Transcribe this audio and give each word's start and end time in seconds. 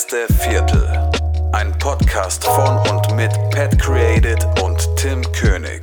erste 0.00 0.32
Viertel. 0.32 1.10
Ein 1.52 1.76
Podcast 1.78 2.42
von 2.44 2.78
und 2.88 3.14
mit 3.16 3.32
Pat 3.50 3.78
Created 3.78 4.42
und 4.62 4.88
Tim 4.96 5.20
König. 5.32 5.82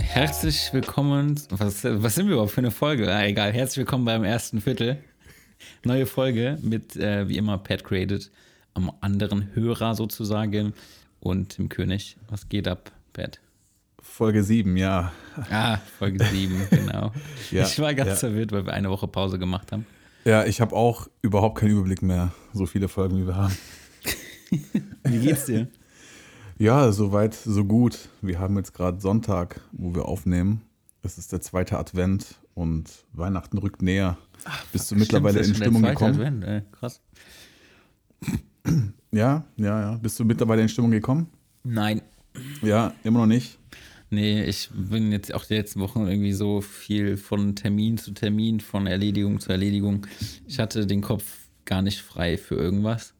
Herzlich 0.00 0.72
willkommen. 0.72 1.38
Was, 1.50 1.84
was 1.84 2.14
sind 2.14 2.28
wir 2.28 2.32
überhaupt 2.32 2.52
für 2.52 2.62
eine 2.62 2.70
Folge? 2.70 3.12
Ah, 3.12 3.26
egal. 3.26 3.52
Herzlich 3.52 3.76
willkommen 3.76 4.06
beim 4.06 4.24
ersten 4.24 4.62
Viertel. 4.62 5.04
Neue 5.84 6.06
Folge 6.06 6.56
mit, 6.62 6.96
äh, 6.96 7.28
wie 7.28 7.36
immer, 7.36 7.58
Pat 7.58 7.84
Created 7.84 8.30
am 8.74 8.92
anderen 9.00 9.54
Hörer 9.54 9.94
sozusagen 9.94 10.74
und 11.20 11.50
Tim 11.50 11.68
König. 11.68 12.16
Was 12.28 12.48
geht 12.48 12.68
ab, 12.68 12.92
Pat? 13.12 13.40
Folge 14.00 14.42
7, 14.42 14.76
ja. 14.76 15.12
Ah, 15.50 15.78
Folge 15.98 16.24
7, 16.24 16.66
genau. 16.70 17.12
Ja, 17.50 17.64
ich 17.64 17.78
war 17.78 17.94
ganz 17.94 18.10
ja. 18.10 18.16
verwirrt, 18.16 18.52
weil 18.52 18.66
wir 18.66 18.72
eine 18.72 18.90
Woche 18.90 19.08
Pause 19.08 19.38
gemacht 19.38 19.72
haben. 19.72 19.86
Ja, 20.24 20.44
ich 20.44 20.60
habe 20.60 20.74
auch 20.74 21.08
überhaupt 21.22 21.58
keinen 21.58 21.70
Überblick 21.70 22.02
mehr, 22.02 22.32
so 22.52 22.66
viele 22.66 22.88
Folgen, 22.88 23.18
wie 23.18 23.26
wir 23.26 23.36
haben. 23.36 23.56
Wie 25.04 25.18
geht's 25.18 25.46
dir? 25.46 25.66
Ja, 26.58 26.92
soweit, 26.92 27.34
so 27.34 27.64
gut. 27.64 28.10
Wir 28.20 28.38
haben 28.38 28.56
jetzt 28.56 28.74
gerade 28.74 29.00
Sonntag, 29.00 29.60
wo 29.72 29.94
wir 29.94 30.04
aufnehmen. 30.04 30.60
Es 31.02 31.18
ist 31.18 31.32
der 31.32 31.40
zweite 31.40 31.78
Advent 31.78 32.36
und 32.54 32.88
Weihnachten 33.12 33.58
rückt 33.58 33.82
näher. 33.82 34.18
Bist 34.72 34.90
du 34.90 34.94
mittlerweile 34.94 35.40
in 35.40 35.54
Stimmung 35.54 35.82
zweite 35.82 35.94
gekommen? 35.94 36.14
Advent, 36.14 36.44
ey, 36.44 36.62
krass. 36.70 37.00
Ja, 39.14 39.44
ja, 39.58 39.78
ja. 39.78 39.96
Bist 39.96 40.18
du 40.18 40.24
mittlerweile 40.24 40.62
in 40.62 40.70
Stimmung 40.70 40.90
gekommen? 40.90 41.26
Nein. 41.64 42.00
Ja, 42.62 42.94
immer 43.04 43.18
noch 43.18 43.26
nicht. 43.26 43.58
Nee, 44.08 44.44
ich 44.44 44.70
bin 44.72 45.12
jetzt 45.12 45.34
auch 45.34 45.44
die 45.44 45.54
letzten 45.54 45.80
Wochen 45.80 46.06
irgendwie 46.06 46.32
so 46.32 46.62
viel 46.62 47.18
von 47.18 47.54
Termin 47.54 47.98
zu 47.98 48.12
Termin, 48.12 48.60
von 48.60 48.86
Erledigung 48.86 49.38
zu 49.38 49.52
Erledigung. 49.52 50.06
Ich 50.46 50.58
hatte 50.58 50.86
den 50.86 51.02
Kopf 51.02 51.24
gar 51.66 51.82
nicht 51.82 52.00
frei 52.00 52.38
für 52.38 52.54
irgendwas. 52.54 53.14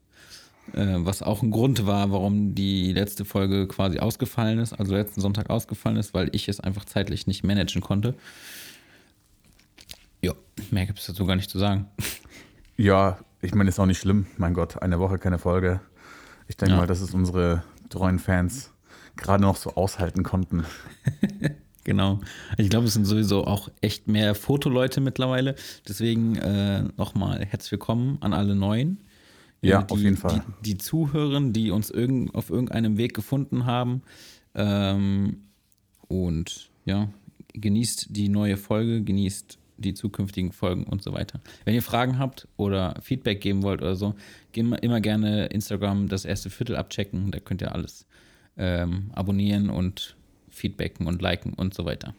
Äh, 0.75 0.97
was 0.99 1.23
auch 1.23 1.43
ein 1.43 1.51
Grund 1.51 1.87
war, 1.87 2.11
warum 2.11 2.55
die 2.55 2.93
letzte 2.93 3.25
Folge 3.25 3.67
quasi 3.69 3.99
ausgefallen 3.99 4.59
ist, 4.59 4.73
also 4.73 4.95
letzten 4.95 5.21
Sonntag 5.21 5.51
ausgefallen 5.51 5.97
ist, 5.97 6.15
weil 6.15 6.31
ich 6.33 6.49
es 6.49 6.61
einfach 6.61 6.85
zeitlich 6.85 7.27
nicht 7.27 7.43
managen 7.45 7.83
konnte. 7.83 8.15
Ja, 10.23 10.33
mehr 10.71 10.87
gibt 10.87 11.01
es 11.01 11.07
dazu 11.07 11.27
gar 11.27 11.37
nicht 11.37 11.51
zu 11.51 11.59
sagen. 11.59 11.87
Ja, 12.77 13.19
ich 13.43 13.55
meine, 13.55 13.69
ist 13.69 13.79
auch 13.79 13.87
nicht 13.87 13.99
schlimm. 14.01 14.27
Mein 14.39 14.55
Gott, 14.55 14.81
eine 14.83 14.99
Woche 14.99 15.19
keine 15.19 15.39
Folge. 15.39 15.81
Ich 16.49 16.57
denke 16.57 16.73
Ja. 16.75 16.81
mal, 16.81 16.87
dass 16.87 17.01
es 17.01 17.13
unsere 17.15 17.63
treuen 17.89 18.19
Fans 18.19 18.73
gerade 19.17 19.43
noch 19.43 19.57
so 19.57 19.75
aushalten 19.75 20.23
konnten. 20.23 20.65
Genau. 21.85 22.21
Ich 22.59 22.71
glaube, 22.71 22.87
es 22.87 22.93
sind 22.93 23.07
sowieso 23.07 23.45
auch 23.45 23.69
echt 23.81 24.07
mehr 24.07 24.37
Fotoleute 24.37 25.01
mittlerweile. 25.01 25.57
Deswegen 25.89 26.37
äh, 26.37 26.85
nochmal 26.97 27.45
herzlich 27.45 27.73
willkommen 27.73 28.19
an 28.21 28.33
alle 28.33 28.55
Neuen. 28.55 28.99
Ja, 29.63 29.81
Äh, 29.81 29.87
die, 29.87 29.93
auf 29.93 29.99
jeden 29.99 30.17
Fall. 30.17 30.45
Die, 30.65 30.75
die 30.75 30.79
Zuhörer, 30.79 31.41
die 31.41 31.73
uns 31.73 31.91
irgend, 31.91 32.37
auf 32.37 32.51
irgendeinem 32.51 32.99
Weg 32.99 33.15
gefunden 33.15 33.67
haben. 33.67 34.03
Ähm, 34.55 35.39
und 36.07 36.71
ja, 36.85 37.09
genießt 37.53 38.07
die 38.11 38.29
neue 38.29 38.57
Folge, 38.59 39.03
genießt 39.03 39.59
die 39.83 39.95
zukünftigen 39.95 40.53
Folgen 40.53 40.85
und 40.85 41.03
so 41.03 41.13
weiter. 41.13 41.41
Wenn 41.65 41.75
ihr 41.75 41.83
Fragen 41.83 42.19
habt 42.19 42.49
oder 42.57 42.95
Feedback 43.03 43.41
geben 43.41 43.63
wollt 43.63 43.83
oder 43.83 43.97
so, 43.97 44.15
gehen 44.53 44.73
immer 44.73 45.01
gerne 45.01 45.47
Instagram 45.47 46.09
das 46.09 46.25
erste 46.25 46.51
Viertel 46.51 46.77
abchecken. 46.77 47.31
Da 47.31 47.41
könnt 47.41 47.61
ihr 47.61 47.75
alles 47.75 48.07
ähm, 48.57 49.11
abonnieren 49.15 49.71
und 49.71 50.17
feedbacken 50.51 51.07
und 51.07 51.21
liken 51.21 51.55
und 51.55 51.75
so 51.75 51.85
weiter. 51.85 52.15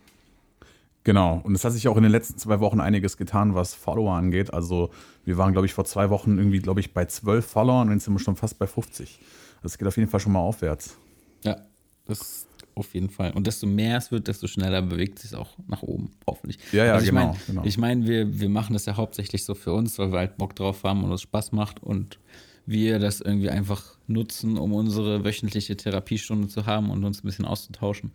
Genau. 1.04 1.42
Und 1.44 1.54
es 1.56 1.66
hat 1.66 1.74
sich 1.74 1.88
auch 1.88 1.98
in 1.98 2.04
den 2.04 2.12
letzten 2.12 2.38
zwei 2.38 2.60
Wochen 2.60 2.80
einiges 2.80 3.18
getan, 3.18 3.56
was 3.56 3.74
Follower 3.74 4.14
angeht. 4.14 4.54
Also 4.54 4.90
wir 5.26 5.38
waren, 5.38 5.52
glaube 5.52 5.66
ich, 5.66 5.74
vor 5.74 5.86
zwei 5.86 6.10
Wochen 6.10 6.38
irgendwie, 6.38 6.60
glaube 6.60 6.80
ich, 6.80 6.94
bei 6.94 7.06
zwölf 7.06 7.46
Followern 7.46 7.88
und 7.88 7.94
jetzt 7.94 8.06
sind 8.06 8.14
wir 8.14 8.20
schon 8.20 8.36
fast 8.36 8.58
bei 8.58 8.68
50. 8.68 9.20
Das 9.62 9.78
geht 9.78 9.88
auf 9.88 9.98
jeden 9.98 10.10
Fall 10.10 10.20
schon 10.20 10.32
mal 10.32 10.40
aufwärts. 10.40 10.98
Ja, 11.44 11.58
das 12.06 12.48
auf 12.76 12.94
jeden 12.94 13.10
Fall. 13.10 13.32
Und 13.32 13.48
desto 13.48 13.68
mehr 13.68 13.98
es 13.98 14.12
wird, 14.12 14.28
desto 14.28 14.48
schneller 14.48 14.82
bewegt 14.82 15.18
es 15.20 15.30
sich 15.30 15.38
auch 15.38 15.58
nach 15.68 15.84
oben, 15.84 16.12
hoffentlich. 16.28 16.58
Ja, 16.72 16.86
ja, 16.86 16.94
also 16.94 17.06
ich 17.06 17.10
genau, 17.12 17.28
Mein, 17.28 17.38
genau. 17.48 17.64
Ich 17.66 17.78
meine, 17.78 18.08
wir, 18.08 18.40
wir 18.40 18.50
machen 18.50 18.74
das 18.74 18.86
ja 18.86 18.96
hauptsächlich 18.98 19.46
so 19.46 19.56
für 19.56 19.74
uns, 19.74 19.98
weil 20.00 20.12
wir 20.12 20.20
halt 20.20 20.38
Bock 20.38 20.56
drauf 20.56 20.84
haben 20.84 21.04
und 21.04 21.12
es 21.12 21.22
Spaß 21.22 21.52
macht 21.52 21.82
und 21.82 22.20
wir 22.66 23.00
das 23.00 23.22
irgendwie 23.22 23.50
einfach 23.50 23.98
nutzen, 24.08 24.58
um 24.58 24.74
unsere 24.74 25.24
wöchentliche 25.24 25.76
Therapiestunde 25.76 26.48
zu 26.48 26.66
haben 26.66 26.90
und 26.90 27.04
uns 27.04 27.24
ein 27.24 27.28
bisschen 27.28 27.46
auszutauschen. 27.46 28.12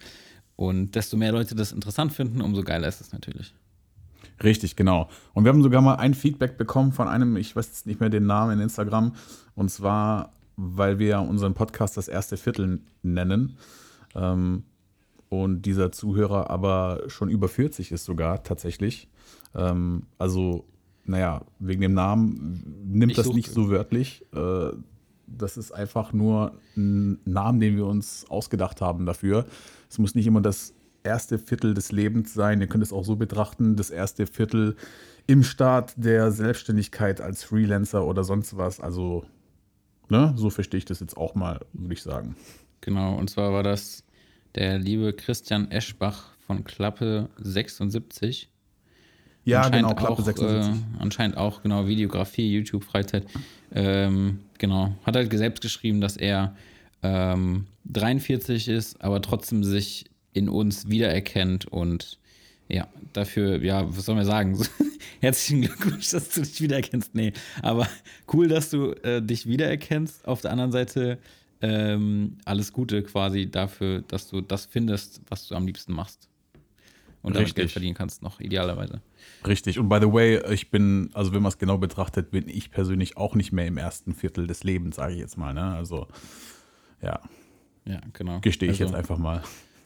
Und 0.57 0.95
desto 0.95 1.17
mehr 1.17 1.33
Leute 1.33 1.55
das 1.55 1.73
interessant 1.73 2.13
finden, 2.13 2.41
umso 2.41 2.63
geiler 2.63 2.89
ist 2.89 3.01
es 3.01 3.13
natürlich. 3.13 3.55
Richtig, 4.43 4.77
genau. 4.77 5.09
Und 5.35 5.45
wir 5.45 5.53
haben 5.53 5.63
sogar 5.63 5.81
mal 5.81 5.97
ein 5.97 6.15
Feedback 6.15 6.59
bekommen 6.59 6.93
von 6.93 7.09
einem, 7.09 7.37
ich 7.37 7.55
weiß 7.57 7.67
jetzt 7.67 7.87
nicht 7.87 8.01
mehr 8.01 8.09
den 8.09 8.27
Namen 8.27 8.55
in 8.55 8.61
Instagram, 8.61 9.15
und 9.55 9.71
zwar, 9.71 10.33
weil 10.57 10.99
wir 10.99 11.21
unseren 11.21 11.55
Podcast 11.55 11.97
das 11.97 12.09
erste 12.09 12.37
Viertel 12.37 12.81
nennen. 13.03 13.57
Ähm, 14.19 14.65
und 15.29 15.63
dieser 15.63 15.93
Zuhörer 15.93 16.51
aber 16.51 17.03
schon 17.09 17.29
über 17.29 17.49
40 17.49 17.93
ist 17.93 18.05
sogar 18.05 18.43
tatsächlich. 18.43 19.09
Ähm, 19.55 20.05
also, 20.19 20.65
naja, 21.05 21.43
wegen 21.59 21.83
dem 21.83 21.95
Namen 21.95 22.83
nimmt 22.87 23.13
Ich 23.13 23.17
das 23.17 23.33
nicht 23.33 23.51
so 23.51 23.71
wörtlich. 23.71 24.25
Äh, 24.35 24.71
das 25.27 25.59
ist 25.59 25.73
einfach 25.73 26.13
nur 26.15 26.55
ein 26.77 27.19
Name, 27.25 27.59
den 27.59 27.77
wir 27.77 27.87
uns 27.87 28.25
ausgedacht 28.31 28.81
haben 28.81 29.05
dafür. 29.05 29.47
Es 29.91 29.99
muss 29.99 30.15
nicht 30.15 30.27
immer 30.27 30.41
das 30.41 30.75
erste 31.03 31.39
Viertel 31.39 31.75
des 31.75 31.93
Lebens 31.93 32.33
sein. 32.33 32.61
Ihr 32.61 32.67
könnt 32.67 32.83
es 32.83 32.93
auch 32.93 33.05
so 33.05 33.17
betrachten, 33.17 33.77
das 33.77 33.91
erste 33.91 34.27
Viertel 34.27 34.77
im 35.27 35.43
Start 35.43 35.93
der 35.97 36.33
Selbstständigkeit 36.33 37.21
als 37.21 37.45
Freelancer 37.45 38.07
oder 38.07 38.25
sonst 38.25 38.57
was. 38.57 38.81
Also, 38.81 39.25
ne, 40.09 40.33
so 40.37 40.49
verstehe 40.49 40.79
ich 40.79 40.87
das 40.87 41.01
jetzt 41.01 41.19
auch 41.19 41.35
mal, 41.35 41.61
würde 41.75 41.93
ich 41.93 42.03
sagen. 42.03 42.35
Genau, 42.81 43.17
und 43.17 43.29
zwar 43.29 43.53
war 43.53 43.63
das 43.63 44.05
der 44.55 44.79
liebe 44.79 45.13
Christian 45.13 45.71
Eschbach 45.71 46.31
von 46.47 46.65
Klappe 46.65 47.29
76. 47.39 48.49
Ja, 49.45 49.63
Anscheinend 49.63 49.89
genau, 49.89 49.95
Klappe 49.95 50.13
auch, 50.21 50.25
76. 50.25 50.75
Äh, 50.75 50.77
anscheinend 50.99 51.37
auch, 51.37 51.63
genau, 51.63 51.87
Videografie, 51.87 52.53
YouTube, 52.53 52.85
Freizeit. 52.85 53.25
Ähm, 53.73 54.41
genau. 54.59 54.95
Hat 55.05 55.17
halt 55.17 55.33
selbst 55.33 55.63
geschrieben, 55.63 56.01
dass 56.01 56.17
er 56.17 56.55
ähm, 57.03 57.67
43 57.87 58.69
ist, 58.69 59.01
aber 59.01 59.23
trotzdem 59.23 59.65
sich 59.65 60.05
in 60.33 60.49
uns 60.49 60.89
wiedererkennt 60.89 61.67
und 61.67 62.19
ja, 62.69 62.87
dafür, 63.15 63.63
ja, 63.63 63.89
was 63.89 64.05
soll 64.05 64.15
man 64.15 64.27
sagen? 64.27 64.59
Herzlichen 65.21 65.63
Glückwunsch, 65.63 66.11
dass 66.11 66.29
du 66.31 66.43
dich 66.43 66.61
wiedererkennst. 66.61 67.15
Nee, 67.15 67.33
aber 67.63 67.89
cool, 68.33 68.49
dass 68.49 68.71
du 68.71 68.93
äh, 69.03 69.23
dich 69.23 69.47
wiedererkennst. 69.47 70.29
Auf 70.29 70.43
der 70.43 70.53
anderen 70.53 70.73
Seite 70.73 71.19
ähm, 71.61 72.39
alles 72.45 72.73
Gute 72.73 73.03
quasi 73.03 73.51
dafür, 73.51 74.03
dass 74.03 74.29
du 74.29 74.41
das 74.41 74.67
findest, 74.67 75.23
was 75.29 75.49
du 75.49 75.55
am 75.55 75.67
liebsten 75.67 75.93
machst. 75.93 76.29
Und 77.21 77.35
damit 77.35 77.49
Richtig. 77.49 77.63
Geld 77.63 77.73
verdienen 77.73 77.95
kannst, 77.95 78.23
noch 78.23 78.41
idealerweise. 78.41 79.01
Richtig. 79.47 79.79
Und 79.79 79.89
by 79.89 79.99
the 80.01 80.13
way, 80.13 80.41
ich 80.53 80.71
bin, 80.71 81.11
also 81.15 81.33
wenn 81.33 81.43
man 81.43 81.51
es 81.51 81.59
genau 81.59 81.77
betrachtet, 81.77 82.31
bin 82.31 82.49
ich 82.49 82.71
persönlich 82.71 83.17
auch 83.17 83.35
nicht 83.35 83.51
mehr 83.53 83.67
im 83.67 83.77
ersten 83.77 84.15
Viertel 84.15 84.47
des 84.47 84.63
Lebens, 84.63 84.97
sage 84.97 85.15
ich 85.15 85.19
jetzt 85.19 85.37
mal. 85.37 85.53
Ne? 85.53 85.65
Also, 85.65 86.07
ja, 87.03 87.21
Ja, 87.85 88.01
genau. 88.13 88.41
gestehe 88.41 88.71
ich 88.71 88.81
also, 88.81 88.93
jetzt 88.93 88.95
einfach 88.95 89.19
mal. 89.19 89.43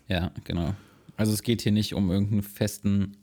Ja, 0.09 0.31
genau. 0.45 0.75
Also 1.17 1.33
es 1.33 1.43
geht 1.43 1.63
hier 1.63 1.73
nicht 1.73 1.95
um 1.95 2.11
irgendeinen 2.11 2.43
festen 2.43 3.17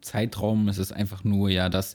Zeitraum. 0.00 0.68
Es 0.68 0.78
ist 0.78 0.92
einfach 0.92 1.22
nur 1.22 1.48
ja, 1.48 1.68
dass 1.68 1.94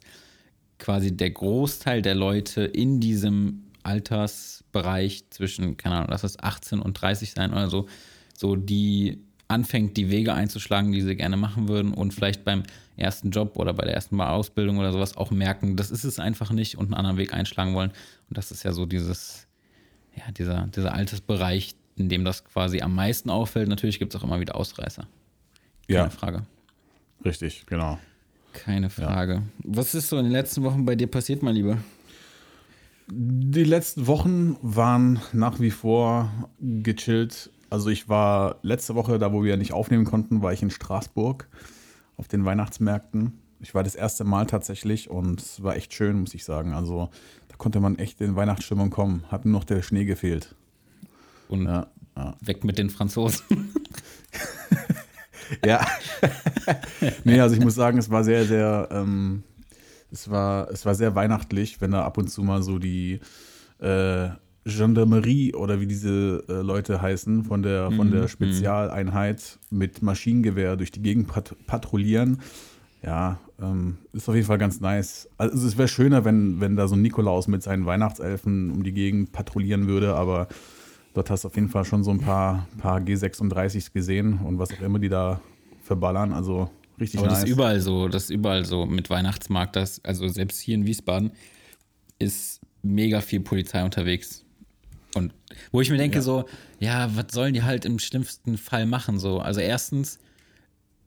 quasi 0.80 1.16
der 1.16 1.32
Großteil 1.32 2.02
der 2.02 2.16
Leute 2.16 2.64
in 2.64 3.00
diesem 3.00 3.64
Altersbereich 3.84 5.26
zwischen, 5.30 5.78
keine 5.78 5.96
Ahnung, 5.96 6.08
lass 6.10 6.24
es 6.24 6.40
18 6.40 6.80
und 6.80 6.94
30 6.94 7.32
sein 7.32 7.52
oder 7.52 7.70
so, 7.70 7.88
so 8.36 8.56
die 8.56 9.20
anfängt, 9.48 9.98
die 9.98 10.10
Wege 10.10 10.34
einzuschlagen, 10.34 10.92
die 10.92 11.02
sie 11.02 11.16
gerne 11.16 11.38
machen 11.38 11.68
würden 11.68 11.94
und 11.94 12.14
vielleicht 12.14 12.44
beim 12.44 12.64
ersten 12.98 13.32
Job 13.32 13.58
oder 13.58 13.74
bei 13.74 13.86
der 13.86 13.94
ersten 13.94 14.16
Mal 14.16 14.30
Ausbildung 14.30 14.78
oder 14.78 14.92
sowas 14.92 15.18
auch 15.18 15.32
merken, 15.32 15.76
das 15.76 15.92
ist 15.92 16.04
es 16.04 16.20
einfach 16.20 16.52
nicht 16.52 16.78
und 16.78 16.86
einen 16.86 16.94
anderen 16.96 17.18
Weg 17.18 17.34
einschlagen 17.34 17.74
wollen. 17.74 17.92
Und 18.30 18.38
das 18.38 18.52
ist 18.52 18.64
ja 18.64 18.72
so 18.72 18.86
dieses, 18.86 19.48
ja, 20.16 20.32
dieser, 20.32 20.68
dieser 20.68 20.94
Altersbereich, 20.94 21.76
in 21.96 22.10
dem 22.10 22.24
das 22.26 22.46
quasi 22.46 22.82
am 22.82 22.96
meisten 22.96 23.30
auffällt. 23.30 23.68
Natürlich 23.68 24.00
gibt 24.00 24.14
es 24.16 24.20
auch 24.20 24.24
immer 24.24 24.40
wieder 24.40 24.56
Ausreißer. 24.56 25.08
Keine 25.88 26.00
Ja, 26.00 26.10
Frage. 26.10 26.46
richtig, 27.26 27.66
genau. 27.66 28.00
Keine 28.54 28.90
Frage. 28.92 29.42
Was 29.64 29.96
ist 29.96 30.10
so 30.10 30.18
in 30.18 30.26
den 30.26 30.32
letzten 30.32 30.64
Wochen 30.64 30.86
bei 30.86 30.96
dir 30.96 31.08
passiert, 31.08 31.42
mein 31.42 31.56
Lieber? 31.56 31.78
Die 33.08 33.64
letzten 33.64 34.08
Wochen 34.08 34.58
waren 34.62 35.20
nach 35.34 35.60
wie 35.60 35.72
vor 35.72 36.32
gechillt. 36.60 37.52
Also 37.70 37.90
ich 37.90 38.08
war 38.08 38.58
letzte 38.62 38.96
Woche, 38.96 39.20
da 39.20 39.34
wo 39.34 39.44
wir 39.44 39.58
nicht 39.58 39.74
aufnehmen 39.74 40.06
konnten, 40.06 40.42
war 40.42 40.54
ich 40.54 40.62
in 40.62 40.70
Straßburg 40.70 41.48
auf 42.18 42.28
den 42.28 42.46
Weihnachtsmärkten. 42.46 43.34
Ich 43.60 43.74
war 43.74 43.84
das 43.84 43.96
erste 43.96 44.24
Mal 44.24 44.46
tatsächlich 44.46 45.10
und 45.10 45.42
es 45.42 45.64
war 45.64 45.76
echt 45.76 45.94
schön, 45.94 46.20
muss 46.20 46.34
ich 46.34 46.46
sagen. 46.46 46.74
Also 46.74 47.10
da 47.48 47.56
konnte 47.58 47.80
man 47.80 47.98
echt 47.98 48.22
in 48.22 48.36
Weihnachtsstimmung 48.36 48.90
kommen. 48.90 49.24
Hat 49.30 49.46
nur 49.46 49.54
noch 49.54 49.64
der 49.64 49.82
Schnee 49.82 50.06
gefehlt. 50.06 50.56
Und 51.48 51.66
Ja, 51.66 51.88
ja. 52.16 52.36
weg 52.42 52.64
mit 52.64 52.78
den 52.78 52.90
Franzosen. 52.90 53.44
Ja. 55.66 55.86
nee, 57.24 57.40
also 57.40 57.56
ich 57.56 57.62
muss 57.62 57.76
sagen, 57.76 57.98
es 57.98 58.10
war 58.10 58.24
sehr, 58.24 58.46
sehr, 58.46 58.88
ähm, 58.92 59.44
es 60.14 60.30
war, 60.30 60.70
es 60.70 60.86
war 60.86 60.96
sehr 60.96 61.16
weihnachtlich, 61.16 61.82
wenn 61.82 61.92
da 61.92 62.06
ab 62.06 62.18
und 62.18 62.30
zu 62.30 62.44
mal 62.44 62.62
so 62.62 62.78
die 62.78 63.20
äh, 63.80 64.30
Gendarmerie 64.66 65.54
oder 65.54 65.82
wie 65.82 65.88
diese 65.88 66.44
äh, 66.48 66.62
Leute 66.62 67.02
heißen, 67.02 67.44
von 67.44 67.64
der, 67.64 67.92
von 67.92 68.12
der 68.12 68.28
Spezialeinheit 68.28 69.60
mit 69.72 70.02
Maschinengewehr 70.02 70.78
durch 70.78 70.92
die 70.92 71.02
Gegend 71.02 71.28
pat 71.28 71.56
patrouillieren. 71.66 72.40
Ja, 73.02 73.40
ähm, 73.62 73.98
ist 74.14 74.30
auf 74.30 74.36
jeden 74.36 74.48
Fall 74.48 74.60
ganz 74.60 74.80
nice. 74.80 75.28
Also 75.38 75.68
es 75.68 75.78
wäre 75.78 75.90
schöner, 75.90 76.24
wenn, 76.24 76.62
wenn 76.62 76.78
da 76.78 76.88
so 76.88 76.96
ein 76.96 77.02
Nikolaus 77.02 77.48
mit 77.48 77.62
seinen 77.62 77.86
Weihnachtselfen 77.86 78.72
um 78.72 78.84
die 78.84 78.94
Gegend 78.94 79.34
patrouillieren 79.34 79.88
würde, 79.88 80.16
aber 80.16 80.48
dort 81.14 81.30
hast 81.30 81.44
du 81.44 81.50
auf 81.50 81.56
jeden 81.56 81.68
Fall 81.68 81.84
schon 81.84 82.06
so 82.06 82.12
ein 82.12 82.20
paar, 82.20 82.68
paar 82.78 83.00
G36s 83.00 83.92
gesehen 83.92 84.40
und 84.46 84.60
was 84.60 84.72
auch 84.72 84.82
immer 84.82 85.00
die 85.00 85.10
da 85.10 85.42
verballern. 85.82 86.32
Also 86.32 86.70
richtig 87.04 87.20
Aber 87.20 87.28
nice. 87.28 87.40
das 87.40 87.44
ist 87.46 87.50
überall 87.52 87.80
so, 87.80 88.08
das 88.08 88.24
ist 88.24 88.30
überall 88.32 88.66
so 88.66 88.86
mit 88.86 89.10
Weihnachtsmarkt, 89.10 89.76
das, 89.76 90.04
also 90.04 90.28
selbst 90.28 90.60
hier 90.60 90.76
in 90.76 90.86
Wiesbaden 90.86 91.32
ist 92.20 92.62
mega 92.82 93.22
viel 93.22 93.40
Polizei 93.42 93.84
unterwegs. 93.84 94.44
Und 95.16 95.34
wo 95.72 95.82
ich 95.82 95.90
mir 95.90 95.98
denke, 95.98 96.18
Ja. 96.18 96.22
so, 96.22 96.46
ja, 96.80 97.16
was 97.16 97.28
sollen 97.32 97.54
die 97.54 97.64
halt 97.64 97.86
im 97.86 98.00
schlimmsten 98.00 98.58
Fall 98.58 98.86
machen? 98.86 99.20
So, 99.20 99.40
also 99.40 99.60
erstens, 99.60 100.18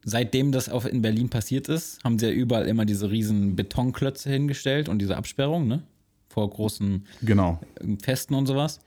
seitdem 0.05 0.53
das 0.53 0.69
auch 0.69 0.85
in 0.85 1.03
Berlin 1.03 1.29
passiert 1.29 1.69
ist, 1.69 2.03
haben 2.05 2.19
sie 2.19 2.27
ja 2.27 2.33
überall 2.33 2.67
immer 2.69 2.85
diese 2.85 3.11
riesen 3.11 3.57
Betonklötze 3.57 4.31
hingestellt 4.31 4.89
und 4.89 5.01
diese 5.01 5.17
Absperrung, 5.17 5.67
ne? 5.67 5.83
Vor 6.29 6.49
großen 6.51 7.07
genau. 7.23 7.61
Festen 8.03 8.35
und 8.35 8.47
sowas. 8.47 8.79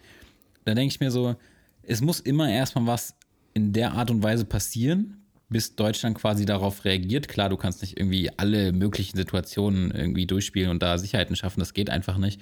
Da 0.66 0.74
denke 0.76 0.94
ich 0.94 1.00
mir 1.00 1.12
so, 1.12 1.36
es 1.84 2.00
muss 2.02 2.20
immer 2.20 2.50
erstmal 2.50 2.86
was 2.86 3.16
in 3.54 3.74
der 3.74 3.94
Art 3.94 4.12
und 4.12 4.22
Weise 4.24 4.46
passieren, 4.46 5.19
bis 5.50 5.76
Deutschland 5.76 6.18
quasi 6.18 6.46
darauf 6.46 6.86
reagiert. 6.86 7.28
Klar, 7.28 7.50
du 7.50 7.58
kannst 7.58 7.82
nicht 7.82 7.98
irgendwie 7.98 8.30
alle 8.38 8.72
möglichen 8.72 9.18
Situationen 9.18 9.92
irgendwie 9.92 10.26
durchspielen 10.26 10.70
und 10.70 10.82
da 10.82 10.98
Sicherheiten 10.98 11.36
schaffen, 11.36 11.60
das 11.60 11.74
geht 11.74 11.90
einfach 11.90 12.18
nicht. 12.18 12.42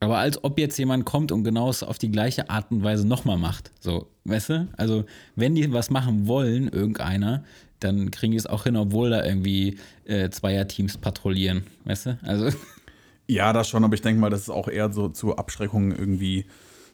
Aber 0.00 0.16
als 0.16 0.42
ob 0.42 0.58
jetzt 0.58 0.78
jemand 0.78 1.04
kommt 1.04 1.30
und 1.30 1.44
genau 1.44 1.68
es 1.68 1.82
auf 1.82 1.98
die 1.98 2.10
gleiche 2.10 2.48
Art 2.48 2.70
und 2.70 2.82
Weise 2.82 3.06
nochmal 3.06 3.36
macht. 3.36 3.70
So, 3.80 4.08
weißt 4.24 4.48
du? 4.48 4.68
Also, 4.78 5.04
wenn 5.36 5.54
die 5.54 5.70
was 5.72 5.90
machen 5.90 6.26
wollen, 6.26 6.68
irgendeiner, 6.68 7.44
dann 7.80 8.10
kriegen 8.10 8.32
die 8.32 8.38
es 8.38 8.46
auch 8.46 8.64
hin, 8.64 8.76
obwohl 8.76 9.10
da 9.10 9.24
irgendwie 9.24 9.78
äh, 10.06 10.30
Zweierteams 10.30 10.96
patrouillieren. 10.96 11.64
Weißt 11.84 12.06
du? 12.06 12.18
Also, 12.22 12.50
Ja, 13.30 13.52
das 13.52 13.68
schon, 13.68 13.84
aber 13.84 13.94
ich 13.94 14.02
denke 14.02 14.20
mal, 14.20 14.28
dass 14.28 14.40
es 14.40 14.50
auch 14.50 14.66
eher 14.66 14.92
so 14.92 15.08
zur 15.08 15.38
Abschreckung 15.38 15.92
irgendwie 15.92 16.46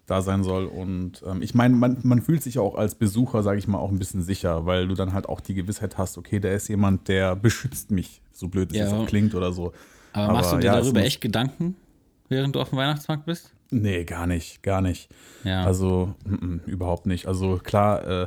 da 0.06 0.22
sein 0.22 0.44
soll. 0.44 0.66
Und 0.66 1.22
ähm, 1.26 1.42
ich 1.42 1.54
meine, 1.54 1.74
man, 1.74 1.98
man 2.02 2.22
fühlt 2.22 2.42
sich 2.42 2.58
auch 2.58 2.76
als 2.76 2.94
Besucher, 2.94 3.42
sage 3.42 3.58
ich 3.58 3.66
mal, 3.68 3.78
auch 3.78 3.90
ein 3.90 3.98
bisschen 3.98 4.22
sicher, 4.22 4.64
weil 4.66 4.88
du 4.88 4.94
dann 4.94 5.12
halt 5.12 5.28
auch 5.28 5.40
die 5.40 5.54
Gewissheit 5.54 5.98
hast, 5.98 6.16
okay, 6.18 6.40
da 6.40 6.50
ist 6.50 6.68
jemand, 6.68 7.08
der 7.08 7.34
beschützt 7.36 7.90
mich, 7.90 8.22
so 8.32 8.48
blöd 8.48 8.70
es 8.70 8.78
Ja. 8.78 8.84
jetzt 8.84 8.94
auch 8.94 9.06
klingt 9.06 9.34
oder 9.34 9.52
so. 9.52 9.72
aber, 10.12 10.32
machst 10.32 10.52
du 10.52 10.56
dir 10.58 10.66
ja, 10.66 10.80
darüber 10.80 11.00
echt 11.02 11.20
Gedanken, 11.20 11.76
während 12.28 12.54
du 12.56 12.60
auf 12.60 12.70
dem 12.70 12.78
Weihnachtsmarkt 12.78 13.26
bist? 13.26 13.52
Nee, 13.70 14.04
gar 14.04 14.26
nicht, 14.28 14.62
gar 14.62 14.80
nicht. 14.80 15.08
Ja. 15.42 15.64
Also 15.64 16.14
mm, 16.24 16.34
mm, 16.46 16.60
überhaupt 16.66 17.06
nicht. 17.06 17.26
Also 17.26 17.58
klar, 17.62 18.06
äh, 18.06 18.26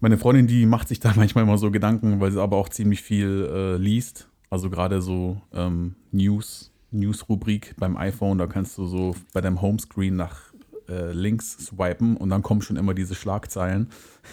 meine 0.00 0.18
Freundin, 0.18 0.46
die 0.46 0.66
macht 0.66 0.88
sich 0.88 1.00
da 1.00 1.12
manchmal 1.16 1.44
immer 1.44 1.56
so 1.58 1.70
Gedanken, 1.70 2.20
weil 2.20 2.32
sie 2.32 2.40
aber 2.42 2.56
auch 2.58 2.68
ziemlich 2.68 3.00
viel 3.02 3.48
äh, 3.50 3.76
liest. 3.76 4.28
Also 4.50 4.68
gerade 4.70 5.00
so 5.00 5.40
ähm, 5.54 5.96
News, 6.12 6.70
News-Rubrik 6.90 7.74
beim 7.78 7.96
iPhone, 7.96 8.38
da 8.38 8.46
kannst 8.46 8.76
du 8.78 8.86
so 8.86 9.16
bei 9.32 9.40
deinem 9.40 9.60
Homescreen 9.60 10.14
nach 10.16 10.45
äh, 10.88 11.12
links 11.12 11.52
swipen 11.66 12.16
und 12.16 12.30
dann 12.30 12.42
kommen 12.42 12.62
schon 12.62 12.76
immer 12.76 12.94
diese 12.94 13.14
Schlagzeilen, 13.14 13.90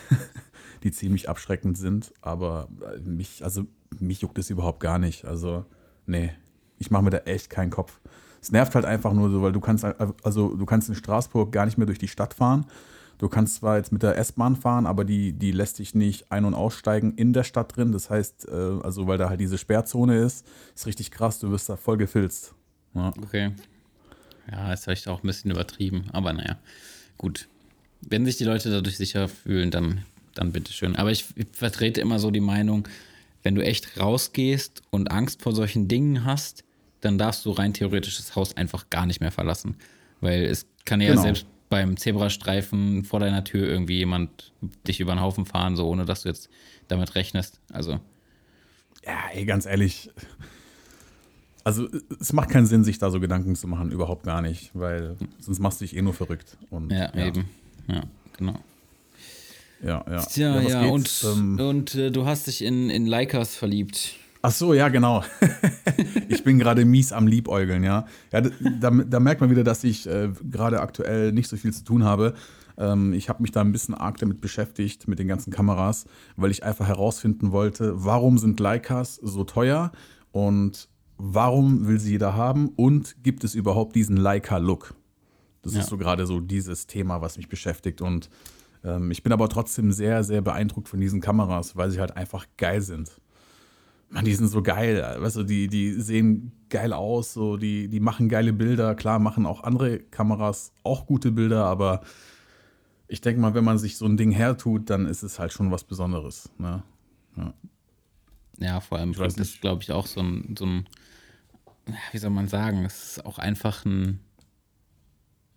die 0.84 0.92
ziemlich 0.92 1.30
abschreckend 1.30 1.78
sind. 1.78 2.14
Aber 2.22 2.68
äh, 2.82 3.00
mich, 3.00 3.44
also 3.44 3.66
mich 4.00 4.22
juckt 4.22 4.38
es 4.38 4.50
überhaupt 4.50 4.80
gar 4.80 5.00
nicht. 5.00 5.26
Also, 5.26 5.66
nee, 6.06 6.32
ich 6.78 6.92
mache 6.92 7.04
mir 7.04 7.10
da 7.12 7.20
echt 7.20 7.50
keinen 7.50 7.72
Kopf. 7.72 8.00
Es 8.42 8.52
nervt 8.52 8.76
halt 8.76 8.86
einfach 8.86 9.14
nur 9.14 9.30
so, 9.30 9.42
weil 9.42 9.54
du 9.54 9.62
kannst, 9.62 9.86
also 9.86 10.56
du 10.56 10.66
kannst 10.66 10.90
in 10.90 10.96
Straßburg 10.96 11.52
gar 11.52 11.66
nicht 11.66 11.78
mehr 11.78 11.88
durch 11.88 12.00
die 12.00 12.10
Stadt 12.10 12.34
fahren. 12.34 12.66
Du 13.18 13.30
kannst 13.30 13.56
zwar 13.56 13.78
jetzt 13.78 13.94
mit 13.94 14.04
der 14.04 14.18
S-Bahn 14.18 14.58
fahren, 14.58 14.86
aber 14.86 15.06
die, 15.06 15.32
die 15.32 15.52
lässt 15.52 15.80
dich 15.80 15.96
nicht 15.96 16.32
ein- 16.32 16.44
und 16.44 16.54
aussteigen 16.54 17.14
in 17.14 17.32
der 17.32 17.44
Stadt 17.44 17.78
drin. 17.78 17.94
Das 17.94 18.10
heißt, 18.10 18.50
äh, 18.50 18.80
also 18.84 19.08
weil 19.08 19.18
da 19.18 19.30
halt 19.30 19.40
diese 19.40 19.58
Sperrzone 19.58 20.18
ist, 20.18 20.46
ist 20.76 20.88
richtig 20.88 21.12
krass, 21.12 21.40
du 21.40 21.50
wirst 21.52 21.70
da 21.70 21.78
voll 21.78 21.96
gefilzt. 21.96 22.54
Ja. 22.94 23.14
Okay. 23.24 23.54
Ja, 24.52 24.74
ist 24.74 24.84
vielleicht 24.84 25.08
auch 25.08 25.24
ein 25.24 25.28
bisschen 25.28 25.52
übertrieben, 25.52 26.06
aber 26.12 26.34
naja, 26.34 26.58
gut. 27.18 27.48
Wenn 28.02 28.26
sich 28.26 28.36
die 28.38 28.44
Leute 28.44 28.70
dadurch 28.70 28.98
sicher 28.98 29.30
fühlen, 29.30 29.72
dann, 29.72 30.04
dann 30.34 30.52
bitteschön. 30.52 30.96
Aber 30.98 31.12
ich, 31.12 31.26
ich 31.36 31.48
vertrete 31.54 32.02
immer 32.02 32.20
so 32.20 32.32
die 32.32 32.42
Meinung, 32.42 32.88
wenn 33.44 33.56
du 33.56 33.64
echt 33.64 34.00
rausgehst 34.00 34.82
und 34.90 35.12
Angst 35.12 35.42
vor 35.42 35.54
solchen 35.56 35.88
Dingen 35.88 36.26
hast, 36.26 36.64
dann 37.02 37.18
darfst 37.18 37.46
du 37.46 37.52
rein 37.52 37.74
theoretisch 37.74 38.18
das 38.18 38.36
Haus 38.36 38.56
einfach 38.58 38.90
gar 38.90 39.06
nicht 39.06 39.22
mehr 39.22 39.32
verlassen. 39.32 39.76
Weil 40.22 40.44
es 40.44 40.66
kann 40.86 41.00
ja 41.02 41.10
Genau. 41.12 41.22
selbst 41.22 41.46
beim 41.70 41.96
Zebrastreifen 41.98 43.04
vor 43.06 43.20
deiner 43.20 43.44
Tür 43.44 43.68
irgendwie 43.68 43.98
jemand 43.98 44.52
dich 44.88 45.00
über 45.00 45.14
den 45.16 45.22
Haufen 45.22 45.46
fahren, 45.46 45.76
so 45.76 45.88
ohne 45.88 46.06
dass 46.06 46.24
du 46.24 46.30
jetzt 46.30 46.50
damit 46.88 47.16
rechnest. 47.16 47.60
Also, 47.72 48.00
Ja, 49.06 49.18
ey, 49.34 49.46
ganz 49.46 49.66
ehrlich. 49.66 50.10
Also, 51.64 51.88
es 52.20 52.34
macht 52.34 52.50
keinen 52.50 52.66
Sinn, 52.66 52.84
sich 52.84 53.00
da 53.00 53.10
so 53.10 53.20
Gedanken 53.20 53.56
zu 53.56 53.68
machen, 53.68 53.92
überhaupt 53.92 54.24
gar 54.24 54.42
nicht, 54.42 54.72
weil 54.74 55.16
sonst 55.40 55.60
machst 55.60 55.80
du 55.80 55.86
dich 55.86 55.96
eh 55.96 56.02
nur 56.02 56.14
verrückt. 56.14 56.58
Und, 56.70 56.92
ja, 56.92 57.14
eben. 57.16 57.46
Ja, 57.88 58.04
genau. 58.38 58.60
Ja, 59.82 60.04
ja. 60.10 60.22
Tja, 60.22 60.62
ja, 60.62 60.82
geht's? 60.84 61.24
und, 61.24 61.38
Ähm, 61.38 61.60
und 61.60 61.96
äh, 61.96 62.12
du 62.12 62.26
hast 62.26 62.48
dich 62.48 62.64
in, 62.64 62.90
in 62.90 63.06
Leikas 63.06 63.56
verliebt. 63.56 64.16
Ach 64.42 64.52
so, 64.52 64.74
ja, 64.74 64.90
genau. 64.90 65.24
ich 66.30 66.44
bin 66.44 66.60
gerade 66.60 66.84
mies 66.84 67.14
am 67.14 67.28
Liebäugeln, 67.28 67.84
ja. 67.84 68.06
ja 68.32 68.42
da, 68.42 68.50
da, 68.80 68.90
da 68.90 69.20
merkt 69.20 69.40
man 69.40 69.50
wieder, 69.50 69.64
dass 69.64 69.84
ich 69.86 70.06
äh, 70.08 70.32
gerade 70.52 70.82
aktuell 70.82 71.32
nicht 71.32 71.48
so 71.48 71.56
viel 71.56 71.74
zu 71.74 71.84
tun 71.86 72.04
habe. 72.04 72.34
Ähm, 72.78 73.14
ich 73.14 73.30
habe 73.30 73.42
mich 73.42 73.52
da 73.52 73.62
ein 73.62 73.72
bisschen 73.72 73.94
arg 73.94 74.18
damit 74.18 74.42
beschäftigt, 74.42 75.08
mit 75.08 75.20
den 75.20 75.28
ganzen 75.28 75.52
Kameras, 75.52 76.06
weil 76.36 76.52
ich 76.52 76.64
einfach 76.64 76.88
herausfinden 76.88 77.52
wollte, 77.52 77.94
warum 78.04 78.38
sind 78.38 78.60
Leicas 78.60 79.16
so 79.16 79.44
teuer 79.44 79.92
und 80.32 80.90
warum 81.18 81.88
will 81.88 82.00
sie 82.00 82.12
jeder 82.12 82.36
haben 82.36 82.70
und 82.76 83.24
gibt 83.24 83.44
es 83.44 83.56
überhaupt 83.56 83.96
diesen 83.96 84.18
Leica-Look? 84.18 84.96
Das 85.62 85.74
Ja. 85.74 85.82
ist 85.82 85.90
so 85.90 85.98
gerade 85.98 86.26
so 86.26 86.40
dieses 86.40 86.88
Thema, 86.88 87.22
was 87.22 87.38
mich 87.38 87.48
beschäftigt 87.50 88.02
und 88.02 88.30
ähm, 88.84 89.12
ich 89.12 89.24
bin 89.24 89.32
aber 89.32 89.48
trotzdem 89.48 89.92
sehr, 89.92 90.24
sehr 90.24 90.42
beeindruckt 90.42 90.90
von 90.90 91.00
diesen 91.00 91.22
Kameras, 91.22 91.76
weil 91.78 91.90
sie 91.92 92.00
halt 92.00 92.18
einfach 92.18 92.46
geil 92.58 92.82
sind. 92.82 93.22
Mann, 94.10 94.26
die 94.26 94.34
sind 94.36 94.48
so 94.50 94.62
geil. 94.62 95.04
Weißt 95.20 95.38
du, 95.38 95.44
die, 95.44 95.68
die 95.68 95.94
sehen 95.94 96.52
geil 96.70 96.94
aus, 96.94 97.34
so, 97.34 97.58
die, 97.58 97.88
die 97.88 98.00
machen 98.00 98.30
geile 98.30 98.54
Bilder. 98.54 98.94
Klar, 98.94 99.18
machen 99.20 99.46
auch 99.48 99.64
andere 99.64 100.00
Kameras 100.00 100.72
auch 100.84 101.08
gute 101.08 101.32
Bilder, 101.32 101.66
aber 101.66 102.02
ich 103.08 103.22
denke 103.22 103.42
mal, 103.42 103.54
wenn 103.56 103.64
man 103.64 103.78
sich 103.80 103.98
so 103.98 104.06
ein 104.06 104.18
Ding 104.18 104.32
hertut, 104.32 104.90
dann 104.90 105.06
ist 105.08 105.24
es 105.24 105.40
halt 105.40 105.52
schon 105.54 105.72
was 105.72 105.84
Besonderes. 105.84 106.52
Ne? 106.60 106.84
Ja, 107.38 107.54
vor 108.80 108.98
allem 108.98 109.14
das 109.14 109.38
ist, 109.38 109.62
glaube 109.62 109.84
ich, 109.84 109.92
auch 109.92 110.08
so 110.08 110.22
ein, 110.22 110.56
so 110.58 110.66
ein, 110.66 110.88
ja, 111.88 111.96
wie 112.12 112.18
soll 112.18 112.30
man 112.30 112.48
sagen, 112.48 112.86
es 112.86 113.18
ist 113.18 113.26
auch 113.26 113.40
einfach 113.40 113.86
ein, 113.86 114.20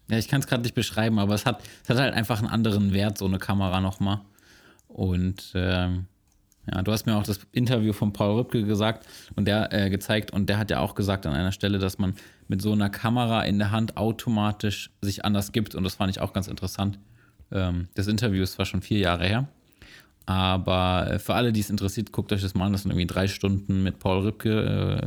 ja, 0.08 0.18
ich 0.18 0.28
kann 0.28 0.40
es 0.40 0.46
gerade 0.46 0.62
nicht 0.62 0.74
beschreiben, 0.74 1.18
aber 1.18 1.34
es 1.34 1.46
hat, 1.46 1.62
es 1.84 1.90
hat 1.90 1.98
halt 1.98 2.14
einfach 2.14 2.38
einen 2.38 2.48
anderen 2.48 2.92
Wert, 2.92 3.18
so 3.18 3.26
eine 3.26 3.38
Kamera 3.38 3.80
nochmal. 3.80 4.20
Und 4.88 5.52
ähm, 5.54 6.06
ja, 6.72 6.82
du 6.82 6.92
hast 6.92 7.06
mir 7.06 7.16
auch 7.16 7.22
das 7.22 7.40
Interview 7.52 7.92
von 7.92 8.12
Paul 8.12 8.38
Rübke 8.38 8.64
gesagt 8.64 9.06
und 9.36 9.46
der 9.46 9.72
äh, 9.72 9.90
gezeigt 9.90 10.32
und 10.32 10.48
der 10.48 10.58
hat 10.58 10.70
ja 10.70 10.80
auch 10.80 10.94
gesagt 10.94 11.26
an 11.26 11.34
einer 11.34 11.52
Stelle, 11.52 11.78
dass 11.78 11.98
man 11.98 12.14
mit 12.48 12.60
so 12.60 12.72
einer 12.72 12.90
Kamera 12.90 13.42
in 13.42 13.58
der 13.58 13.70
Hand 13.70 13.96
automatisch 13.96 14.90
sich 15.00 15.24
anders 15.24 15.52
gibt 15.52 15.74
und 15.74 15.84
das 15.84 15.94
fand 15.94 16.10
ich 16.10 16.20
auch 16.20 16.32
ganz 16.32 16.48
interessant. 16.48 16.98
Ähm, 17.52 17.88
das 17.94 18.08
Interview 18.08 18.42
ist 18.42 18.52
zwar 18.52 18.66
schon 18.66 18.82
vier 18.82 18.98
Jahre 18.98 19.26
her, 19.26 19.48
aber 20.26 21.18
für 21.20 21.34
alle, 21.34 21.52
die 21.52 21.60
es 21.60 21.70
interessiert, 21.70 22.12
guckt 22.12 22.32
euch 22.32 22.42
das 22.42 22.54
mal 22.54 22.66
an. 22.66 22.72
Das 22.72 22.82
sind 22.82 22.90
irgendwie 22.90 23.06
drei 23.06 23.28
Stunden 23.28 23.82
mit 23.82 24.00
Paul 24.00 24.24
Rübke. 24.24 25.00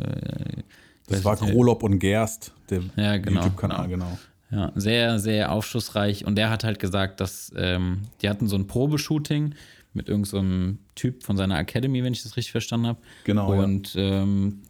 Äh, 0.57 0.63
Das 1.07 1.25
war. 1.25 1.35
Krolop 1.35 1.83
und 1.83 1.99
Gerst, 1.99 2.53
der 2.69 2.81
Ja, 2.95 3.17
genau, 3.17 3.41
YouTube-Kanal, 3.41 3.89
genau. 3.89 4.17
Ja, 4.51 4.71
sehr, 4.75 5.19
sehr 5.19 5.51
aufschlussreich. 5.51 6.25
Und 6.25 6.35
der 6.35 6.49
hat 6.49 6.63
halt 6.63 6.79
gesagt, 6.79 7.19
dass 7.19 7.51
ähm, 7.55 8.03
die 8.21 8.29
hatten 8.29 8.47
so 8.47 8.55
ein 8.55 8.65
Probeshooting 8.65 9.53
mit 9.93 10.07
irgendeinem 10.07 10.79
so 10.79 10.93
Typ 10.95 11.23
von 11.23 11.37
seiner 11.37 11.59
Academy, 11.59 12.03
wenn 12.03 12.13
ich 12.13 12.23
das 12.23 12.37
richtig 12.37 12.51
verstanden 12.51 12.87
habe. 12.87 12.99
Genau, 13.25 13.53
ja. 13.53 13.63
Und 13.63 13.93
ähm, 13.97 14.61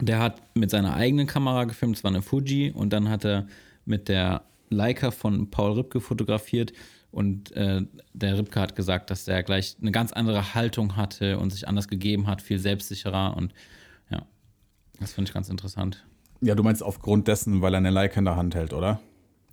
der 0.00 0.20
hat 0.20 0.40
mit 0.54 0.70
seiner 0.70 0.94
eigenen 0.94 1.26
Kamera 1.26 1.64
gefilmt, 1.64 1.96
es 1.96 2.04
war 2.04 2.10
eine 2.10 2.22
Fuji, 2.22 2.70
und 2.70 2.92
dann 2.92 3.08
hat 3.08 3.24
er 3.24 3.46
mit 3.84 4.08
der 4.08 4.42
Leica 4.68 5.10
von 5.10 5.50
Paul 5.50 5.72
Ripke 5.72 6.00
fotografiert. 6.00 6.72
Und 7.16 7.50
äh, 7.52 7.80
der 8.12 8.36
Ripke 8.36 8.60
hat 8.60 8.76
gesagt, 8.76 9.08
dass 9.08 9.26
er 9.26 9.42
gleich 9.42 9.76
eine 9.80 9.90
ganz 9.90 10.12
andere 10.12 10.52
Haltung 10.54 10.96
hatte 10.96 11.38
und 11.38 11.48
sich 11.48 11.66
anders 11.66 11.88
gegeben 11.88 12.26
hat, 12.26 12.42
viel 12.42 12.58
selbstsicherer. 12.58 13.34
Und 13.34 13.54
ja, 14.10 14.26
das 15.00 15.14
finde 15.14 15.30
ich 15.30 15.32
ganz 15.32 15.48
interessant. 15.48 16.04
Ja, 16.42 16.54
du 16.54 16.62
meinst 16.62 16.82
aufgrund 16.82 17.26
dessen, 17.26 17.62
weil 17.62 17.72
er 17.72 17.78
eine 17.78 17.88
Leica 17.88 18.18
in 18.18 18.26
der 18.26 18.36
Hand 18.36 18.54
hält, 18.54 18.74
oder? 18.74 19.00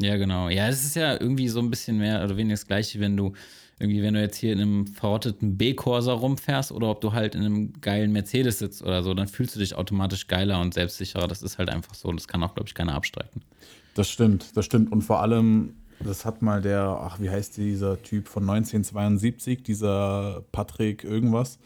Ja, 0.01 0.17
genau. 0.17 0.49
Ja, 0.49 0.67
es 0.67 0.83
ist 0.83 0.97
ja 0.97 1.13
irgendwie 1.13 1.47
so 1.47 1.61
ein 1.61 1.69
bisschen 1.69 1.99
mehr 1.99 2.21
oder 2.25 2.35
weniger 2.35 2.55
das 2.55 2.67
Gleiche, 2.67 2.99
wenn 2.99 3.15
du 3.15 3.31
irgendwie, 3.79 4.03
wenn 4.03 4.13
du 4.13 4.19
jetzt 4.19 4.35
hier 4.35 4.51
in 4.51 4.59
einem 4.59 4.87
verrotteten 4.87 5.55
B-Corsa 5.57 6.11
rumfährst 6.11 6.73
oder 6.73 6.89
ob 6.89 6.99
du 6.99 7.13
halt 7.13 7.33
in 7.33 7.45
einem 7.45 7.73
geilen 7.79 8.11
Mercedes 8.11 8.59
sitzt 8.59 8.83
oder 8.83 9.03
so, 9.03 9.13
dann 9.13 9.29
fühlst 9.29 9.55
du 9.55 9.59
dich 9.59 9.75
automatisch 9.75 10.27
geiler 10.27 10.59
und 10.59 10.73
selbstsicherer. 10.73 11.29
Das 11.29 11.41
ist 11.41 11.57
halt 11.57 11.69
einfach 11.69 11.93
so. 11.93 12.11
Das 12.11 12.27
kann 12.27 12.43
auch, 12.43 12.55
glaube 12.55 12.67
ich, 12.67 12.75
keiner 12.75 12.93
abstreiten. 12.93 13.41
Das 13.93 14.09
stimmt, 14.09 14.57
das 14.57 14.65
stimmt. 14.65 14.91
Und 14.91 15.03
vor 15.03 15.21
allem, 15.21 15.75
das 15.99 16.25
hat 16.25 16.41
mal 16.41 16.61
der, 16.61 16.81
ach, 17.01 17.19
wie 17.19 17.29
heißt 17.29 17.57
dieser 17.57 18.01
Typ 18.01 18.27
von 18.27 18.43
1972, 18.43 19.63
dieser 19.63 20.43
Patrick 20.51 21.03
irgendwas. 21.03 21.59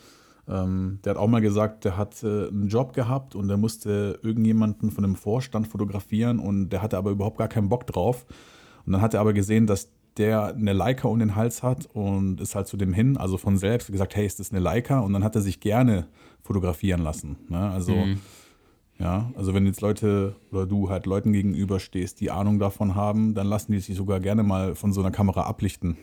Ähm, 0.48 1.00
der 1.03 1.12
hat 1.12 1.17
auch 1.17 1.27
mal 1.27 1.41
gesagt, 1.41 1.84
der 1.86 1.98
hat 1.98 2.24
äh, 2.24 2.48
einen 2.48 2.67
Job 2.67 2.93
gehabt 2.93 3.36
und 3.36 3.48
der 3.48 3.57
musste 3.57 4.19
irgendjemanden 4.24 4.91
von 4.91 5.03
einem 5.03 5.15
Vorstand 5.15 5.67
fotografieren 5.67 6.39
und 6.39 6.69
der 6.69 6.81
hatte 6.81 6.98
aber 6.98 7.12
überhaupt 7.12 7.38
gar 7.38 7.50
keinen 7.50 7.69
Bock 7.69 7.86
drauf. 7.88 8.25
Und 8.86 8.93
dann 8.93 9.01
hat 9.01 9.13
er 9.13 9.19
aber 9.19 9.34
gesehen, 9.34 9.67
dass 9.67 9.89
der 10.17 10.55
eine 10.55 10.74
Leica 10.74 11.07
um 11.07 11.19
den 11.19 11.36
Hals 11.36 11.63
hat 11.63 11.88
und 11.93 12.41
ist 12.41 12.55
halt 12.55 12.67
zu 12.67 12.77
dem 12.77 12.93
hin, 12.93 13.17
also 13.17 13.38
von 13.38 13.57
selbst 13.57 13.91
gesagt, 13.91 14.15
hey, 14.15 14.25
ist 14.25 14.39
das 14.39 14.51
eine 14.51 14.60
Leica? 14.60 15.00
Und 15.00 15.13
dann 15.13 15.24
hat 15.24 15.36
er 15.36 15.41
sich 15.41 15.60
gerne 15.60 16.07
fotografieren 16.41 17.01
lassen. 17.01 17.38
Ne? 17.50 17.69
Also, 17.69 17.93
mhm. 17.93 18.19
Ja, 19.00 19.32
also 19.36 19.54
wenn 19.54 19.66
jetzt 19.66 19.82
Leute 19.82 20.36
oder 20.51 20.66
du 20.66 20.89
halt 20.89 21.06
Leuten 21.06 21.32
gegenüber 21.32 21.80
stehst, 21.80 22.20
die 22.20 22.32
Ahnung 22.32 22.58
davon 22.58 22.96
haben, 22.96 23.36
dann 23.36 23.48
lassen 23.48 23.72
die 23.72 23.80
sich 23.80 23.96
sogar 23.96 24.20
gerne 24.20 24.44
mal 24.44 24.75
von 24.75 24.92
so 24.92 25.01
einer 25.01 25.12
Kamera 25.12 25.44
ablichten. 25.44 25.98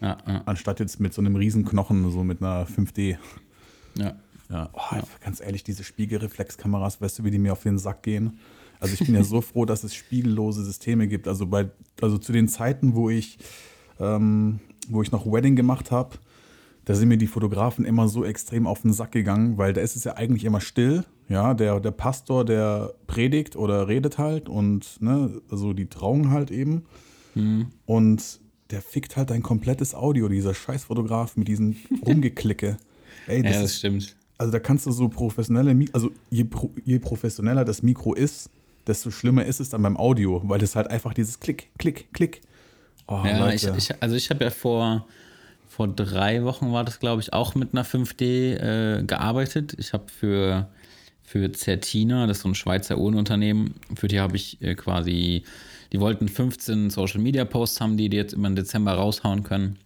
Ja, 0.00 0.16
ja. 0.26 0.42
Anstatt 0.46 0.80
jetzt 0.80 1.00
mit 1.00 1.12
so 1.12 1.20
einem 1.20 1.36
Riesenknochen, 1.36 2.10
so 2.10 2.24
mit 2.24 2.42
einer 2.42 2.66
5D. 2.66 3.18
Ja. 3.98 4.14
Ja. 4.48 4.68
Oh, 4.72 4.96
ganz 5.22 5.40
ehrlich, 5.40 5.62
diese 5.62 5.84
Spiegelreflexkameras, 5.84 7.00
weißt 7.00 7.20
du, 7.20 7.24
wie 7.24 7.30
die 7.30 7.38
mir 7.38 7.52
auf 7.52 7.62
den 7.62 7.78
Sack 7.78 8.02
gehen? 8.02 8.40
Also 8.80 8.94
ich 8.94 9.06
bin 9.06 9.14
ja 9.14 9.22
so 9.24 9.40
froh, 9.40 9.64
dass 9.64 9.84
es 9.84 9.94
spiegellose 9.94 10.64
Systeme 10.64 11.06
gibt. 11.06 11.28
Also 11.28 11.46
bei, 11.46 11.70
also 12.00 12.18
zu 12.18 12.32
den 12.32 12.48
Zeiten, 12.48 12.94
wo 12.94 13.10
ich, 13.10 13.38
ähm, 14.00 14.60
wo 14.88 15.02
ich 15.02 15.12
noch 15.12 15.26
Wedding 15.26 15.54
gemacht 15.54 15.90
habe, 15.90 16.16
da 16.90 16.96
sind 16.96 17.08
mir 17.08 17.18
die 17.18 17.28
Fotografen 17.28 17.84
immer 17.84 18.08
so 18.08 18.24
extrem 18.24 18.66
auf 18.66 18.82
den 18.82 18.92
Sack 18.92 19.12
gegangen, 19.12 19.56
weil 19.58 19.72
da 19.72 19.80
ist 19.80 19.94
es 19.94 20.02
ja 20.02 20.16
eigentlich 20.16 20.44
immer 20.44 20.60
still. 20.60 21.04
Ja, 21.28 21.54
der, 21.54 21.78
der 21.78 21.92
Pastor, 21.92 22.44
der 22.44 22.94
predigt 23.06 23.54
oder 23.54 23.86
redet 23.86 24.18
halt 24.18 24.48
und 24.48 25.00
ne, 25.00 25.40
also 25.48 25.72
die 25.72 25.86
Trauung 25.86 26.32
halt 26.32 26.50
eben. 26.50 26.82
Mhm. 27.36 27.68
Und 27.86 28.40
der 28.72 28.82
fickt 28.82 29.16
halt 29.16 29.30
dein 29.30 29.40
komplettes 29.40 29.94
Audio, 29.94 30.28
dieser 30.28 30.52
Scheißfotograf 30.52 31.36
mit 31.36 31.46
diesen 31.46 31.76
Rumgeklicke. 32.04 32.76
Ey, 33.28 33.42
das 33.42 33.52
ja, 33.54 33.62
das 33.62 33.70
ist, 33.70 33.78
stimmt. 33.78 34.16
Also 34.36 34.50
da 34.50 34.58
kannst 34.58 34.84
du 34.86 34.90
so 34.90 35.08
professionelle, 35.08 35.84
also 35.92 36.10
je, 36.28 36.44
je 36.84 36.98
professioneller 36.98 37.64
das 37.64 37.84
Mikro 37.84 38.14
ist, 38.14 38.50
desto 38.88 39.12
schlimmer 39.12 39.44
ist 39.44 39.60
es 39.60 39.68
dann 39.68 39.82
beim 39.82 39.96
Audio, 39.96 40.42
weil 40.44 40.58
das 40.58 40.74
halt 40.74 40.88
einfach 40.88 41.14
dieses 41.14 41.38
Klick, 41.38 41.70
Klick, 41.78 42.12
Klick. 42.12 42.40
Oh, 43.06 43.22
ja, 43.24 43.48
ich, 43.52 43.64
ich, 43.64 44.02
also 44.02 44.16
ich 44.16 44.28
habe 44.30 44.42
ja 44.42 44.50
vor, 44.50 45.06
vor 45.70 45.86
drei 45.86 46.42
Wochen 46.42 46.72
war 46.72 46.82
das, 46.82 46.98
glaube 46.98 47.22
ich, 47.22 47.32
auch 47.32 47.54
mit 47.54 47.72
einer 47.72 47.84
5D 47.84 48.56
äh, 48.56 49.02
gearbeitet. 49.04 49.76
Ich 49.78 49.92
habe 49.92 50.10
für, 50.10 50.68
für 51.22 51.48
Certina, 51.54 52.26
das 52.26 52.38
ist 52.38 52.42
so 52.42 52.48
ein 52.48 52.56
Schweizer 52.56 52.98
Uhrenunternehmen, 52.98 53.74
für 53.94 54.08
die 54.08 54.18
habe 54.18 54.34
ich 54.34 54.60
äh, 54.60 54.74
quasi, 54.74 55.44
die 55.92 56.00
wollten 56.00 56.28
15 56.28 56.90
Social 56.90 57.20
Media 57.20 57.44
Posts 57.44 57.80
haben, 57.80 57.96
die 57.96 58.08
die 58.08 58.16
jetzt 58.16 58.32
immer 58.32 58.48
im 58.48 58.56
Dezember 58.56 58.94
raushauen 58.94 59.44
können. 59.44 59.78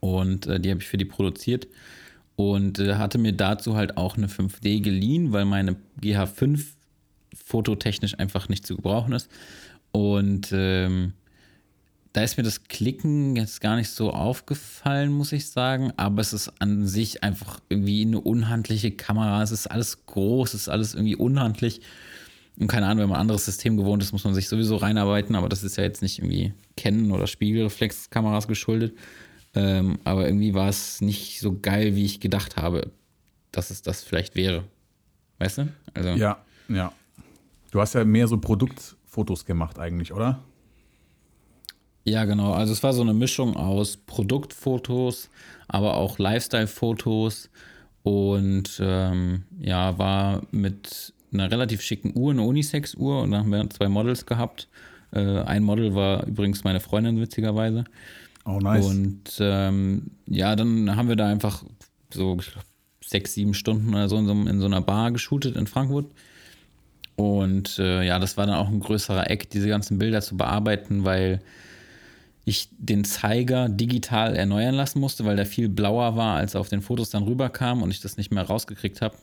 Und 0.00 0.48
äh, 0.48 0.58
die 0.58 0.70
habe 0.70 0.80
ich 0.80 0.88
für 0.88 0.98
die 0.98 1.04
produziert 1.04 1.68
und 2.34 2.80
äh, 2.80 2.96
hatte 2.96 3.18
mir 3.18 3.32
dazu 3.32 3.76
halt 3.76 3.96
auch 3.96 4.16
eine 4.16 4.26
5D 4.26 4.80
geliehen, 4.82 5.30
weil 5.30 5.44
meine 5.44 5.76
GH5 6.02 6.64
fototechnisch 7.32 8.18
einfach 8.18 8.48
nicht 8.48 8.66
zu 8.66 8.74
gebrauchen 8.74 9.12
ist. 9.12 9.30
Und 9.92 10.48
ähm, 10.50 11.12
da 12.16 12.22
ist 12.22 12.38
mir 12.38 12.44
das 12.44 12.64
Klicken 12.64 13.36
jetzt 13.36 13.60
gar 13.60 13.76
nicht 13.76 13.90
so 13.90 14.10
aufgefallen, 14.10 15.12
muss 15.12 15.32
ich 15.32 15.50
sagen. 15.50 15.92
Aber 15.98 16.22
es 16.22 16.32
ist 16.32 16.50
an 16.60 16.86
sich 16.86 17.22
einfach 17.22 17.60
irgendwie 17.68 18.06
eine 18.06 18.22
unhandliche 18.22 18.90
Kamera. 18.90 19.42
Es 19.42 19.50
ist 19.50 19.66
alles 19.66 20.06
groß, 20.06 20.54
es 20.54 20.62
ist 20.62 20.68
alles 20.70 20.94
irgendwie 20.94 21.14
unhandlich. 21.14 21.82
Und 22.58 22.68
keine 22.68 22.86
Ahnung, 22.86 23.02
wenn 23.02 23.10
man 23.10 23.18
ein 23.18 23.20
anderes 23.20 23.44
System 23.44 23.76
gewohnt 23.76 24.02
ist, 24.02 24.12
muss 24.12 24.24
man 24.24 24.32
sich 24.32 24.48
sowieso 24.48 24.76
reinarbeiten. 24.76 25.36
Aber 25.36 25.50
das 25.50 25.62
ist 25.62 25.76
ja 25.76 25.84
jetzt 25.84 26.00
nicht 26.00 26.20
irgendwie 26.20 26.54
Canon 26.78 27.12
oder 27.12 27.26
Spiegelreflexkameras 27.26 28.48
geschuldet. 28.48 28.96
Ähm, 29.54 29.98
aber 30.04 30.24
irgendwie 30.24 30.54
war 30.54 30.70
es 30.70 31.02
nicht 31.02 31.40
so 31.40 31.58
geil, 31.60 31.96
wie 31.96 32.06
ich 32.06 32.20
gedacht 32.20 32.56
habe, 32.56 32.92
dass 33.52 33.68
es 33.68 33.82
das 33.82 34.02
vielleicht 34.02 34.36
wäre. 34.36 34.64
Weißt 35.38 35.58
du? 35.58 35.68
Also, 35.92 36.08
ja, 36.08 36.38
ja. 36.70 36.94
Du 37.72 37.80
hast 37.82 37.92
ja 37.92 38.06
mehr 38.06 38.26
so 38.26 38.38
Produktfotos 38.38 39.44
gemacht 39.44 39.78
eigentlich, 39.78 40.14
oder? 40.14 40.42
Ja, 42.06 42.24
genau. 42.24 42.52
Also 42.52 42.72
es 42.72 42.82
war 42.84 42.92
so 42.92 43.02
eine 43.02 43.14
Mischung 43.14 43.56
aus 43.56 43.96
Produktfotos, 43.96 45.28
aber 45.66 45.96
auch 45.96 46.18
Lifestyle-Fotos 46.18 47.50
und 48.04 48.80
ähm, 48.80 49.42
ja, 49.58 49.98
war 49.98 50.42
mit 50.52 51.12
einer 51.32 51.50
relativ 51.50 51.82
schicken 51.82 52.12
Uhr, 52.14 52.30
eine 52.30 52.42
Unisex-Uhr 52.42 53.22
und 53.22 53.32
da 53.32 53.38
haben 53.38 53.50
wir 53.50 53.68
zwei 53.70 53.88
Models 53.88 54.24
gehabt. 54.24 54.68
Äh, 55.10 55.40
ein 55.40 55.64
Model 55.64 55.96
war 55.96 56.24
übrigens 56.26 56.62
meine 56.62 56.78
Freundin, 56.78 57.20
witzigerweise. 57.20 57.82
Oh, 58.44 58.60
nice. 58.60 58.86
Und 58.86 59.24
ähm, 59.40 60.12
ja, 60.28 60.54
dann 60.54 60.94
haben 60.94 61.08
wir 61.08 61.16
da 61.16 61.26
einfach 61.26 61.64
so 62.14 62.38
sechs, 63.04 63.34
sieben 63.34 63.54
Stunden 63.54 63.88
oder 63.88 64.08
so 64.08 64.16
in 64.16 64.26
so, 64.26 64.32
in 64.32 64.60
so 64.60 64.66
einer 64.66 64.80
Bar 64.80 65.10
geshootet 65.10 65.56
in 65.56 65.66
Frankfurt. 65.66 66.06
Und 67.16 67.80
äh, 67.80 68.04
ja, 68.04 68.20
das 68.20 68.36
war 68.36 68.46
dann 68.46 68.54
auch 68.54 68.68
ein 68.68 68.78
größerer 68.78 69.28
Eck, 69.28 69.50
diese 69.50 69.68
ganzen 69.68 69.98
Bilder 69.98 70.20
zu 70.20 70.36
bearbeiten, 70.36 71.04
weil 71.04 71.40
ich 72.46 72.68
den 72.78 73.04
Zeiger 73.04 73.68
digital 73.68 74.36
erneuern 74.36 74.74
lassen 74.74 75.00
musste, 75.00 75.24
weil 75.24 75.36
der 75.36 75.46
viel 75.46 75.68
blauer 75.68 76.16
war, 76.16 76.36
als 76.36 76.54
er 76.54 76.60
auf 76.60 76.68
den 76.68 76.80
Fotos 76.80 77.10
dann 77.10 77.24
rüberkam 77.24 77.82
und 77.82 77.90
ich 77.90 78.00
das 78.00 78.16
nicht 78.16 78.30
mehr 78.30 78.44
rausgekriegt 78.44 79.02
habe. 79.02 79.16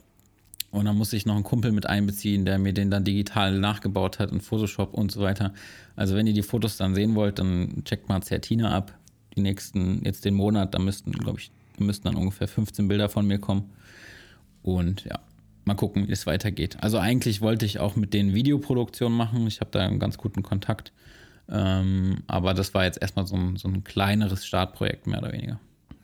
Und 0.71 0.85
dann 0.85 0.97
musste 0.97 1.15
ich 1.15 1.25
noch 1.25 1.35
einen 1.35 1.43
Kumpel 1.43 1.71
mit 1.71 1.85
einbeziehen, 1.85 2.45
der 2.45 2.59
mir 2.59 2.73
den 2.73 2.91
dann 2.91 3.05
digital 3.05 3.57
nachgebaut 3.59 4.19
hat 4.19 4.31
in 4.31 4.41
Photoshop 4.41 4.93
und 4.93 5.11
so 5.11 5.21
weiter. 5.21 5.53
Also 5.95 6.15
wenn 6.15 6.27
ihr 6.27 6.33
die 6.33 6.43
Fotos 6.43 6.75
dann 6.77 6.95
sehen 6.95 7.15
wollt, 7.15 7.39
dann 7.39 7.83
checkt 7.85 8.09
mal 8.09 8.21
Zertina 8.21 8.75
ab 8.75 8.93
die 9.35 9.41
nächsten, 9.41 10.03
jetzt 10.03 10.25
den 10.25 10.35
Monat, 10.35 10.73
da 10.73 10.79
müssten, 10.79 11.11
glaube 11.11 11.39
ich, 11.39 11.51
müssten 11.79 12.05
dann 12.05 12.15
ungefähr 12.15 12.47
15 12.47 12.87
Bilder 12.87 13.09
von 13.09 13.25
mir 13.25 13.39
kommen. 13.39 13.69
Und 14.61 15.05
ja, 15.05 15.19
mal 15.65 15.75
gucken, 15.75 16.07
wie 16.07 16.11
es 16.11 16.27
weitergeht. 16.27 16.77
Also 16.81 16.97
eigentlich 16.99 17.41
wollte 17.41 17.65
ich 17.65 17.79
auch 17.79 17.95
mit 17.95 18.13
den 18.13 18.33
Videoproduktionen 18.33 19.17
machen. 19.17 19.47
Ich 19.47 19.59
habe 19.59 19.71
da 19.71 19.79
einen 19.79 19.99
ganz 19.99 20.17
guten 20.17 20.43
Kontakt. 20.43 20.91
Ähm, 21.49 22.23
aber 22.27 22.53
das 22.53 22.73
war 22.73 22.85
jetzt 22.85 23.01
erstmal 23.01 23.27
so 23.27 23.35
ein, 23.35 23.57
so 23.57 23.67
ein 23.67 23.83
kleineres 23.83 24.45
Startprojekt, 24.45 25.07
mehr 25.07 25.19
oder 25.19 25.33
weniger. 25.33 25.59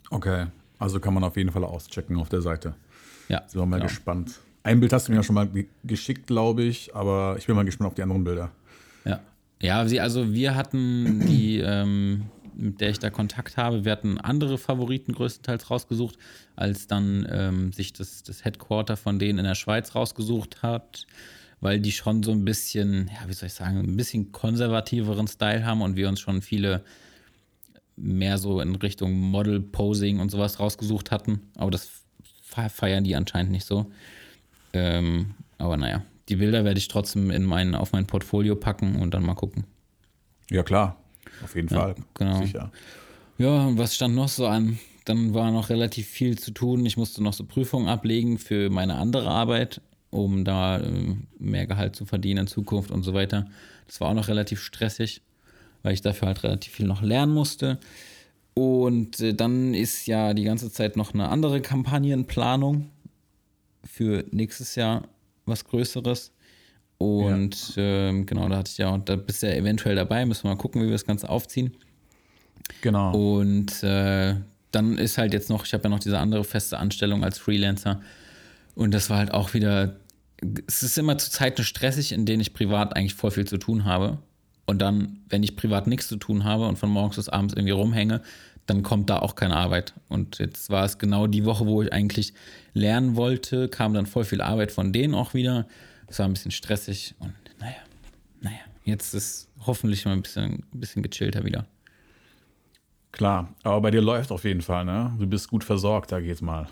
Okay, 0.10 0.48
also 0.77 1.00
kann 1.00 1.13
man 1.13 1.24
auf 1.24 1.38
jeden 1.38 1.51
Fall 1.51 1.63
auschecken 1.63 2.17
auf 2.17 2.29
der 2.29 2.41
Seite. 2.41 2.75
Ja. 3.29 3.43
Sind 3.48 3.62
wir 3.62 3.65
mal 3.65 3.77
genau. 3.77 3.89
gespannt. 3.89 4.39
Ein 4.63 4.79
Bild 4.79 4.91
hast 4.91 5.08
du 5.08 5.12
mir 5.12 5.17
ja 5.17 5.24
schon 5.24 5.36
mal 5.36 5.50
geschickt, 5.84 6.27
glaube 6.27 6.63
ich, 6.63 6.93
aber 6.96 7.36
ich 7.38 7.48
bin 7.48 7.55
mal 7.55 7.63
gespannt 7.63 7.88
auf 7.88 7.96
die 7.96 8.03
anderen 8.03 8.24
Bilder. 8.24 8.51
Ja. 9.05 9.19
Ja, 9.62 9.79
also 9.79 10.34
wir 10.34 10.55
hatten 10.55 11.25
die, 11.27 11.60
ähm, 11.60 12.25
mit 12.55 12.81
der 12.81 12.89
ich 12.89 13.00
da 13.00 13.10
Kontakt 13.10 13.58
habe. 13.58 13.86
Wir 13.86 13.91
hatten 13.91 14.17
andere 14.17 14.58
Favoriten 14.58 15.13
größtenteils 15.13 15.69
rausgesucht, 15.69 16.17
als 16.55 16.88
dann 16.88 17.27
ähm, 17.29 17.72
sich 17.72 17.93
das, 17.93 18.24
das 18.24 18.43
Headquarter 18.43 18.98
von 18.98 19.19
denen 19.19 19.39
in 19.39 19.46
der 19.46 19.55
Schweiz 19.55 19.96
rausgesucht 19.96 20.62
hat, 20.63 21.08
weil 21.61 21.79
die 21.79 21.91
schon 21.91 22.23
so 22.23 22.31
ein 22.31 22.45
bisschen, 22.45 23.09
ja, 23.13 23.27
wie 23.27 23.33
soll 23.33 23.47
ich 23.47 23.53
sagen, 23.53 23.79
ein 23.79 23.97
bisschen 23.97 24.31
konservativeren 24.31 25.27
Style 25.27 25.65
haben 25.65 25.81
und 25.81 25.95
wir 25.95 26.07
uns 26.07 26.19
schon 26.19 26.41
viele 26.41 26.83
mehr 27.95 28.37
so 28.37 28.61
in 28.61 28.75
Richtung 28.75 29.13
Model-Posing 29.13 30.19
und 30.19 30.31
sowas 30.31 30.59
rausgesucht 30.59 31.11
hatten. 31.11 31.41
Aber 31.55 31.71
das 31.71 31.89
feiern 32.41 33.03
die 33.03 33.15
anscheinend 33.15 33.51
nicht 33.51 33.65
so. 33.65 33.91
Ähm, 34.73 35.35
aber 35.57 35.77
naja, 35.77 36.03
die 36.29 36.37
Bilder 36.37 36.63
werde 36.63 36.77
ich 36.77 36.87
trotzdem 36.87 37.31
in 37.31 37.43
mein, 37.43 37.75
auf 37.75 37.91
mein 37.91 38.07
Portfolio 38.07 38.55
packen 38.55 38.95
und 38.95 39.13
dann 39.13 39.23
mal 39.23 39.35
gucken. 39.35 39.65
Ja, 40.49 40.63
klar. 40.63 40.97
Auf 41.43 41.55
jeden 41.55 41.67
ja, 41.69 41.79
Fall. 41.79 41.95
Genau. 42.15 42.41
Sicher. 42.41 42.71
Ja, 43.37 43.67
und 43.67 43.77
was 43.77 43.95
stand 43.95 44.15
noch 44.15 44.29
so 44.29 44.47
an? 44.47 44.79
Dann 45.05 45.33
war 45.33 45.51
noch 45.51 45.69
relativ 45.69 46.07
viel 46.07 46.37
zu 46.37 46.51
tun. 46.51 46.85
Ich 46.85 46.97
musste 46.97 47.23
noch 47.23 47.33
so 47.33 47.43
Prüfungen 47.45 47.87
ablegen 47.87 48.37
für 48.37 48.69
meine 48.69 48.95
andere 48.95 49.29
Arbeit, 49.29 49.81
um 50.11 50.43
da 50.45 50.79
äh, 50.79 51.15
mehr 51.37 51.67
Gehalt 51.67 51.95
zu 51.95 52.05
verdienen 52.05 52.41
in 52.41 52.47
Zukunft 52.47 52.91
und 52.91 53.03
so 53.03 53.13
weiter. 53.13 53.47
Das 53.87 54.01
war 54.01 54.09
auch 54.09 54.13
noch 54.13 54.27
relativ 54.27 54.61
stressig, 54.61 55.21
weil 55.83 55.93
ich 55.93 56.01
dafür 56.01 56.27
halt 56.27 56.43
relativ 56.43 56.73
viel 56.73 56.87
noch 56.87 57.01
lernen 57.01 57.33
musste. 57.33 57.79
Und 58.53 59.19
äh, 59.19 59.33
dann 59.33 59.73
ist 59.73 60.05
ja 60.07 60.33
die 60.33 60.43
ganze 60.43 60.71
Zeit 60.71 60.97
noch 60.97 61.13
eine 61.13 61.29
andere 61.29 61.61
Kampagnenplanung 61.61 62.89
für 63.83 64.25
nächstes 64.31 64.75
Jahr 64.75 65.07
was 65.45 65.65
Größeres. 65.65 66.31
Und 66.97 67.75
ja. 67.75 68.09
ähm, 68.09 68.25
genau, 68.25 68.49
da 68.49 68.57
hatte 68.57 68.71
ich 68.71 68.77
ja, 68.77 68.97
da 68.97 69.15
bist 69.15 69.41
du 69.41 69.47
ja 69.47 69.55
eventuell 69.55 69.95
dabei, 69.95 70.25
müssen 70.25 70.43
wir 70.43 70.49
mal 70.49 70.57
gucken, 70.57 70.81
wie 70.81 70.87
wir 70.87 70.93
das 70.93 71.05
Ganze 71.05 71.29
aufziehen. 71.29 71.73
Genau. 72.81 73.13
Und 73.13 73.83
äh, 73.83 74.35
dann 74.71 74.97
ist 74.97 75.17
halt 75.17 75.33
jetzt 75.33 75.49
noch, 75.49 75.65
ich 75.65 75.73
habe 75.73 75.83
ja 75.83 75.89
noch 75.89 75.99
diese 75.99 76.19
andere 76.19 76.43
feste 76.43 76.77
Anstellung 76.77 77.23
als 77.23 77.39
Freelancer. 77.39 78.01
Und 78.79 78.93
das 78.93 79.09
war 79.09 79.17
halt 79.17 79.33
auch 79.33 79.53
wieder 79.53 80.00
es 80.67 80.83
ist 80.83 80.98
immer 80.98 81.17
zu 81.17 81.29
Zeiten 81.31 81.63
stressig, 81.63 82.12
in 82.12 82.25
denen 82.25 82.41
ich 82.41 82.53
privat 82.53 82.95
eigentlich 82.95 83.15
voll 83.15 83.31
viel 83.31 83.45
zu 83.45 83.57
tun 83.57 83.86
habe. 83.86 84.19
Und 84.65 84.79
dann, 84.79 85.19
wenn 85.27 85.43
ich 85.43 85.55
privat 85.55 85.88
nichts 85.88 86.07
zu 86.07 86.17
tun 86.17 86.43
habe 86.43 86.67
und 86.67 86.77
von 86.77 86.89
morgens 86.89 87.15
bis 87.15 87.29
abends 87.29 87.53
irgendwie 87.53 87.71
rumhänge, 87.71 88.21
dann 88.67 88.83
kommt 88.83 89.09
da 89.09 89.19
auch 89.19 89.36
keine 89.36 89.57
Arbeit. 89.57 89.93
Und 90.09 90.38
jetzt 90.38 90.69
war 90.69 90.86
es 90.86 91.00
genau 91.00 91.25
die 91.27 91.43
Woche, 91.45 91.65
wo 91.65 91.81
ich 91.81 91.91
eigentlich 91.91 92.33
lernen 92.74 93.15
wollte, 93.15 93.67
kam 93.67 93.93
dann 93.93 94.05
voll 94.05 94.25
viel 94.25 94.41
Arbeit 94.41 94.71
von 94.71 94.93
denen 94.93 95.15
auch 95.15 95.33
wieder. 95.33 95.67
Es 96.07 96.19
war 96.19 96.27
ein 96.27 96.33
bisschen 96.33 96.51
stressig 96.51 97.15
und 97.19 97.33
naja, 97.59 97.77
naja, 98.41 98.59
jetzt 98.86 99.13
ist 99.13 99.50
hoffentlich 99.65 100.05
mal 100.05 100.13
ein 100.13 100.21
bisschen, 100.21 100.63
ein 100.74 100.79
bisschen 100.79 101.01
gechillter 101.01 101.43
wieder. 101.43 101.65
Klar, 103.12 103.55
aber 103.63 103.81
bei 103.81 103.91
dir 103.91 104.01
läuft 104.01 104.31
auf 104.31 104.43
jeden 104.43 104.62
Fall, 104.62 104.86
ne? 104.86 105.15
Du 105.19 105.25
bist 105.25 105.50
gut 105.50 105.63
versorgt, 105.63 106.12
da 106.12 106.19
geht's 106.19 106.41
mal. 106.41 106.67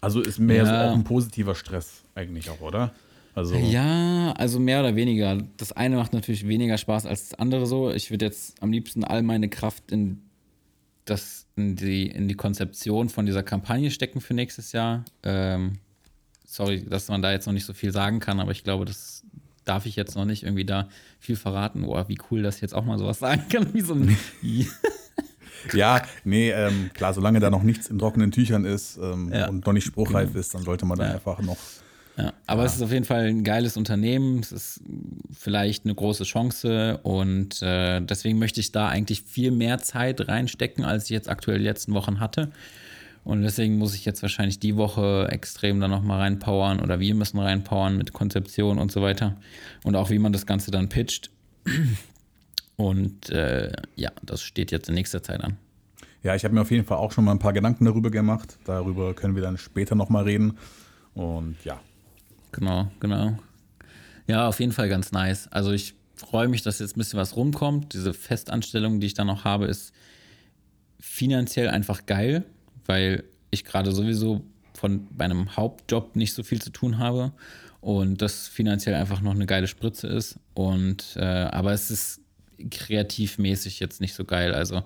Also 0.00 0.20
ist 0.20 0.38
mehr 0.38 0.64
Ja. 0.64 0.66
so 0.66 0.90
auch 0.90 0.94
ein 0.94 1.04
positiver 1.04 1.54
Stress 1.54 2.02
eigentlich 2.14 2.50
auch, 2.50 2.60
oder? 2.60 2.92
Also 3.34 3.54
Ja, 3.56 4.32
also 4.32 4.58
mehr 4.58 4.80
oder 4.80 4.96
weniger. 4.96 5.38
Das 5.56 5.72
eine 5.72 5.96
macht 5.96 6.12
natürlich 6.12 6.46
weniger 6.48 6.76
Spaß 6.78 7.06
als 7.06 7.30
das 7.30 7.38
andere 7.38 7.66
so. 7.66 7.90
Ich 7.90 8.10
würde 8.10 8.24
jetzt 8.26 8.60
am 8.62 8.72
liebsten 8.72 9.04
all 9.04 9.22
meine 9.22 9.48
Kraft 9.48 9.90
in, 9.92 10.22
das, 11.04 11.46
in, 11.56 11.76
die, 11.76 12.06
in 12.08 12.26
die 12.28 12.34
Konzeption 12.34 13.08
von 13.08 13.26
dieser 13.26 13.42
Kampagne 13.42 13.90
stecken 13.90 14.20
für 14.20 14.34
nächstes 14.34 14.72
Jahr. 14.72 15.04
Ähm, 15.22 15.78
sorry, 16.44 16.84
dass 16.84 17.08
man 17.08 17.22
da 17.22 17.30
jetzt 17.32 17.46
noch 17.46 17.52
nicht 17.52 17.64
so 17.66 17.72
viel 17.74 17.92
sagen 17.92 18.18
kann, 18.20 18.40
aber 18.40 18.50
ich 18.52 18.64
glaube, 18.64 18.84
das 18.84 19.24
darf 19.64 19.86
ich 19.86 19.96
jetzt 19.96 20.16
noch 20.16 20.24
nicht 20.24 20.42
irgendwie 20.44 20.64
da 20.64 20.88
viel 21.20 21.36
verraten. 21.36 21.82
Boah, 21.82 22.08
wie 22.08 22.18
cool, 22.30 22.42
dass 22.42 22.56
ich 22.56 22.62
jetzt 22.62 22.74
auch 22.74 22.84
mal 22.84 22.98
sowas 22.98 23.18
sagen 23.20 23.44
kann. 23.48 23.72
Wie 23.74 23.80
so 23.82 23.94
ein 23.94 24.16
Ja, 25.72 26.02
nee, 26.24 26.50
ähm, 26.50 26.90
klar, 26.94 27.12
solange 27.14 27.40
da 27.40 27.50
noch 27.50 27.62
nichts 27.62 27.88
in 27.88 27.98
trockenen 27.98 28.30
Tüchern 28.30 28.64
ist 28.64 28.98
ähm, 29.02 29.32
Ja. 29.32 29.48
und 29.48 29.66
noch 29.66 29.72
nicht 29.72 29.84
spruchreif 29.84 30.34
ist, 30.34 30.54
dann 30.54 30.62
sollte 30.62 30.86
man 30.86 30.98
da 30.98 31.06
Ja. 31.06 31.14
einfach 31.14 31.40
noch. 31.40 31.56
Ja, 32.16 32.32
aber 32.46 32.64
es 32.64 32.74
ist 32.74 32.82
auf 32.82 32.90
jeden 32.90 33.04
Fall 33.04 33.26
ein 33.26 33.44
geiles 33.44 33.76
Unternehmen. 33.76 34.40
Es 34.40 34.50
ist 34.50 34.80
vielleicht 35.32 35.84
eine 35.84 35.94
große 35.94 36.24
Chance 36.24 36.98
und 37.04 37.62
äh, 37.62 38.00
deswegen 38.00 38.40
möchte 38.40 38.58
ich 38.58 38.72
da 38.72 38.88
eigentlich 38.88 39.22
viel 39.22 39.52
mehr 39.52 39.78
Zeit 39.78 40.26
reinstecken, 40.26 40.84
als 40.84 41.04
ich 41.04 41.10
jetzt 41.10 41.28
aktuell 41.28 41.58
die 41.58 41.64
letzten 41.64 41.94
Wochen 41.94 42.18
hatte. 42.18 42.50
Und 43.22 43.42
deswegen 43.42 43.76
muss 43.78 43.94
ich 43.94 44.04
jetzt 44.04 44.22
wahrscheinlich 44.22 44.58
die 44.58 44.74
Woche 44.76 45.28
extrem 45.30 45.78
da 45.80 45.86
nochmal 45.86 46.18
reinpowern 46.20 46.80
oder 46.80 46.98
wir 46.98 47.14
müssen 47.14 47.38
reinpowern 47.38 47.96
mit 47.96 48.12
Konzeption 48.12 48.78
und 48.78 48.90
so 48.90 49.00
weiter. 49.02 49.36
Und 49.84 49.94
auch 49.94 50.10
wie 50.10 50.18
man 50.18 50.32
das 50.32 50.44
Ganze 50.46 50.70
dann 50.72 50.88
pitcht. 50.88 51.30
Und 52.78 53.28
äh, 53.28 53.70
ja, 53.96 54.10
das 54.22 54.40
steht 54.40 54.70
jetzt 54.70 54.88
in 54.88 54.94
nächster 54.94 55.22
Zeit 55.22 55.44
an. 55.44 55.58
Ja, 56.22 56.34
ich 56.34 56.44
habe 56.44 56.54
mir 56.54 56.62
auf 56.62 56.70
jeden 56.70 56.86
Fall 56.86 56.96
auch 56.96 57.12
schon 57.12 57.24
mal 57.24 57.32
ein 57.32 57.38
paar 57.38 57.52
Gedanken 57.52 57.84
darüber 57.84 58.10
gemacht. 58.10 58.58
Darüber 58.64 59.12
können 59.12 59.34
wir 59.34 59.42
dann 59.42 59.58
später 59.58 59.94
nochmal 59.94 60.24
reden. 60.24 60.56
Und 61.14 61.56
ja, 61.64 61.80
Genau, 62.52 62.90
genau. 63.00 63.38
Ja, 64.26 64.48
auf 64.48 64.60
jeden 64.60 64.72
Fall 64.72 64.88
ganz 64.88 65.12
nice. 65.12 65.48
Also 65.48 65.72
ich 65.72 65.94
freue 66.16 66.48
mich, 66.48 66.62
dass 66.62 66.78
jetzt 66.78 66.96
ein 66.96 66.98
bisschen 66.98 67.18
was 67.18 67.36
rumkommt. 67.36 67.94
Diese 67.94 68.14
Festanstellung, 68.14 69.00
die 69.00 69.06
ich 69.06 69.14
dann 69.14 69.26
noch 69.26 69.44
habe, 69.44 69.66
ist 69.66 69.92
finanziell 71.00 71.68
einfach 71.68 72.06
geil, 72.06 72.44
weil 72.86 73.24
ich 73.50 73.64
gerade 73.64 73.92
sowieso 73.92 74.42
von 74.74 75.08
meinem 75.16 75.56
Hauptjob 75.56 76.16
nicht 76.16 76.34
so 76.34 76.42
viel 76.42 76.60
zu 76.60 76.70
tun 76.70 76.98
habe 76.98 77.32
und 77.80 78.20
das 78.20 78.48
finanziell 78.48 78.94
einfach 78.94 79.20
noch 79.20 79.34
eine 79.34 79.46
geile 79.46 79.66
Spritze 79.66 80.08
ist. 80.08 80.38
Und 80.54 81.16
äh, 81.16 81.24
aber 81.24 81.72
es 81.72 81.90
ist 81.90 82.20
kreativmäßig 82.70 83.80
jetzt 83.80 84.00
nicht 84.00 84.14
so 84.14 84.24
geil. 84.24 84.54
Also 84.54 84.82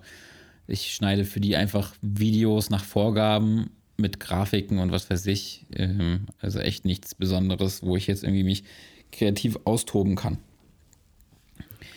ich 0.67 0.93
schneide 0.93 1.25
für 1.25 1.39
die 1.39 1.55
einfach 1.55 1.93
Videos 2.01 2.69
nach 2.69 2.83
Vorgaben 2.83 3.69
mit 3.97 4.19
Grafiken 4.19 4.79
und 4.79 4.91
was 4.91 5.09
weiß 5.09 5.25
ich. 5.27 5.65
Ähm, 5.73 6.27
also 6.39 6.59
echt 6.59 6.85
nichts 6.85 7.15
Besonderes, 7.15 7.83
wo 7.83 7.95
ich 7.95 8.07
jetzt 8.07 8.23
irgendwie 8.23 8.43
mich 8.43 8.63
kreativ 9.11 9.59
austoben 9.65 10.15
kann. 10.15 10.37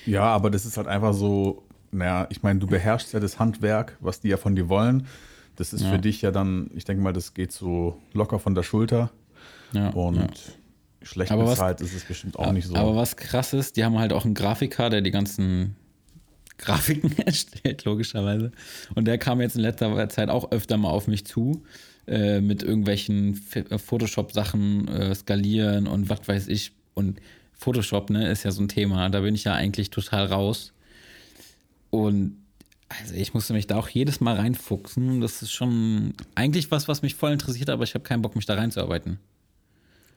Ja, 0.04 0.24
aber 0.24 0.50
das 0.50 0.66
ist 0.66 0.76
halt 0.76 0.86
einfach 0.86 1.14
so, 1.14 1.62
naja, 1.90 2.26
ich 2.30 2.42
meine, 2.42 2.60
du 2.60 2.66
beherrschst 2.66 3.12
ja 3.12 3.20
das 3.20 3.38
Handwerk, 3.38 3.96
was 4.00 4.20
die 4.20 4.28
ja 4.28 4.36
von 4.36 4.54
dir 4.54 4.68
wollen. 4.68 5.06
Das 5.56 5.72
ist 5.72 5.82
Ja. 5.82 5.92
für 5.92 5.98
dich 5.98 6.22
ja 6.22 6.30
dann, 6.30 6.70
ich 6.74 6.84
denke 6.84 7.02
mal, 7.02 7.12
das 7.12 7.34
geht 7.34 7.50
so 7.52 8.00
locker 8.12 8.38
von 8.38 8.54
der 8.54 8.62
Schulter. 8.62 9.10
Ja, 9.72 9.88
Und 9.90 10.16
ja. 10.16 10.26
Schlecht 11.06 11.30
Aber 11.32 11.44
was- 11.44 11.52
bezahlt 11.54 11.80
ist 11.80 11.94
es 11.94 12.04
bestimmt 12.04 12.38
auch 12.38 12.52
nicht 12.52 12.66
so. 12.68 12.74
Aber 12.76 12.96
was 12.96 13.16
krass 13.16 13.52
ist, 13.52 13.76
die 13.76 13.84
haben 13.84 13.98
halt 13.98 14.12
auch 14.12 14.24
einen 14.24 14.34
Grafiker, 14.34 14.90
der 14.90 15.00
die 15.00 15.10
ganzen 15.10 15.76
Grafiken 16.58 17.16
erstellt, 17.26 17.84
logischerweise. 17.84 18.52
Und 18.94 19.06
der 19.06 19.18
kam 19.18 19.40
jetzt 19.40 19.56
in 19.56 19.62
letzter 19.62 20.08
Zeit 20.08 20.28
auch 20.30 20.50
öfter 20.52 20.76
mal 20.76 20.90
auf 20.90 21.06
mich 21.06 21.24
zu, 21.26 21.62
äh, 22.06 22.40
mit 22.40 22.62
irgendwelchen 22.62 23.40
äh, 23.54 23.78
Photoshop-Sachen 23.78 24.88
äh, 24.88 25.14
skalieren 25.14 25.86
und 25.86 26.08
was 26.08 26.26
weiß 26.26 26.48
ich. 26.48 26.72
Und 26.94 27.18
Photoshop, 27.52 28.10
ne, 28.10 28.28
ist 28.30 28.42
ja 28.44 28.50
so 28.52 28.62
ein 28.62 28.68
Thema. 28.68 29.08
Da 29.10 29.20
bin 29.20 29.34
ich 29.34 29.44
ja 29.44 29.52
eigentlich 29.54 29.90
total 29.90 30.26
raus. 30.26 30.72
Und 31.90 32.36
also 32.88 33.14
ich 33.14 33.34
musste 33.34 33.52
mich 33.52 33.66
da 33.66 33.76
auch 33.76 33.88
jedes 33.88 34.20
Mal 34.20 34.36
reinfuchsen. 34.36 35.20
Das 35.20 35.42
ist 35.42 35.52
schon 35.52 36.14
eigentlich 36.34 36.70
was, 36.70 36.86
was 36.88 37.02
mich 37.02 37.14
voll 37.14 37.32
interessiert, 37.32 37.68
aber 37.70 37.84
ich 37.84 37.94
habe 37.94 38.04
keinen 38.04 38.22
Bock, 38.22 38.36
mich 38.36 38.46
da 38.46 38.54
reinzuarbeiten. 38.54 39.18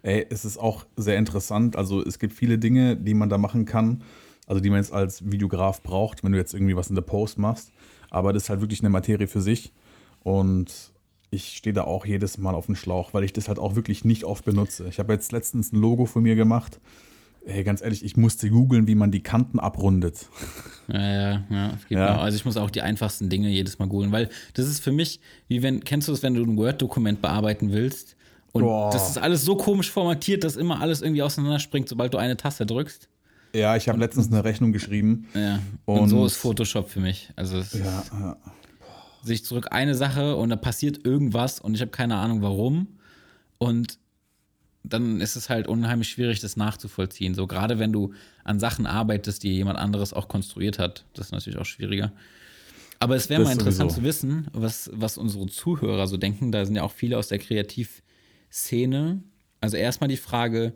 Ey, 0.02 0.26
es 0.30 0.46
ist 0.46 0.58
auch 0.58 0.86
sehr 0.96 1.18
interessant. 1.18 1.76
Also 1.76 2.04
es 2.04 2.20
gibt 2.20 2.34
viele 2.34 2.58
Dinge, 2.58 2.96
die 2.96 3.14
man 3.14 3.30
da 3.30 3.38
machen 3.38 3.66
kann, 3.66 4.04
also 4.48 4.62
die 4.62 4.70
man 4.70 4.80
jetzt 4.80 4.94
als 4.94 5.30
Videograf 5.30 5.84
braucht, 5.84 6.24
wenn 6.24 6.32
du 6.32 6.38
jetzt 6.38 6.54
irgendwie 6.54 6.76
was 6.76 6.90
in 6.90 6.96
der 6.96 7.02
Post 7.02 7.38
machst. 7.38 7.72
Aber 8.10 8.34
das 8.34 8.44
ist 8.44 8.50
halt 8.50 8.62
wirklich 8.62 8.80
eine 8.80 8.90
Materie 8.90 9.28
für 9.28 9.42
sich. 9.42 9.74
Und 10.24 10.94
ich 11.32 11.58
stehe 11.58 11.74
da 11.74 11.84
auch 11.84 12.06
jedes 12.06 12.38
Mal 12.38 12.56
auf 12.56 12.66
dem 12.66 12.76
Schlauch, 12.76 13.14
weil 13.14 13.24
ich 13.24 13.34
das 13.34 13.48
halt 13.48 13.60
auch 13.60 13.76
wirklich 13.76 14.06
nicht 14.06 14.24
oft 14.24 14.46
benutze. 14.46 14.88
Ich 14.88 15.00
habe 15.00 15.14
jetzt 15.14 15.32
letztens 15.32 15.72
ein 15.72 15.78
Logo 15.80 16.06
von 16.06 16.24
mir 16.24 16.36
gemacht. 16.36 16.80
Ey, 17.46 17.64
ganz 17.64 17.82
ehrlich, 17.82 18.04
ich 18.04 18.18
musste 18.18 18.50
googeln, 18.50 18.88
wie 18.88 18.96
man 18.96 19.12
die 19.12 19.24
Kanten 19.24 19.60
abrundet. 19.60 20.28
Ja, 20.88 21.00
ja, 21.00 21.44
ja. 21.50 21.78
Ja. 21.90 22.18
Also 22.20 22.36
ich 22.36 22.46
muss 22.46 22.58
auch 22.58 22.70
die 22.70 22.82
einfachsten 22.82 23.30
Dinge 23.30 23.50
jedes 23.50 23.80
Mal 23.80 23.88
googeln, 23.88 24.12
weil 24.12 24.30
das 24.56 24.68
ist 24.68 24.80
für 24.80 24.92
mich, 24.92 25.20
wie 25.48 25.62
wenn, 25.62 25.84
kennst 25.84 26.08
du 26.08 26.14
es, 26.14 26.22
wenn 26.24 26.34
du 26.34 26.44
ein 26.44 26.58
Word-Dokument 26.58 27.22
bearbeiten 27.22 27.72
willst 27.72 28.16
und 28.52 28.64
Boah. 28.64 28.92
das 28.92 29.10
ist 29.12 29.18
alles 29.18 29.44
so 29.46 29.56
komisch 29.56 29.92
formatiert, 29.92 30.44
dass 30.44 30.56
immer 30.56 30.82
alles 30.82 31.02
irgendwie 31.02 31.22
auseinanderspringt, 31.24 31.88
sobald 31.90 32.14
du 32.14 32.18
eine 32.18 32.38
Taste 32.38 32.66
drückst. 32.66 33.08
Ja, 33.54 33.76
ich 33.76 33.90
habe 33.90 34.00
letztens 34.00 34.28
eine 34.32 34.44
Rechnung 34.44 34.72
geschrieben. 34.72 35.28
Ja. 35.34 35.60
Und, 35.86 36.00
Und- 36.02 36.10
so 36.10 36.26
ist 36.26 36.36
Photoshop 36.38 36.90
für 36.90 37.00
mich. 37.00 37.30
Also 37.36 37.58
es 37.58 37.74
ist 37.74 37.84
Ja, 37.86 38.04
ja. 38.20 38.38
sich 39.24 39.44
zurück 39.44 39.68
eine 39.72 39.96
Sache 39.96 40.36
und 40.36 40.50
da 40.50 40.56
passiert 40.56 41.06
irgendwas 41.06 41.60
und 41.60 41.74
ich 41.76 41.82
habe 41.82 41.92
keine 41.92 42.16
Ahnung 42.18 42.42
warum 42.42 42.88
und 43.58 43.98
dann 44.84 45.20
ist 45.20 45.36
es 45.36 45.50
halt 45.50 45.68
unheimlich 45.68 46.10
schwierig, 46.10 46.40
das 46.40 46.56
nachzuvollziehen. 46.56 47.36
So 47.36 47.48
gerade 47.48 47.80
wenn 47.80 47.92
du 47.92 48.14
an 48.44 48.60
Sachen 48.60 48.86
arbeitest, 48.88 49.44
die 49.44 49.54
jemand 49.54 49.78
anderes 49.78 50.14
auch 50.14 50.28
konstruiert 50.30 50.80
hat, 50.80 51.04
das 51.14 51.28
ist 51.28 51.32
natürlich 51.34 51.60
auch 51.60 51.66
schwieriger. 51.66 52.12
Aber 53.00 53.16
es 53.16 53.30
wäre 53.30 53.44
mal 53.44 53.52
interessant 53.52 53.92
sowieso. 53.92 54.02
zu 54.02 54.04
wissen, 54.04 54.48
was, 54.54 54.90
was 54.94 55.18
unsere 55.18 55.48
Zuhörer 55.48 56.08
so 56.08 56.18
denken. 56.18 56.52
Da 56.52 56.66
sind 56.66 56.76
ja 56.76 56.84
auch 56.84 56.92
viele 56.92 57.18
aus 57.18 57.28
der 57.28 57.40
Kreativszene. 58.50 59.24
Also 59.62 59.78
erstmal 59.78 60.08
die 60.08 60.18
Frage, 60.18 60.74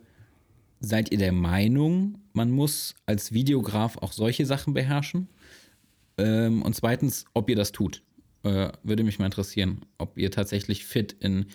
seid 0.80 1.10
ihr 1.10 1.18
der 1.18 1.32
Meinung, 1.32 2.18
man 2.32 2.50
muss 2.50 2.94
als 3.06 3.32
Videograf 3.32 3.98
auch 3.98 4.12
solche 4.12 4.46
Sachen 4.46 4.74
beherrschen? 4.74 5.28
Ähm, 6.18 6.62
und 6.62 6.74
zweitens, 6.74 7.24
ob 7.34 7.48
ihr 7.48 7.56
das 7.56 7.72
tut. 7.72 8.02
Äh, 8.42 8.70
würde 8.82 9.04
mich 9.04 9.18
mal 9.18 9.26
interessieren, 9.26 9.80
ob 9.98 10.18
ihr 10.18 10.30
tatsächlich 10.30 10.84
fit 10.84 11.16
in, 11.20 11.46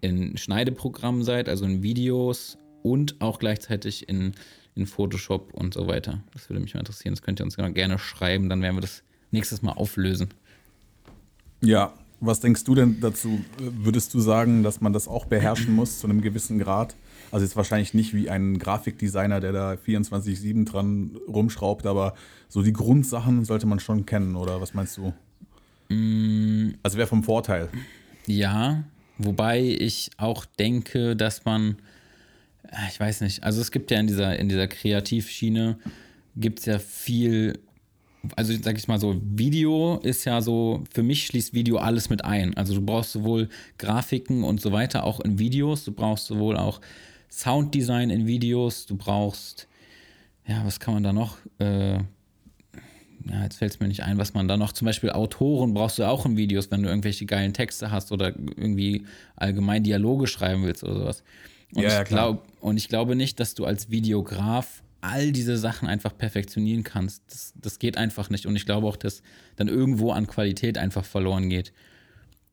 in 0.00 0.36
Schneideprogrammen 0.36 1.22
seid, 1.22 1.48
also 1.48 1.64
in 1.66 1.82
Videos 1.82 2.56
und 2.82 3.20
auch 3.20 3.38
gleichzeitig 3.38 4.08
in, 4.08 4.32
in 4.74 4.86
Photoshop 4.86 5.52
und 5.52 5.74
so 5.74 5.86
weiter. 5.86 6.22
Das 6.32 6.48
würde 6.48 6.60
mich 6.60 6.74
mal 6.74 6.80
interessieren. 6.80 7.14
Das 7.14 7.22
könnt 7.22 7.40
ihr 7.40 7.44
uns 7.44 7.56
gerne 7.56 7.98
schreiben, 7.98 8.48
dann 8.48 8.62
werden 8.62 8.76
wir 8.76 8.80
das 8.80 9.02
nächstes 9.30 9.60
Mal 9.60 9.72
auflösen. 9.72 10.30
Ja, 11.60 11.94
was 12.20 12.40
denkst 12.40 12.64
du 12.64 12.74
denn 12.74 13.00
dazu? 13.00 13.40
Würdest 13.58 14.14
du 14.14 14.20
sagen, 14.20 14.62
dass 14.62 14.80
man 14.80 14.92
das 14.92 15.08
auch 15.08 15.26
beherrschen 15.26 15.74
muss 15.74 16.00
zu 16.00 16.06
einem 16.06 16.22
gewissen 16.22 16.58
Grad? 16.58 16.96
Also 17.30 17.44
jetzt 17.44 17.56
wahrscheinlich 17.56 17.92
nicht 17.92 18.14
wie 18.14 18.30
ein 18.30 18.58
Grafikdesigner, 18.58 19.40
der 19.40 19.52
da 19.52 19.72
24-7 19.72 20.64
dran 20.64 21.16
rumschraubt, 21.28 21.86
aber 21.86 22.14
so 22.48 22.62
die 22.62 22.72
Grundsachen 22.72 23.44
sollte 23.44 23.66
man 23.66 23.80
schon 23.80 24.06
kennen, 24.06 24.36
oder 24.36 24.60
was 24.60 24.74
meinst 24.74 24.96
du? 24.96 25.12
Also 26.82 26.98
wäre 26.98 27.06
vom 27.06 27.22
Vorteil. 27.22 27.68
Ja, 28.26 28.84
wobei 29.18 29.60
ich 29.60 30.10
auch 30.16 30.44
denke, 30.44 31.16
dass 31.16 31.44
man, 31.44 31.76
ich 32.88 32.98
weiß 32.98 33.20
nicht, 33.20 33.44
also 33.44 33.60
es 33.60 33.70
gibt 33.70 33.90
ja 33.90 33.98
in 33.98 34.06
dieser, 34.06 34.38
in 34.38 34.48
dieser 34.48 34.68
Kreativschiene, 34.68 35.78
gibt 36.36 36.60
es 36.60 36.66
ja 36.66 36.78
viel, 36.78 37.58
also 38.34 38.52
sag 38.60 38.76
ich 38.76 38.88
mal 38.88 38.98
so, 38.98 39.20
Video 39.22 39.98
ist 40.02 40.24
ja 40.24 40.40
so, 40.40 40.82
für 40.92 41.02
mich 41.02 41.26
schließt 41.26 41.54
Video 41.54 41.76
alles 41.78 42.10
mit 42.10 42.24
ein. 42.24 42.56
Also 42.56 42.74
du 42.74 42.80
brauchst 42.80 43.12
sowohl 43.12 43.48
Grafiken 43.78 44.44
und 44.44 44.60
so 44.60 44.72
weiter 44.72 45.04
auch 45.04 45.20
in 45.20 45.38
Videos, 45.38 45.84
du 45.84 45.92
brauchst 45.92 46.26
sowohl 46.26 46.56
auch 46.56 46.80
Sounddesign 47.30 48.10
in 48.10 48.26
Videos, 48.26 48.86
du 48.86 48.96
brauchst, 48.96 49.68
ja, 50.46 50.64
was 50.64 50.80
kann 50.80 50.94
man 50.94 51.02
da 51.02 51.12
noch? 51.12 51.36
Äh, 51.58 51.98
ja, 53.28 53.42
jetzt 53.42 53.56
fällt 53.56 53.72
es 53.72 53.80
mir 53.80 53.88
nicht 53.88 54.04
ein, 54.04 54.18
was 54.18 54.34
man 54.34 54.46
da 54.46 54.56
noch, 54.56 54.72
zum 54.72 54.86
Beispiel 54.86 55.10
Autoren 55.10 55.74
brauchst 55.74 55.98
du 55.98 56.04
auch 56.04 56.24
in 56.26 56.36
Videos, 56.36 56.70
wenn 56.70 56.82
du 56.82 56.88
irgendwelche 56.88 57.26
geilen 57.26 57.52
Texte 57.52 57.90
hast 57.90 58.12
oder 58.12 58.28
irgendwie 58.36 59.04
allgemein 59.34 59.82
Dialoge 59.82 60.26
schreiben 60.26 60.64
willst 60.64 60.84
oder 60.84 60.94
sowas. 60.94 61.22
Und, 61.74 61.82
Ja, 61.82 61.88
ja, 61.90 62.02
ich 62.02 62.08
glaub, 62.08 62.46
und 62.60 62.76
ich 62.76 62.88
glaube 62.88 63.16
nicht, 63.16 63.40
dass 63.40 63.54
du 63.54 63.64
als 63.64 63.90
Videograf 63.90 64.82
all 65.06 65.32
diese 65.32 65.56
Sachen 65.56 65.88
einfach 65.88 66.16
perfektionieren 66.16 66.82
kannst. 66.84 67.22
Das, 67.28 67.52
das 67.60 67.78
geht 67.78 67.96
einfach 67.96 68.30
nicht. 68.30 68.46
Und 68.46 68.56
ich 68.56 68.66
glaube 68.66 68.86
auch, 68.86 68.96
dass 68.96 69.22
dann 69.56 69.68
irgendwo 69.68 70.12
an 70.12 70.26
Qualität 70.26 70.78
einfach 70.78 71.04
verloren 71.04 71.48
geht. 71.48 71.72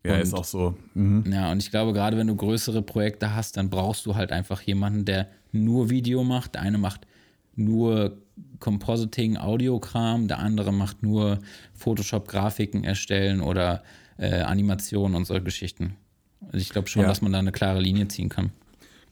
Ja, 0.06 0.16
Und- 0.16 0.22
ist 0.22 0.34
auch 0.34 0.44
so. 0.44 0.76
Mhm. 0.94 1.24
Ja, 1.32 1.52
und 1.52 1.64
ich 1.64 1.72
glaube, 1.72 1.94
gerade 1.94 2.18
wenn 2.18 2.28
du 2.28 2.36
größere 2.36 2.82
Projekte 2.82 3.34
hast, 3.36 3.58
dann 3.58 3.70
brauchst 3.70 4.06
du 4.06 4.16
halt 4.16 4.32
einfach 4.32 4.62
jemanden, 4.62 5.06
der 5.06 5.28
nur 5.52 5.90
Video 5.90 6.24
macht. 6.24 6.56
Der 6.56 6.62
eine 6.62 6.78
macht 6.78 7.08
nur 7.56 8.18
Compositing, 8.60 9.38
Audiokram, 9.38 10.28
der 10.28 10.40
andere 10.40 10.72
macht 10.74 11.04
nur 11.04 11.40
Photoshop-Grafiken 11.76 12.84
erstellen 12.84 13.42
oder 13.42 13.84
äh, 14.18 14.42
Animationen 14.42 15.16
und 15.16 15.26
solche 15.26 15.44
Geschichten. 15.44 15.96
Also 16.48 16.58
ich 16.58 16.70
glaube 16.70 16.88
schon, 16.88 17.04
Ja. 17.04 17.08
dass 17.08 17.22
man 17.22 17.32
da 17.32 17.40
eine 17.40 17.52
klare 17.52 17.80
Linie 17.80 18.08
ziehen 18.08 18.30
kann. 18.30 18.52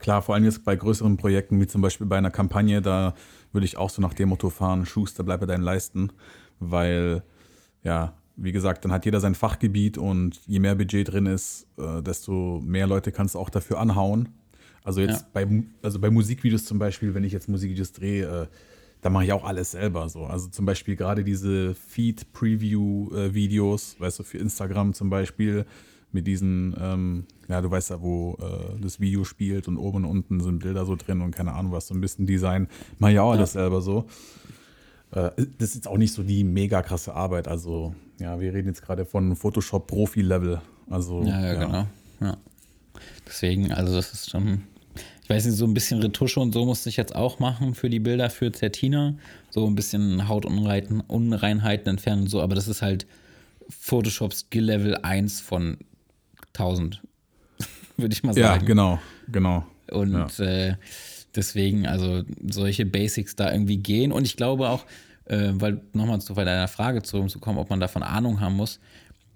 Klar, 0.02 0.22
vor 0.22 0.36
allem 0.36 0.44
jetzt 0.44 0.66
bei 0.66 0.76
größeren 0.76 1.16
Projekten, 1.18 1.62
wie 1.62 1.68
zum 1.68 1.82
Beispiel 1.82 2.08
bei 2.08 2.18
einer 2.18 2.32
Kampagne, 2.32 2.82
da 2.82 3.14
würde 3.54 3.66
ich 3.66 3.78
auch 3.78 3.90
so 3.90 4.02
nach 4.02 4.14
dem 4.16 4.30
Motto 4.30 4.50
fahren, 4.50 4.86
Schuster, 4.86 5.24
bleib 5.24 5.40
bei 5.42 5.46
deinen 5.46 5.64
Leisten, 5.64 6.12
weil, 6.60 7.22
ja, 7.84 8.14
wie 8.36 8.52
gesagt, 8.52 8.84
dann 8.84 8.92
hat 8.92 9.06
jeder 9.06 9.20
sein 9.20 9.36
Fachgebiet 9.36 9.98
und 10.00 10.40
je 10.48 10.58
mehr 10.60 10.74
Budget 10.76 11.12
drin 11.12 11.28
ist, 11.28 11.68
äh, 11.78 12.02
desto 12.02 12.60
mehr 12.66 12.88
Leute 12.88 13.12
kannst 13.12 13.36
du 13.36 13.40
auch 13.40 13.52
dafür 13.52 13.80
anhauen. 13.80 14.30
Also 14.84 15.02
jetzt 15.02 15.22
Ja. 15.22 15.28
bei, 15.34 15.48
also 15.84 16.00
bei 16.00 16.10
Musikvideos 16.10 16.66
zum 16.66 16.80
Beispiel, 16.80 17.14
wenn 17.14 17.24
ich 17.24 17.34
jetzt 17.34 17.48
Musikvideos 17.48 17.92
drehe, 17.92 18.44
äh, 18.44 18.48
da 19.02 19.12
mache 19.12 19.26
ich 19.26 19.34
auch 19.34 19.44
alles 19.44 19.70
selber 19.72 20.10
so. 20.10 20.26
Also 20.26 20.48
zum 20.48 20.66
Beispiel 20.66 20.96
gerade 20.96 21.24
diese 21.24 21.76
Feed-Preview-Videos, 21.76 23.98
weißt 24.00 24.18
du, 24.20 24.24
für 24.24 24.40
Instagram 24.40 24.94
zum 24.94 25.12
Beispiel, 25.12 25.66
mit 26.14 26.28
diesen, 26.28 26.76
ähm, 26.80 27.26
ja, 27.48 27.62
du 27.62 27.72
weißt 27.72 27.92
ja, 27.92 28.02
wo 28.02 28.38
äh, 28.42 28.82
das 28.82 29.00
Video 29.00 29.24
spielt 29.24 29.68
und 29.68 29.78
oben 29.78 30.06
und 30.06 30.06
unten 30.06 30.42
sind 30.42 30.60
Bilder 30.60 30.86
so 30.86 30.96
drin 30.96 31.22
und 31.22 31.36
keine 31.36 31.54
Ahnung 31.54 31.72
was, 31.72 31.88
so 31.88 31.94
ein 31.94 32.02
bisschen 32.02 32.26
Design. 32.26 32.68
Mach 33.00 33.10
ich 33.10 33.20
auch 33.20 33.32
alles 33.32 33.54
selber 33.54 33.82
so. 33.82 34.06
Äh, 35.12 35.32
das 35.58 35.70
ist 35.70 35.76
jetzt 35.76 35.88
auch 35.88 35.98
nicht 35.98 36.14
so 36.14 36.24
die 36.24 36.44
mega 36.44 36.82
krasse 36.82 37.14
Arbeit. 37.14 37.48
Also, 37.48 37.96
ja, 38.20 38.40
wir 38.40 38.54
reden 38.54 38.68
jetzt 38.68 38.82
gerade 38.82 39.06
von 39.06 39.36
Photoshop-Profi-Level. 39.36 40.62
Also, 40.90 41.24
Ja, 41.24 41.46
ja, 41.46 41.54
genau. 41.54 41.88
Ja. 42.20 42.38
Deswegen, 43.28 43.72
also 43.72 43.96
das 43.96 44.14
ist 44.14 44.30
schon, 44.30 44.64
ich 45.24 45.30
weiß 45.30 45.46
nicht, 45.46 45.56
so 45.56 45.66
ein 45.66 45.74
bisschen 45.74 46.02
Retusche 46.02 46.40
und 46.40 46.54
so 46.54 46.66
musste 46.66 46.90
ich 46.90 46.98
jetzt 46.98 47.16
auch 47.16 47.40
machen 47.40 47.74
für 47.74 47.90
die 47.90 48.00
Bilder 48.00 48.30
für 48.30 48.52
Zertina. 48.52 49.16
So 49.50 49.66
ein 49.66 49.76
bisschen 49.76 50.28
Hautunreinheiten 50.28 51.02
Unreinheiten 51.02 51.90
entfernen 51.90 52.24
und 52.24 52.28
so, 52.28 52.42
aber 52.42 52.56
das 52.56 52.68
ist 52.68 52.82
halt 52.82 53.08
Photoshop 53.70 54.34
Skill 54.34 54.66
Level 54.66 54.96
1 54.98 55.40
von 55.42 55.78
1000, 56.54 57.02
würde 57.98 58.14
ich 58.14 58.24
mal 58.24 58.38
Ja, 58.38 58.54
sagen. 58.54 58.66
genau, 58.66 59.00
genau. 59.32 59.66
Und 59.92 60.40
äh, 60.40 60.76
deswegen, 61.36 61.86
also 61.86 62.24
solche 62.50 62.86
Basics 62.86 63.36
da 63.36 63.52
irgendwie 63.52 63.78
gehen. 63.78 64.12
Und 64.12 64.26
ich 64.26 64.38
glaube 64.38 64.70
auch, 64.70 64.86
äh, 65.26 65.50
weil 65.54 65.82
nochmal 65.94 66.22
zu 66.22 66.34
bei 66.34 66.46
deiner 66.46 66.68
Frage 66.68 67.04
zurückzukommen, 67.04 67.58
ob 67.60 67.70
man 67.70 67.80
davon 67.80 68.04
Ahnung 68.04 68.40
haben 68.40 68.56
muss, 68.56 68.80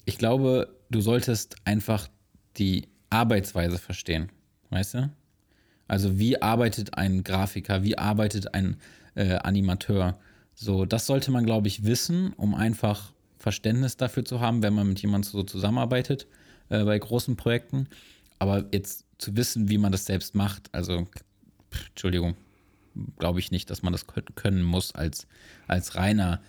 ich 0.05 0.17
glaube, 0.17 0.69
du 0.89 1.01
solltest 1.01 1.55
einfach 1.65 2.07
die 2.57 2.87
Arbeitsweise 3.09 3.77
verstehen. 3.77 4.29
Weißt 4.69 4.95
du? 4.95 5.09
Also, 5.87 6.17
wie 6.17 6.41
arbeitet 6.41 6.97
ein 6.97 7.23
Grafiker, 7.23 7.83
wie 7.83 7.97
arbeitet 7.97 8.53
ein 8.53 8.77
äh, 9.15 9.35
Animateur? 9.35 10.17
So, 10.53 10.85
das 10.85 11.05
sollte 11.05 11.31
man, 11.31 11.45
glaube 11.45 11.67
ich, 11.67 11.83
wissen, 11.83 12.33
um 12.33 12.55
einfach 12.55 13.13
Verständnis 13.37 13.97
dafür 13.97 14.25
zu 14.25 14.39
haben, 14.39 14.63
wenn 14.63 14.73
man 14.73 14.87
mit 14.87 15.01
jemandem 15.01 15.29
so 15.29 15.43
zusammenarbeitet 15.43 16.27
äh, 16.69 16.83
bei 16.83 16.97
großen 16.97 17.35
Projekten. 17.35 17.87
Aber 18.39 18.65
jetzt 18.71 19.05
zu 19.17 19.35
wissen, 19.37 19.69
wie 19.69 19.77
man 19.77 19.91
das 19.91 20.05
selbst 20.05 20.35
macht, 20.35 20.69
also, 20.73 21.05
pff, 21.71 21.89
Entschuldigung, 21.89 22.35
glaube 23.17 23.39
ich 23.39 23.51
nicht, 23.51 23.69
dass 23.69 23.81
man 23.83 23.91
das 23.93 24.07
kö- 24.07 24.23
können 24.35 24.63
muss 24.63 24.93
als, 24.95 25.27
als 25.67 25.95
reiner 25.95 26.41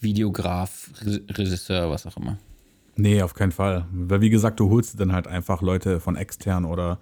Videograf, 0.00 0.90
Re 1.02 1.20
Regisseur, 1.30 1.90
was 1.90 2.06
auch 2.06 2.16
immer. 2.16 2.38
Nee, 2.96 3.22
auf 3.22 3.34
keinen 3.34 3.52
Fall. 3.52 3.86
Weil, 3.92 4.20
wie 4.20 4.30
gesagt, 4.30 4.60
du 4.60 4.70
holst 4.70 4.98
dann 5.00 5.12
halt 5.12 5.26
einfach 5.26 5.62
Leute 5.62 5.98
von 6.00 6.14
extern 6.16 6.64
oder 6.64 6.98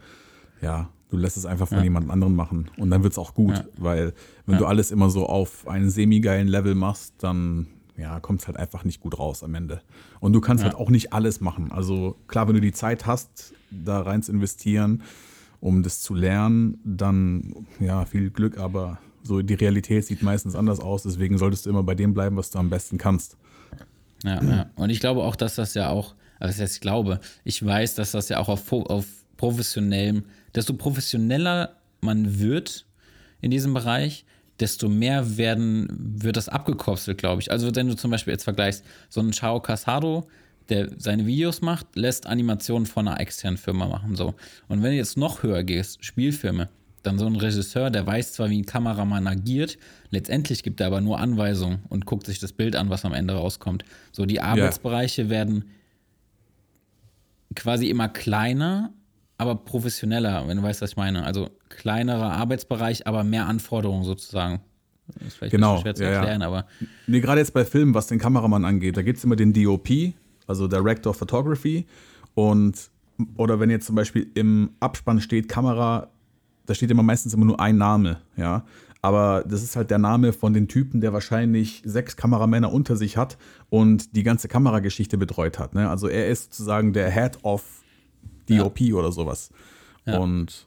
ja, 0.63 0.89
du 1.11 1.17
lässt 1.19 1.37
es 1.37 1.45
einfach 1.45 1.69
von 1.69 1.83
jemand 1.83 2.11
anderem 2.11 2.35
machen. 2.35 2.71
Und 2.79 2.91
dann 2.91 3.03
wird 3.03 3.13
es 3.13 3.19
auch 3.19 3.35
gut, 3.35 3.57
Ja. 3.59 3.65
weil 3.77 4.15
wenn 4.47 4.57
du 4.59 4.65
alles 4.67 4.91
immer 4.91 5.11
so 5.11 5.27
auf 5.27 5.67
einen 5.69 5.91
semi-geilen 5.91 6.49
Level 6.49 6.75
machst, 6.75 7.15
dann 7.19 7.67
ja, 7.97 8.21
kommt 8.21 8.41
es 8.41 8.47
halt 8.47 8.57
einfach 8.57 8.85
nicht 8.85 9.01
gut 9.01 9.19
raus 9.19 9.43
am 9.43 9.55
Ende. 9.55 9.83
Und 10.21 10.33
du 10.33 10.41
kannst 10.41 10.65
halt 10.65 10.75
auch 10.75 10.91
nicht 10.91 11.13
alles 11.13 11.41
machen. 11.41 11.73
Also 11.73 12.17
klar, 12.27 12.49
wenn 12.49 12.55
du 12.55 12.61
die 12.61 12.73
Zeit 12.73 13.07
hast, 13.07 13.55
da 13.71 14.01
rein 14.01 14.23
zu 14.23 14.33
investieren, 14.33 15.03
um 15.61 15.83
das 15.83 16.01
zu 16.01 16.15
lernen, 16.15 16.79
dann 16.85 17.67
ja, 17.79 18.05
viel 18.05 18.31
Glück, 18.31 18.59
aber 18.59 18.99
so 19.23 19.43
die 19.43 19.55
Realität 19.55 20.05
sieht 20.05 20.23
meistens 20.23 20.55
anders 20.55 20.81
aus. 20.81 21.05
Deswegen 21.05 21.39
solltest 21.39 21.67
du 21.67 21.71
immer 21.71 21.83
bei 21.83 21.95
dem 21.95 22.15
bleiben, 22.15 22.37
was 22.37 22.51
du 22.51 22.59
am 22.59 22.71
besten 22.71 22.99
kannst. 22.99 23.37
Ja, 24.25 24.43
ja. 24.43 24.71
Und 24.77 24.91
ich 24.91 25.01
glaube 25.01 25.23
auch, 25.23 25.37
dass 25.37 25.55
das 25.57 25.75
ja 25.75 25.89
auch, 25.91 26.15
also 26.39 26.53
das 26.53 26.61
heißt, 26.61 26.75
ich 26.75 26.81
glaube, 26.81 27.21
ich 27.45 27.65
weiß, 27.65 27.95
dass 27.95 28.13
das 28.13 28.29
ja 28.29 28.39
auch 28.39 28.49
auf, 28.49 28.73
auf 28.73 29.07
professionellem, 29.37 30.25
desto 30.55 30.75
professioneller 30.75 31.77
man 32.01 32.39
wird 32.39 32.87
in 33.41 33.51
diesem 33.51 33.75
Bereich, 33.75 34.25
desto 34.63 34.89
mehr 34.89 35.37
werden, 35.37 35.89
wird 35.91 36.37
das 36.37 36.49
abgekopselt, 36.49 37.19
glaube 37.19 37.43
ich. 37.43 37.51
Also 37.51 37.75
wenn 37.75 37.89
du 37.89 37.97
zum 37.97 38.11
Beispiel 38.11 38.33
jetzt 38.33 38.45
vergleichst, 38.45 38.85
so 39.11 39.21
einen 39.21 39.33
Chao 39.33 39.61
Casado, 39.61 40.29
der 40.69 40.89
seine 40.97 41.27
Videos 41.27 41.61
macht, 41.61 41.97
lässt 41.97 42.27
Animationen 42.27 42.87
von 42.87 43.09
einer 43.09 43.21
externen 43.21 43.59
Firma 43.59 43.89
machen, 43.89 44.15
so. 44.15 44.35
Und 44.69 44.83
wenn 44.83 44.93
du 44.93 44.97
jetzt 44.97 45.17
noch 45.17 45.43
höher 45.43 45.65
gehst, 45.65 46.05
Spielfilme, 46.05 46.69
dann 47.03 47.19
so 47.19 47.27
ein 47.27 47.35
Regisseur, 47.35 47.91
der 47.91 48.07
weiß 48.07 48.35
zwar, 48.35 48.49
wie 48.49 48.61
ein 48.61 48.67
Kameramann 48.67 49.27
agiert, 49.27 49.77
letztendlich 50.11 50.63
gibt 50.63 50.81
er 50.81 50.87
aber 50.87 51.01
nur 51.01 51.19
Anweisungen 51.19 51.81
und 51.89 52.07
guckt 52.07 52.27
sich 52.27 52.39
das 52.39 52.53
Bild 52.53 52.77
an, 52.77 52.91
was 52.91 53.05
am 53.05 53.13
Ende 53.13 53.35
rauskommt. 53.35 53.85
So, 54.13 54.25
die 54.25 54.41
Arbeitsbereiche 54.41 55.29
werden 55.29 55.65
quasi 57.57 57.89
immer 57.91 58.09
kleiner, 58.09 58.93
aber 59.43 59.57
professioneller, 59.57 60.47
wenn 60.49 60.57
du 60.57 60.63
weißt, 60.63 60.81
was 60.81 60.91
ich 60.91 60.97
meine. 60.97 61.25
Also 61.25 61.51
kleinerer 61.69 62.33
Arbeitsbereich, 62.33 63.07
aber 63.07 63.25
mehr 63.25 63.47
Anforderungen 63.47 64.05
sozusagen. 64.05 64.61
Das 65.07 65.29
ist 65.29 65.37
vielleicht 65.37 65.53
Genau, 65.53 65.79
schwer 65.81 65.95
zu 65.95 66.05
ja, 66.05 66.11
ja. 66.11 66.17
erklären, 66.17 66.43
aber 66.43 66.67
Nee, 67.07 67.21
gerade 67.21 67.41
jetzt 67.41 67.53
bei 67.53 67.65
Filmen, 67.65 67.95
was 67.95 68.07
den 68.07 68.19
Kameramann 68.19 68.65
angeht, 68.65 68.97
da 68.97 69.03
gibt 69.03 69.19
es 69.19 69.25
immer 69.25 69.37
den 69.37 69.53
DOP, 69.53 69.89
also 70.47 70.69
Director 70.69 71.11
of 71.11 71.17
Photography. 71.17 71.87
Und, 72.35 72.91
oder 73.37 73.61
wenn 73.61 73.69
jetzt 73.69 73.87
zum 73.87 73.97
Beispiel 73.97 74.31
im 74.35 74.71
Abspann 74.81 75.21
steht 75.21 75.49
Kamera, 75.49 76.09
da 76.67 76.75
steht 76.75 76.91
immer 76.91 77.03
meistens 77.03 77.35
immer 77.35 77.45
nur 77.45 77.61
ein 77.61 77.77
Name, 77.77 78.19
ja. 78.37 78.65
Aber 79.05 79.43
das 79.45 79.65
ist 79.65 79.75
halt 79.75 79.91
der 79.91 79.99
Name 79.99 80.33
von 80.33 80.53
den 80.53 80.69
Typen, 80.69 81.01
der 81.01 81.13
wahrscheinlich 81.13 81.83
sechs 81.85 82.17
Kameramänner 82.17 82.73
unter 82.73 82.95
sich 82.97 83.17
hat 83.17 83.37
und 83.69 84.15
die 84.15 84.23
ganze 84.23 84.47
Kamerageschichte 84.47 85.19
betreut 85.19 85.59
hat. 85.59 85.75
Ne? 85.75 85.91
Also 85.91 86.07
er 86.07 86.29
ist 86.29 86.55
sozusagen 86.55 86.93
der 86.93 87.11
Head 87.11 87.39
of 87.43 87.82
DOP 88.59 88.81
oder 88.93 89.13
sowas. 89.13 89.51
Ja. 90.07 90.19
Und 90.19 90.67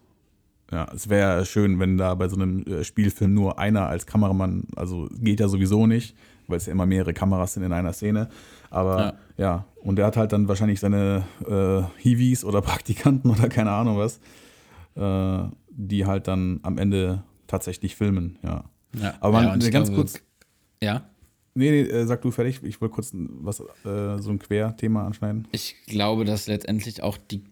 ja, 0.71 0.88
es 0.93 1.10
wäre 1.10 1.45
schön, 1.45 1.80
wenn 1.80 1.98
da 1.98 2.15
bei 2.15 2.28
so 2.28 2.36
einem 2.36 2.63
äh, 2.63 2.84
Spielfilm 2.84 3.34
nur 3.34 3.60
einer 3.60 3.88
als 3.88 4.06
Kameramann, 4.06 4.67
also 4.76 5.08
geht 5.19 5.39
ja 5.39 5.48
sowieso 5.48 5.86
nicht, 5.86 6.15
weil 6.48 6.58
es 6.58 6.65
ja 6.65 6.71
immer 6.71 6.86
mehrere 6.86 7.13
Kameras 7.13 7.54
sind 7.54 7.63
in 7.63 7.74
einer 7.74 7.93
Szene. 7.93 8.30
Aber 8.69 9.00
Ja. 9.00 9.13
ja, 9.38 9.65
und 9.84 9.98
der 9.98 10.08
hat 10.08 10.17
halt 10.17 10.32
dann 10.32 10.48
wahrscheinlich 10.48 10.80
seine 10.80 11.24
äh, 11.48 11.84
Hiwis 12.02 12.43
oder 12.43 12.62
Praktikanten 12.63 13.30
oder 13.30 13.48
keine 13.48 13.71
Ahnung 13.71 13.98
was, 13.98 14.19
äh, 14.95 15.50
die 15.69 16.06
halt 16.06 16.28
dann 16.28 16.60
am 16.63 16.78
Ende 16.78 17.24
tatsächlich 17.48 17.95
filmen, 17.95 18.39
ja. 18.43 18.63
ja. 19.00 19.13
Aber 19.19 19.41
man, 19.41 19.62
ja, 19.62 19.69
ganz 19.69 19.89
glaube, 19.89 20.04
kurz, 20.04 20.21
Ja, 20.82 21.04
nee, 21.54 21.69
nee, 21.69 21.82
äh, 21.82 22.06
sag 22.06 22.21
du 22.24 22.32
fertig, 22.32 22.63
ich 22.63 22.82
wollte 22.82 22.95
kurz 22.95 23.12
was, 23.13 23.60
äh, 23.60 24.17
so 24.17 24.32
ein 24.32 24.39
Querthema 24.39 25.06
anschneiden. 25.06 25.48
ich 25.52 25.76
glaube, 25.86 26.26
dass 26.26 26.48
letztendlich 26.48 27.04
auch 27.04 27.17
die 27.17 27.43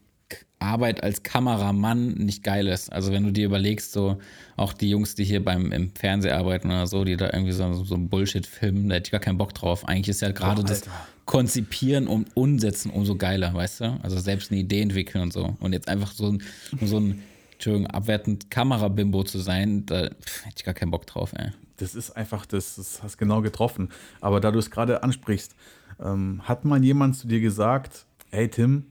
Arbeit 0.60 1.04
als 1.04 1.24
Kameramann 1.24 2.14
nicht 2.14 2.44
geil 2.44 2.68
ist. 2.68 2.92
Also 2.92 3.12
wenn 3.12 3.24
du 3.24 3.32
dir 3.32 3.46
überlegst, 3.46 3.92
so 3.92 4.18
auch 4.56 4.74
die 4.74 4.90
Jungs, 4.90 5.16
die 5.16 5.24
hier 5.24 5.44
beim 5.44 5.72
im 5.72 5.94
Fernsehen 5.94 6.34
arbeiten 6.34 6.68
oder 6.68 6.88
so, 6.88 7.04
die 7.04 7.18
da 7.18 7.30
irgendwie 7.34 7.52
so, 7.52 7.84
so 7.84 7.98
Bullshit 7.98 8.48
filmen, 8.48 8.90
da 8.90 8.96
hätte 8.96 9.08
ich 9.08 9.12
gar 9.12 9.20
keinen 9.20 9.38
Bock 9.38 9.54
drauf. 9.54 9.88
Eigentlich 9.88 10.10
ist 10.10 10.22
ja 10.22 10.32
gerade 10.32 10.64
das. 10.64 10.84
Konzipieren 11.26 12.08
und 12.08 12.36
Umsetzen 12.36 12.92
umso 12.92 13.16
geiler, 13.16 13.54
weißt 13.54 13.80
du? 13.80 14.00
Also 14.04 14.20
selbst 14.20 14.52
eine 14.52 14.60
Idee 14.60 14.82
entwickeln 14.82 15.22
und 15.22 15.32
so. 15.32 15.56
Und 15.62 15.72
jetzt 15.72 15.88
einfach 15.88 16.12
so 16.12 16.30
ein, 16.30 16.44
so 16.82 17.00
ein 17.00 17.24
Entschuldigung, 17.54 17.88
abwertend 17.88 18.52
Kamerabimbo 18.52 19.24
zu 19.24 19.40
sein, 19.40 19.86
da 19.86 20.10
pff, 20.10 20.46
hätte 20.46 20.56
ich 20.58 20.64
gar 20.66 20.74
keinen 20.74 20.92
Bock 20.92 21.08
drauf, 21.08 21.32
ey. 21.34 21.52
Das 21.78 21.96
ist 21.96 22.12
einfach, 22.12 22.46
das, 22.46 22.76
das 22.76 23.02
hast 23.02 23.18
genau 23.18 23.42
getroffen. 23.42 23.90
Aber 24.20 24.42
da 24.42 24.52
du 24.52 24.60
es 24.60 24.70
gerade 24.70 25.02
ansprichst, 25.02 25.56
ähm, 26.04 26.42
hat 26.44 26.66
mal 26.66 26.84
jemand 26.84 27.16
zu 27.16 27.28
dir 27.28 27.40
gesagt, 27.40 28.06
hey 28.32 28.50
Tim, 28.50 28.88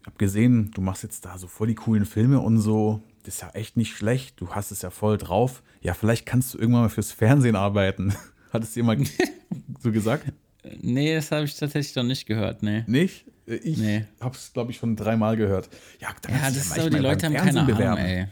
ich 0.00 0.06
habe 0.06 0.16
gesehen, 0.18 0.70
du 0.74 0.80
machst 0.80 1.02
jetzt 1.02 1.24
da 1.24 1.38
so 1.38 1.46
voll 1.46 1.66
die 1.68 1.74
coolen 1.74 2.04
Filme 2.06 2.40
und 2.40 2.58
so, 2.58 3.02
das 3.24 3.34
ist 3.36 3.40
ja 3.42 3.50
echt 3.50 3.76
nicht 3.76 3.94
schlecht, 3.96 4.40
du 4.40 4.50
hast 4.50 4.70
es 4.70 4.82
ja 4.82 4.90
voll 4.90 5.18
drauf. 5.18 5.62
Ja, 5.82 5.94
vielleicht 5.94 6.24
kannst 6.26 6.54
du 6.54 6.58
irgendwann 6.58 6.82
mal 6.82 6.88
fürs 6.88 7.12
Fernsehen 7.12 7.56
arbeiten. 7.56 8.14
Hat 8.52 8.62
es 8.62 8.74
jemand 8.74 9.10
so 9.82 9.92
gesagt? 9.92 10.32
Nee, 10.80 11.14
das 11.14 11.30
habe 11.30 11.44
ich 11.44 11.56
tatsächlich 11.56 11.94
noch 11.94 12.02
nicht 12.04 12.26
gehört, 12.26 12.62
nee. 12.62 12.84
Nicht? 12.86 13.26
Ich 13.46 13.78
Nee. 13.78 14.04
habe 14.20 14.34
es, 14.36 14.52
glaube 14.52 14.70
ich, 14.72 14.76
schon 14.78 14.96
dreimal 14.96 15.36
gehört. 15.36 15.68
Ja, 16.00 16.08
da 16.20 16.30
Ja, 16.30 16.38
das 16.48 16.56
ist 16.56 16.78
aber, 16.78 16.90
die 16.90 16.98
Leute 16.98 17.26
haben 17.26 17.32
keine 17.34 17.52
Fernsehen 17.52 17.58
Ahnung, 17.64 17.76
bewerben. 17.76 18.00
ey. 18.02 18.26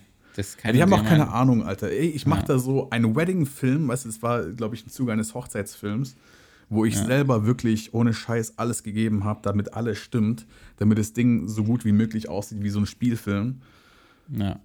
Ja, 0.65 0.73
die 0.73 0.83
haben 0.83 0.93
auch 0.93 1.05
keine 1.05 1.29
Ahnung, 1.33 1.63
Alter. 1.65 1.89
Ey, 1.89 2.09
ich 2.11 2.27
mache 2.27 2.41
Ja. 2.41 2.47
da 2.49 2.59
so 2.59 2.91
einen 2.91 3.17
Wedding-Film, 3.17 3.89
weißt 3.89 4.05
du, 4.05 4.09
es 4.11 4.23
war, 4.23 4.45
glaube 4.51 4.75
ich, 4.75 4.83
im 4.85 4.91
Zuge 4.91 5.13
eines 5.13 5.33
Hochzeitsfilms, 5.35 6.17
wo 6.69 6.85
ich 6.85 6.97
selber 6.97 7.47
wirklich 7.47 7.95
ohne 7.95 8.13
Scheiß 8.13 8.59
alles 8.59 8.83
gegeben 8.83 9.25
habe, 9.25 9.41
damit 9.43 9.75
alles 9.75 9.99
stimmt, 9.99 10.47
damit 10.79 10.99
das 10.99 11.13
Ding 11.13 11.47
so 11.49 11.63
gut 11.65 11.85
wie 11.85 11.93
möglich 11.93 12.29
aussieht 12.29 12.63
wie 12.63 12.71
so 12.71 12.81
ein 12.81 12.87
Spielfilm. 12.87 13.61
Ja. 14.37 14.59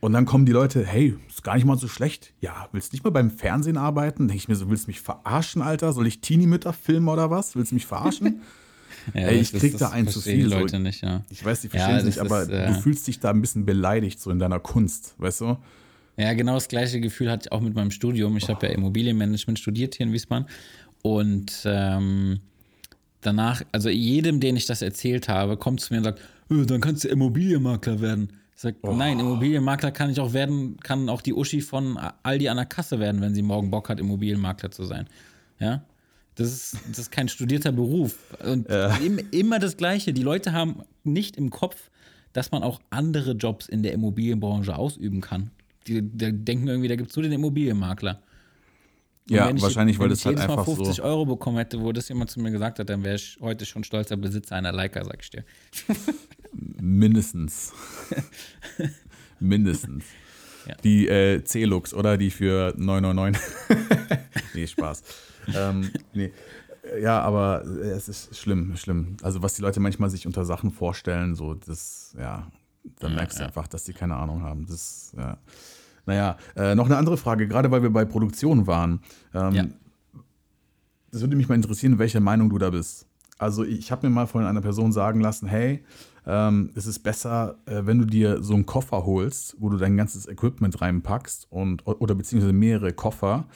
Und 0.00 0.12
dann 0.12 0.26
kommen 0.26 0.46
die 0.46 0.52
Leute, 0.52 0.84
hey, 0.86 1.16
ist 1.28 1.42
gar 1.42 1.56
nicht 1.56 1.64
mal 1.64 1.76
so 1.78 1.88
schlecht. 1.88 2.32
Ja, 2.40 2.68
willst 2.72 2.92
nicht 2.92 3.02
mal 3.02 3.10
beim 3.10 3.30
Fernsehen 3.30 3.76
arbeiten? 3.76 4.28
Denke 4.28 4.36
ich 4.36 4.48
mir 4.48 4.54
so, 4.54 4.70
willst 4.70 4.86
du 4.86 4.90
mich 4.90 5.00
verarschen, 5.00 5.60
Alter? 5.62 5.92
Soll 5.92 6.06
ich 6.06 6.20
Teenie-Mütter 6.20 6.72
filmen 6.72 7.08
oder 7.08 7.30
was? 7.30 7.56
Willst 7.56 7.72
du 7.72 7.74
mich 7.76 7.86
verarschen? 7.86 8.40
Ja, 9.14 9.28
Ey, 9.28 9.38
ich 9.40 9.52
das- 9.52 9.60
krieg 9.60 9.72
das 9.72 9.80
da 9.80 9.88
einen 9.90 10.08
zu 10.08 10.20
viel, 10.20 10.44
Die 10.44 10.50
so. 10.50 10.58
Leute 10.58 10.78
nicht, 10.80 11.02
ja. 11.02 11.22
Ich 11.30 11.42
weiß, 11.42 11.60
die 11.62 11.68
Ja, 11.68 11.70
verstehen 11.72 11.96
es 11.98 12.04
nicht, 12.04 12.18
aber 12.18 12.42
ist, 12.42 12.48
äh, 12.50 12.66
du 12.66 12.74
fühlst 12.80 13.06
dich 13.06 13.20
da 13.20 13.30
ein 13.30 13.40
bisschen 13.40 13.64
beleidigt, 13.64 14.20
so 14.20 14.30
in 14.30 14.38
deiner 14.38 14.58
Kunst, 14.60 15.14
weißt 15.18 15.42
du? 15.42 15.56
Ja, 16.18 16.32
genau 16.34 16.54
das 16.54 16.68
gleiche 16.68 17.00
Gefühl 17.00 17.30
hatte 17.30 17.46
ich 17.46 17.52
auch 17.52 17.60
mit 17.60 17.74
meinem 17.74 17.90
Studium. 17.90 18.36
Ich 18.36 18.48
habe 18.50 18.66
ja 18.66 18.72
Immobilienmanagement 18.72 19.58
studiert 19.58 19.94
hier 19.94 20.06
in 20.06 20.12
Wiesbaden. 20.12 20.46
Und 21.02 21.62
ähm, 21.64 22.40
danach, 23.20 23.62
also 23.72 23.88
jedem, 23.88 24.40
den 24.40 24.56
ich 24.56 24.66
das 24.66 24.82
erzählt 24.82 25.28
habe, 25.28 25.56
kommt 25.56 25.80
zu 25.80 25.92
mir 25.92 25.98
und 25.98 26.04
sagt, 26.04 26.20
"Äh, 26.50 26.66
dann 26.66 26.80
kannst 26.80 27.04
du 27.04 27.08
Immobilienmakler 27.08 28.00
werden. 28.00 28.32
Ich 28.54 28.62
sage, 28.62 28.76
nein, 28.82 29.20
Immobilienmakler 29.20 29.92
kann 29.92 30.10
ich 30.10 30.18
auch 30.18 30.32
werden, 30.32 30.78
kann 30.78 31.08
auch 31.08 31.22
die 31.22 31.32
Uschi 31.32 31.60
von 31.60 31.96
Aldi 32.24 32.48
an 32.48 32.56
der 32.56 32.66
Kasse 32.66 32.98
werden, 32.98 33.20
wenn 33.20 33.32
sie 33.32 33.42
morgen 33.42 33.70
Bock 33.70 33.88
hat, 33.88 34.00
Immobilienmakler 34.00 34.72
zu 34.72 34.84
sein. 34.84 35.06
Ja. 35.60 35.84
Das 36.34 36.52
ist, 36.52 36.76
das 36.88 36.98
ist 36.98 37.12
kein 37.12 37.28
studierter 37.28 37.72
Beruf. 37.72 38.16
Und 38.44 38.68
im, 39.04 39.20
immer 39.32 39.58
das 39.58 39.76
Gleiche. 39.76 40.12
Die 40.12 40.22
Leute 40.22 40.52
haben 40.52 40.82
nicht 41.02 41.36
im 41.36 41.50
Kopf, 41.50 41.90
dass 42.32 42.52
man 42.52 42.62
auch 42.62 42.80
andere 42.90 43.32
Jobs 43.32 43.68
in 43.68 43.82
der 43.82 43.92
Immobilienbranche 43.92 44.76
ausüben 44.76 45.20
kann. 45.20 45.50
Die, 45.88 46.02
die 46.02 46.32
denken 46.32 46.68
irgendwie, 46.68 46.88
da 46.88 46.96
gibt 46.96 47.10
es 47.10 47.16
nur 47.16 47.24
den 47.24 47.32
Immobilienmakler. 47.32 48.22
Ja, 49.30 49.48
wenn 49.48 49.56
ich- 49.56 49.62
wahrscheinlich, 49.62 49.98
weil 49.98 50.08
das 50.08 50.24
halt 50.24 50.36
jedes 50.38 50.48
Mal 50.48 50.58
einfach 50.58 50.64
50 50.74 50.96
so. 50.96 51.02
Euro 51.02 51.26
bekommen 51.26 51.58
hätte, 51.58 51.80
wo 51.80 51.92
das 51.92 52.08
jemand 52.08 52.30
zu 52.30 52.40
mir 52.40 52.50
gesagt 52.50 52.78
hat, 52.78 52.88
dann 52.88 53.04
wäre 53.04 53.16
ich 53.16 53.38
heute 53.40 53.66
schon 53.66 53.84
stolzer 53.84 54.16
Besitzer 54.16 54.56
einer 54.56 54.72
Leica, 54.72 55.04
sag 55.04 55.22
ich 55.22 55.30
dir. 55.30 55.44
Mindestens. 56.80 57.72
Mindestens. 59.40 60.04
Ja. 60.66 60.74
Die 60.84 61.08
äh, 61.08 61.42
C-Lux, 61.44 61.94
oder? 61.94 62.16
Die 62.16 62.30
für 62.30 62.74
999. 62.76 63.42
nee, 64.54 64.66
Spaß. 64.66 65.02
ähm, 65.54 65.90
nee. 66.12 66.32
Ja, 67.02 67.20
aber 67.20 67.64
äh, 67.64 67.90
es 67.90 68.08
ist 68.08 68.36
schlimm, 68.36 68.76
schlimm. 68.76 69.16
Also, 69.22 69.42
was 69.42 69.54
die 69.54 69.62
Leute 69.62 69.80
manchmal 69.80 70.10
sich 70.10 70.26
unter 70.26 70.44
Sachen 70.44 70.70
vorstellen, 70.70 71.34
so, 71.34 71.54
das, 71.54 72.14
ja, 72.18 72.50
dann 73.00 73.14
merkst 73.14 73.38
du 73.40 73.44
einfach, 73.44 73.68
dass 73.68 73.84
die 73.84 73.92
keine 73.92 74.16
Ahnung 74.16 74.42
haben. 74.42 74.66
Das, 74.66 75.12
ja. 75.16 75.38
Naja, 76.08 76.38
äh, 76.56 76.74
noch 76.74 76.86
eine 76.86 76.96
andere 76.96 77.18
Frage, 77.18 77.46
gerade 77.46 77.70
weil 77.70 77.82
wir 77.82 77.90
bei 77.90 78.06
Produktion 78.06 78.66
waren. 78.66 79.00
Ähm, 79.34 79.54
Ja. 79.54 79.66
das 81.10 81.20
würde 81.20 81.36
mich 81.36 81.50
mal 81.50 81.54
interessieren, 81.54 81.98
welche 81.98 82.18
Meinung 82.18 82.48
du 82.48 82.56
da 82.56 82.70
bist. 82.70 83.06
Also 83.36 83.62
ich 83.62 83.92
habe 83.92 84.08
mir 84.08 84.14
mal 84.14 84.26
von 84.26 84.42
einer 84.42 84.62
Person 84.62 84.90
sagen 84.90 85.20
lassen, 85.20 85.46
hey, 85.46 85.84
ähm, 86.24 86.70
es 86.74 86.86
ist 86.86 87.00
besser, 87.00 87.58
äh, 87.66 87.82
wenn 87.84 87.98
du 87.98 88.06
dir 88.06 88.42
so 88.42 88.54
einen 88.54 88.64
Koffer 88.64 89.04
holst, 89.04 89.54
wo 89.58 89.68
du 89.68 89.76
dein 89.76 89.98
ganzes 89.98 90.26
Equipment 90.26 90.80
reinpackst 90.80 91.46
und 91.50 91.86
oder 91.86 92.14
beziehungsweise 92.14 92.54
mehrere 92.54 92.94
Koffer 92.94 93.46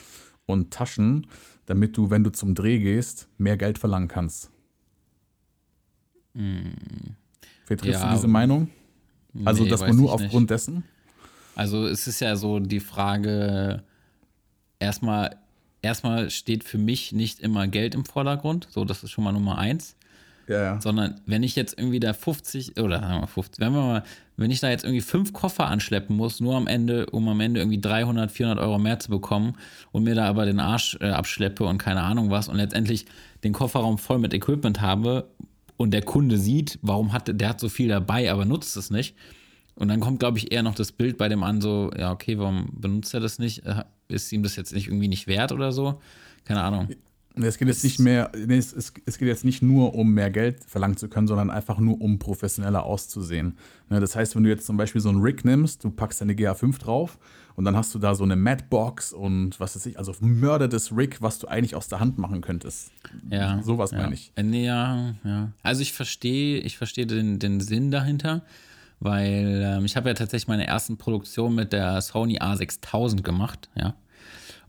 und 0.45 0.69
Taschen, 0.71 1.25
damit 1.65 1.97
du, 1.97 2.11
wenn 2.11 2.23
du 2.23 2.31
zum 2.31 2.53
Dreh 2.53 2.77
gehst, 2.77 3.29
mehr 3.39 3.57
Geld 3.57 3.79
verlangen 3.79 4.07
kannst. 4.09 4.51
Vertrittst 7.65 7.99
Ja, 8.01 8.09
du 8.09 8.15
diese 8.15 8.27
Meinung? 8.27 8.69
Also, 9.43 9.63
Nee, 9.63 9.69
dass 9.69 9.81
man 9.81 9.95
nur 9.95 10.05
ich 10.05 10.11
nicht. 10.17 10.25
aufgrund 10.25 10.49
dessen? 10.51 10.83
Also 11.55 11.85
es 11.87 12.07
ist 12.07 12.19
ja 12.19 12.35
so 12.35 12.59
die 12.59 12.79
Frage, 12.79 13.83
erstmal, 14.79 15.35
erstmal 15.81 16.29
steht 16.29 16.63
für 16.63 16.77
mich 16.77 17.11
nicht 17.11 17.39
immer 17.39 17.67
Geld 17.67 17.95
im 17.95 18.05
Vordergrund, 18.05 18.67
so 18.71 18.85
das 18.85 19.03
ist 19.03 19.11
schon 19.11 19.23
mal 19.23 19.31
Nummer 19.33 19.57
eins, 19.57 19.95
Ja, 20.47 20.61
ja. 20.63 20.81
sondern 20.81 21.21
wenn 21.25 21.43
ich 21.43 21.55
jetzt 21.55 21.77
irgendwie 21.77 21.99
da 21.99 22.13
50 22.13 22.79
oder 22.79 22.99
sagen 22.99 23.21
wir 23.21 23.27
50, 23.27 23.59
wenn 23.59 23.73
wir 23.73 23.81
mal, 23.81 24.03
wenn 24.35 24.49
ich 24.51 24.59
da 24.61 24.69
jetzt 24.69 24.83
irgendwie 24.83 25.01
fünf 25.01 25.31
Koffer 25.31 25.67
anschleppen 25.67 26.15
muss, 26.15 26.39
nur 26.39 26.55
am 26.55 26.65
Ende, 26.67 27.05
um 27.07 27.27
am 27.29 27.39
Ende 27.39 27.59
irgendwie 27.59 27.79
300, 27.79 28.31
400 28.31 28.59
Euro 28.65 28.79
mehr 28.79 28.99
zu 28.99 29.09
bekommen 29.09 29.55
und 29.91 30.03
mir 30.03 30.15
da 30.15 30.25
aber 30.25 30.45
den 30.45 30.59
Arsch 30.59 30.97
äh, 31.01 31.09
abschleppe 31.11 31.63
und 31.65 31.77
keine 31.77 32.01
Ahnung 32.01 32.31
was 32.31 32.47
und 32.49 32.55
letztendlich 32.57 33.05
den 33.43 33.53
Kofferraum 33.53 33.97
voll 33.99 34.17
mit 34.17 34.33
Equipment 34.33 34.81
habe 34.81 35.29
und 35.77 35.91
der 35.91 36.01
Kunde 36.01 36.37
sieht, 36.37 36.79
warum 36.81 37.13
hat 37.13 37.27
der- 37.27 37.35
der 37.35 37.49
hat 37.49 37.59
so 37.59 37.69
viel 37.69 37.89
dabei, 37.89 38.31
aber 38.31 38.45
nutzt 38.45 38.75
es 38.77 38.89
nicht. 38.89 39.15
Und 39.75 39.87
dann 39.87 39.99
kommt, 39.99 40.19
glaube 40.19 40.37
ich, 40.37 40.51
eher 40.51 40.63
noch 40.63 40.75
das 40.75 40.91
Bild 40.91 41.17
bei 41.17 41.29
dem 41.29 41.43
an, 41.43 41.61
so, 41.61 41.91
ja, 41.97 42.11
okay, 42.11 42.37
warum 42.37 42.69
benutzt 42.73 43.13
er 43.13 43.19
das 43.19 43.39
nicht? 43.39 43.65
Äh, 43.65 43.83
Ist 44.07 44.31
ihm 44.31 44.43
das 44.43 44.55
jetzt 44.55 44.73
nicht 44.73 44.87
irgendwie 44.87 45.07
nicht 45.07 45.27
wert 45.27 45.51
oder 45.51 45.71
so? 45.71 45.99
Keine 46.45 46.61
Ahnung. 46.61 46.89
Es 47.35 47.57
geht 47.57 47.67
jetzt 47.67 47.83
nicht 47.83 47.99
mehr, 47.99 48.31
nee, 48.35 48.57
es, 48.57 48.73
es, 48.73 48.93
es 49.07 49.17
geht 49.17 49.27
jetzt 49.27 49.43
nicht 49.43 49.63
nur 49.63 49.95
um 49.95 50.13
mehr 50.13 50.29
Geld 50.29 50.63
verlangen 50.65 50.97
zu 50.97 51.07
können, 51.07 51.27
sondern 51.27 51.49
einfach 51.49 51.79
nur 51.79 51.99
um 51.99 52.19
professioneller 52.19 52.83
auszusehen. 52.83 53.57
Ne, 53.89 53.99
das 53.99 54.15
heißt, 54.15 54.35
wenn 54.35 54.43
du 54.43 54.49
jetzt 54.49 54.67
zum 54.67 54.77
Beispiel 54.77 55.01
so 55.01 55.09
einen 55.09 55.21
Rig 55.21 55.43
nimmst, 55.43 55.83
du 55.83 55.89
packst 55.89 56.21
deine 56.21 56.33
GA5 56.33 56.77
drauf 56.77 57.17
und 57.55 57.65
dann 57.65 57.75
hast 57.75 57.95
du 57.95 57.99
da 57.99 58.13
so 58.13 58.23
eine 58.23 58.35
Matbox 58.35 59.13
und 59.13 59.59
was 59.59 59.75
weiß 59.75 59.87
ich, 59.87 59.97
also 59.97 60.13
mördertes 60.19 60.95
Rig, 60.95 61.21
was 61.21 61.39
du 61.39 61.47
eigentlich 61.47 61.75
aus 61.75 61.87
der 61.87 61.99
Hand 61.99 62.19
machen 62.19 62.41
könntest. 62.41 62.91
Ja. 63.31 63.63
Sowas 63.63 63.91
ja. 63.91 63.97
meine 63.97 64.13
ich. 64.13 64.31
Äh, 64.35 64.43
Nee, 64.43 64.65
ja, 64.65 65.15
ja. 65.23 65.51
Also 65.63 65.81
ich 65.81 65.93
verstehe, 65.93 66.59
ich 66.59 66.77
verstehe 66.77 67.07
den, 67.07 67.39
den 67.39 67.61
Sinn 67.61 67.89
dahinter, 67.89 68.43
weil 69.03 69.61
ähm, 69.63 69.85
ich 69.85 69.95
habe 69.95 70.09
ja 70.09 70.15
tatsächlich 70.15 70.47
meine 70.47 70.65
ersten 70.65 70.97
Produktion 70.97 71.55
mit 71.55 71.73
der 71.73 72.01
Sony 72.01 72.39
A6000 72.39 73.21
gemacht, 73.21 73.69
ja. 73.75 73.95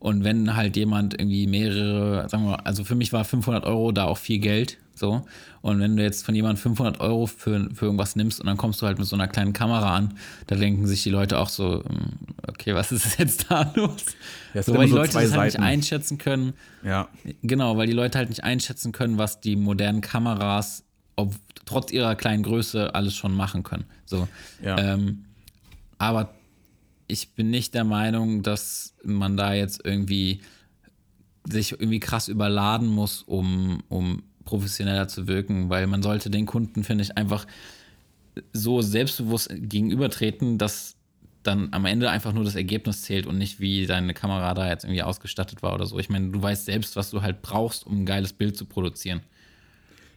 Und 0.00 0.22
wenn 0.22 0.54
halt 0.54 0.76
jemand 0.76 1.14
irgendwie 1.18 1.46
mehrere, 1.46 2.28
sagen 2.28 2.44
wir 2.44 2.50
mal, 2.50 2.60
also 2.64 2.84
für 2.84 2.94
mich 2.94 3.14
war 3.14 3.24
500 3.24 3.64
Euro 3.64 3.90
da 3.90 4.04
auch 4.04 4.18
viel 4.18 4.38
Geld, 4.38 4.76
so. 4.94 5.24
Und 5.62 5.80
wenn 5.80 5.96
du 5.96 6.02
jetzt 6.02 6.26
von 6.26 6.34
jemandem 6.34 6.58
500 6.58 7.00
Euro 7.00 7.26
für, 7.26 7.70
für 7.72 7.86
irgendwas 7.86 8.14
nimmst 8.14 8.38
und 8.38 8.46
dann 8.46 8.58
kommst 8.58 8.82
du 8.82 8.86
halt 8.86 8.98
mit 8.98 9.06
so 9.06 9.16
einer 9.16 9.28
kleinen 9.28 9.54
Kamera 9.54 9.96
an, 9.96 10.14
da 10.46 10.56
denken 10.56 10.86
sich 10.86 11.04
die 11.04 11.10
Leute 11.10 11.38
auch 11.38 11.48
so, 11.48 11.82
hm, 11.84 12.18
okay, 12.46 12.74
was 12.74 12.92
ist 12.92 13.18
jetzt 13.18 13.50
da 13.50 13.72
los? 13.74 14.04
Ja, 14.52 14.62
so, 14.62 14.74
weil 14.74 14.86
die 14.86 14.90
so 14.90 14.98
Leute 14.98 15.12
das 15.12 15.32
halt 15.32 15.54
nicht 15.54 15.60
einschätzen 15.60 16.18
können, 16.18 16.52
Ja. 16.82 17.08
Genau, 17.42 17.76
weil 17.76 17.86
die 17.86 17.94
Leute 17.94 18.18
halt 18.18 18.28
nicht 18.28 18.44
einschätzen 18.44 18.92
können, 18.92 19.16
was 19.16 19.40
die 19.40 19.56
modernen 19.56 20.02
Kameras, 20.02 20.84
ob, 21.16 21.34
trotz 21.64 21.92
ihrer 21.92 22.14
kleinen 22.14 22.42
Größe, 22.42 22.94
alles 22.94 23.14
schon 23.14 23.34
machen 23.34 23.62
können. 23.62 23.84
So. 24.04 24.28
Ja. 24.62 24.78
Ähm, 24.78 25.24
aber 25.98 26.34
ich 27.06 27.30
bin 27.30 27.50
nicht 27.50 27.74
der 27.74 27.84
Meinung, 27.84 28.42
dass 28.42 28.94
man 29.04 29.36
da 29.36 29.54
jetzt 29.54 29.80
irgendwie 29.84 30.40
sich 31.48 31.72
irgendwie 31.72 32.00
krass 32.00 32.28
überladen 32.28 32.88
muss, 32.88 33.22
um, 33.22 33.82
um 33.88 34.22
professioneller 34.44 35.08
zu 35.08 35.26
wirken, 35.26 35.68
weil 35.68 35.86
man 35.86 36.02
sollte 36.02 36.30
den 36.30 36.46
Kunden, 36.46 36.84
finde 36.84 37.04
ich, 37.04 37.16
einfach 37.16 37.46
so 38.52 38.80
selbstbewusst 38.80 39.50
gegenübertreten, 39.54 40.58
dass 40.58 40.96
dann 41.42 41.68
am 41.72 41.84
Ende 41.84 42.10
einfach 42.10 42.32
nur 42.32 42.44
das 42.44 42.54
Ergebnis 42.54 43.02
zählt 43.02 43.26
und 43.26 43.36
nicht, 43.36 43.60
wie 43.60 43.86
deine 43.86 44.14
Kamera 44.14 44.54
da 44.54 44.68
jetzt 44.68 44.84
irgendwie 44.84 45.02
ausgestattet 45.02 45.62
war 45.62 45.74
oder 45.74 45.86
so. 45.86 45.98
Ich 45.98 46.08
meine, 46.08 46.30
du 46.30 46.42
weißt 46.42 46.64
selbst, 46.64 46.96
was 46.96 47.10
du 47.10 47.22
halt 47.22 47.42
brauchst, 47.42 47.86
um 47.86 48.00
ein 48.00 48.06
geiles 48.06 48.32
Bild 48.32 48.56
zu 48.56 48.64
produzieren. 48.64 49.20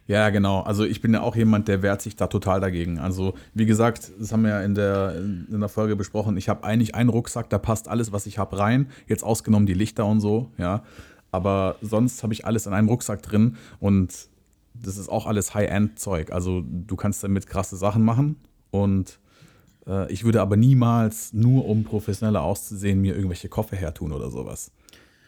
Ja, 0.07 0.29
genau. 0.29 0.61
Also 0.61 0.85
ich 0.85 1.01
bin 1.01 1.13
ja 1.13 1.21
auch 1.21 1.35
jemand, 1.35 1.67
der 1.67 1.81
wehrt 1.81 2.01
sich 2.01 2.15
da 2.15 2.27
total 2.27 2.61
dagegen. 2.61 2.97
Also 2.97 3.33
wie 3.53 3.65
gesagt, 3.65 4.11
das 4.17 4.31
haben 4.31 4.43
wir 4.43 4.51
ja 4.51 4.61
in 4.61 4.73
der, 4.73 5.15
in 5.17 5.59
der 5.59 5.67
Folge 5.67 5.97
besprochen. 5.97 6.37
Ich 6.37 6.47
habe 6.47 6.63
eigentlich 6.63 6.95
einen 6.95 7.09
Rucksack, 7.09 7.49
da 7.49 7.57
passt 7.57 7.89
alles, 7.89 8.13
was 8.13 8.25
ich 8.25 8.37
habe, 8.37 8.57
rein. 8.57 8.87
Jetzt 9.07 9.23
ausgenommen 9.23 9.65
die 9.65 9.73
Lichter 9.73 10.05
und 10.05 10.21
so, 10.21 10.49
ja. 10.57 10.83
Aber 11.31 11.75
sonst 11.81 12.23
habe 12.23 12.33
ich 12.33 12.45
alles 12.45 12.65
in 12.67 12.73
einem 12.73 12.87
Rucksack 12.87 13.21
drin 13.21 13.57
und 13.79 14.29
das 14.73 14.97
ist 14.97 15.09
auch 15.09 15.25
alles 15.25 15.53
High-End-Zeug. 15.53 16.31
Also 16.31 16.63
du 16.65 16.95
kannst 16.95 17.23
damit 17.23 17.47
krasse 17.47 17.75
Sachen 17.75 18.03
machen 18.03 18.37
und 18.71 19.19
äh, 19.87 20.09
ich 20.11 20.23
würde 20.23 20.41
aber 20.41 20.55
niemals, 20.55 21.33
nur 21.33 21.67
um 21.67 21.83
professioneller 21.83 22.43
auszusehen, 22.43 23.01
mir 23.01 23.13
irgendwelche 23.13 23.49
Koffer 23.49 23.75
hertun 23.75 24.13
oder 24.13 24.31
sowas. 24.31 24.71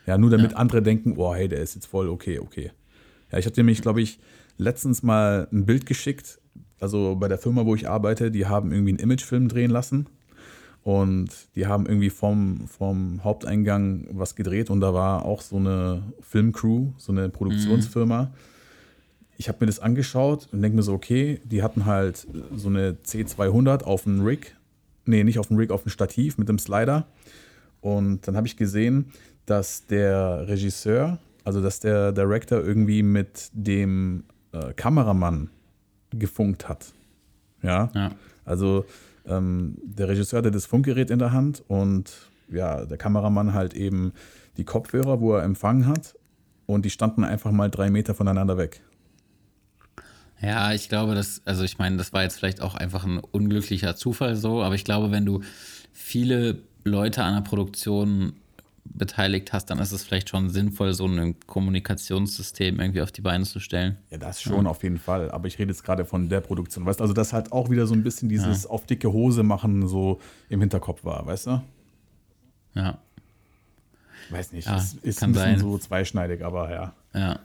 Ja, 0.05 0.17
nur 0.17 0.29
damit 0.29 0.55
andere 0.55 0.81
denken, 0.81 1.15
oh, 1.17 1.35
hey, 1.35 1.49
der 1.49 1.59
ist 1.59 1.75
jetzt 1.75 1.85
voll 1.85 2.07
okay, 2.07 2.39
okay. 2.39 2.71
Ja, 3.31 3.37
ich 3.37 3.45
hatte 3.45 3.59
nämlich, 3.59 3.81
glaube 3.81 4.01
ich, 4.01 4.19
letztens 4.59 5.01
mal 5.01 5.47
ein 5.51 5.65
Bild 5.65 5.87
geschickt. 5.87 6.39
Also 6.79 7.15
bei 7.15 7.27
der 7.27 7.39
Firma, 7.39 7.65
wo 7.65 7.73
ich 7.73 7.89
arbeite, 7.89 8.29
die 8.29 8.45
haben 8.45 8.71
irgendwie 8.71 8.91
einen 8.91 8.99
Imagefilm 8.99 9.47
drehen 9.47 9.71
lassen. 9.71 10.07
Und 10.83 11.29
die 11.55 11.67
haben 11.67 11.85
irgendwie 11.85 12.09
vom, 12.09 12.67
vom 12.67 13.23
Haupteingang 13.23 14.07
was 14.11 14.35
gedreht 14.35 14.69
und 14.69 14.79
da 14.79 14.93
war 14.93 15.25
auch 15.25 15.41
so 15.41 15.57
eine 15.57 16.03
Filmcrew, 16.21 16.91
so 16.97 17.11
eine 17.11 17.29
Produktionsfirma. 17.29 18.31
Ich 19.37 19.49
habe 19.49 19.57
mir 19.61 19.67
das 19.67 19.79
angeschaut 19.79 20.47
und 20.51 20.61
denke 20.61 20.77
mir 20.77 20.83
so, 20.83 20.93
okay, 20.93 21.41
die 21.43 21.63
hatten 21.63 21.85
halt 21.85 22.27
so 22.55 22.69
eine 22.69 22.93
C200 23.05 23.83
auf 23.83 24.03
dem 24.03 24.21
Rig. 24.21 24.55
Nee, 25.05 25.23
nicht 25.23 25.39
auf 25.39 25.47
dem 25.47 25.57
Rig, 25.57 25.71
auf 25.71 25.83
dem 25.83 25.89
Stativ 25.89 26.37
mit 26.37 26.47
dem 26.49 26.59
Slider. 26.59 27.07
Und 27.81 28.27
dann 28.27 28.35
habe 28.35 28.47
ich 28.47 28.57
gesehen, 28.57 29.11
dass 29.45 29.85
der 29.85 30.47
Regisseur, 30.47 31.19
also 31.43 31.61
dass 31.61 31.79
der 31.79 32.11
Director 32.13 32.63
irgendwie 32.63 33.03
mit 33.03 33.49
dem 33.53 34.23
äh, 34.51 34.73
Kameramann 34.73 35.49
gefunkt 36.11 36.67
hat. 36.69 36.93
Ja. 37.61 37.91
Ja. 37.93 38.11
Also 38.45 38.85
ähm, 39.25 39.77
der 39.83 40.07
Regisseur 40.07 40.39
hatte 40.39 40.51
das 40.51 40.65
Funkgerät 40.65 41.11
in 41.11 41.19
der 41.19 41.31
Hand 41.31 41.63
und 41.67 42.11
ja, 42.49 42.85
der 42.85 42.97
Kameramann 42.97 43.53
halt 43.53 43.73
eben 43.73 44.13
die 44.57 44.63
Kopfhörer, 44.63 45.21
wo 45.21 45.35
er 45.35 45.43
empfangen 45.43 45.85
hat 45.85 46.15
und 46.65 46.85
die 46.85 46.89
standen 46.89 47.23
einfach 47.23 47.51
mal 47.51 47.69
drei 47.69 47.89
Meter 47.89 48.15
voneinander 48.15 48.57
weg. 48.57 48.81
Ja, 50.41 50.71
ich 50.73 50.87
glaube, 50.87 51.15
dass, 51.15 51.41
also 51.45 51.63
ich 51.63 51.77
meine, 51.77 51.97
das 51.97 52.13
war 52.13 52.23
jetzt 52.23 52.37
vielleicht 52.37 52.61
auch 52.61 52.75
einfach 52.75 53.05
ein 53.05 53.19
unglücklicher 53.19 53.95
Zufall 53.95 54.35
so, 54.35 54.63
aber 54.63 54.75
ich 54.75 54.85
glaube, 54.85 55.11
wenn 55.11 55.25
du 55.25 55.41
viele 55.91 56.59
Leute 56.85 57.23
an 57.23 57.35
der 57.35 57.41
Produktion 57.41 58.33
beteiligt 58.85 59.53
hast, 59.53 59.67
dann 59.69 59.79
ist 59.79 59.91
es 59.91 60.03
vielleicht 60.03 60.29
schon 60.29 60.49
sinnvoll, 60.49 60.93
so 60.93 61.05
ein 61.05 61.39
Kommunikationssystem 61.45 62.79
irgendwie 62.79 63.01
auf 63.01 63.11
die 63.11 63.21
Beine 63.21 63.45
zu 63.45 63.59
stellen. 63.59 63.97
Ja, 64.09 64.17
das 64.17 64.41
schon 64.41 64.65
ja. 64.65 64.71
auf 64.71 64.83
jeden 64.83 64.99
Fall. 64.99 65.31
Aber 65.31 65.47
ich 65.47 65.57
rede 65.57 65.71
jetzt 65.71 65.83
gerade 65.83 66.05
von 66.05 66.29
der 66.29 66.41
Produktion. 66.41 66.85
Weißt 66.85 66.99
du, 66.99 67.03
also 67.03 67.13
das 67.13 67.33
halt 67.33 67.51
auch 67.51 67.69
wieder 67.69 67.87
so 67.87 67.93
ein 67.93 68.03
bisschen 68.03 68.29
dieses 68.29 68.63
ja. 68.63 68.69
auf 68.69 68.85
dicke 68.85 69.11
Hose 69.11 69.43
machen 69.43 69.87
so 69.87 70.19
im 70.49 70.59
Hinterkopf 70.59 71.03
war, 71.03 71.25
weißt 71.25 71.47
du? 71.47 71.61
Ja. 72.75 72.97
Weiß 74.29 74.51
nicht, 74.51 74.67
ja, 74.67 74.77
ist, 74.77 74.95
ist 75.03 75.23
ein 75.23 75.31
bisschen 75.31 75.49
sein. 75.49 75.59
so 75.59 75.77
zweischneidig, 75.77 76.43
aber 76.43 76.71
ja. 76.71 76.93
Ja. 77.13 77.39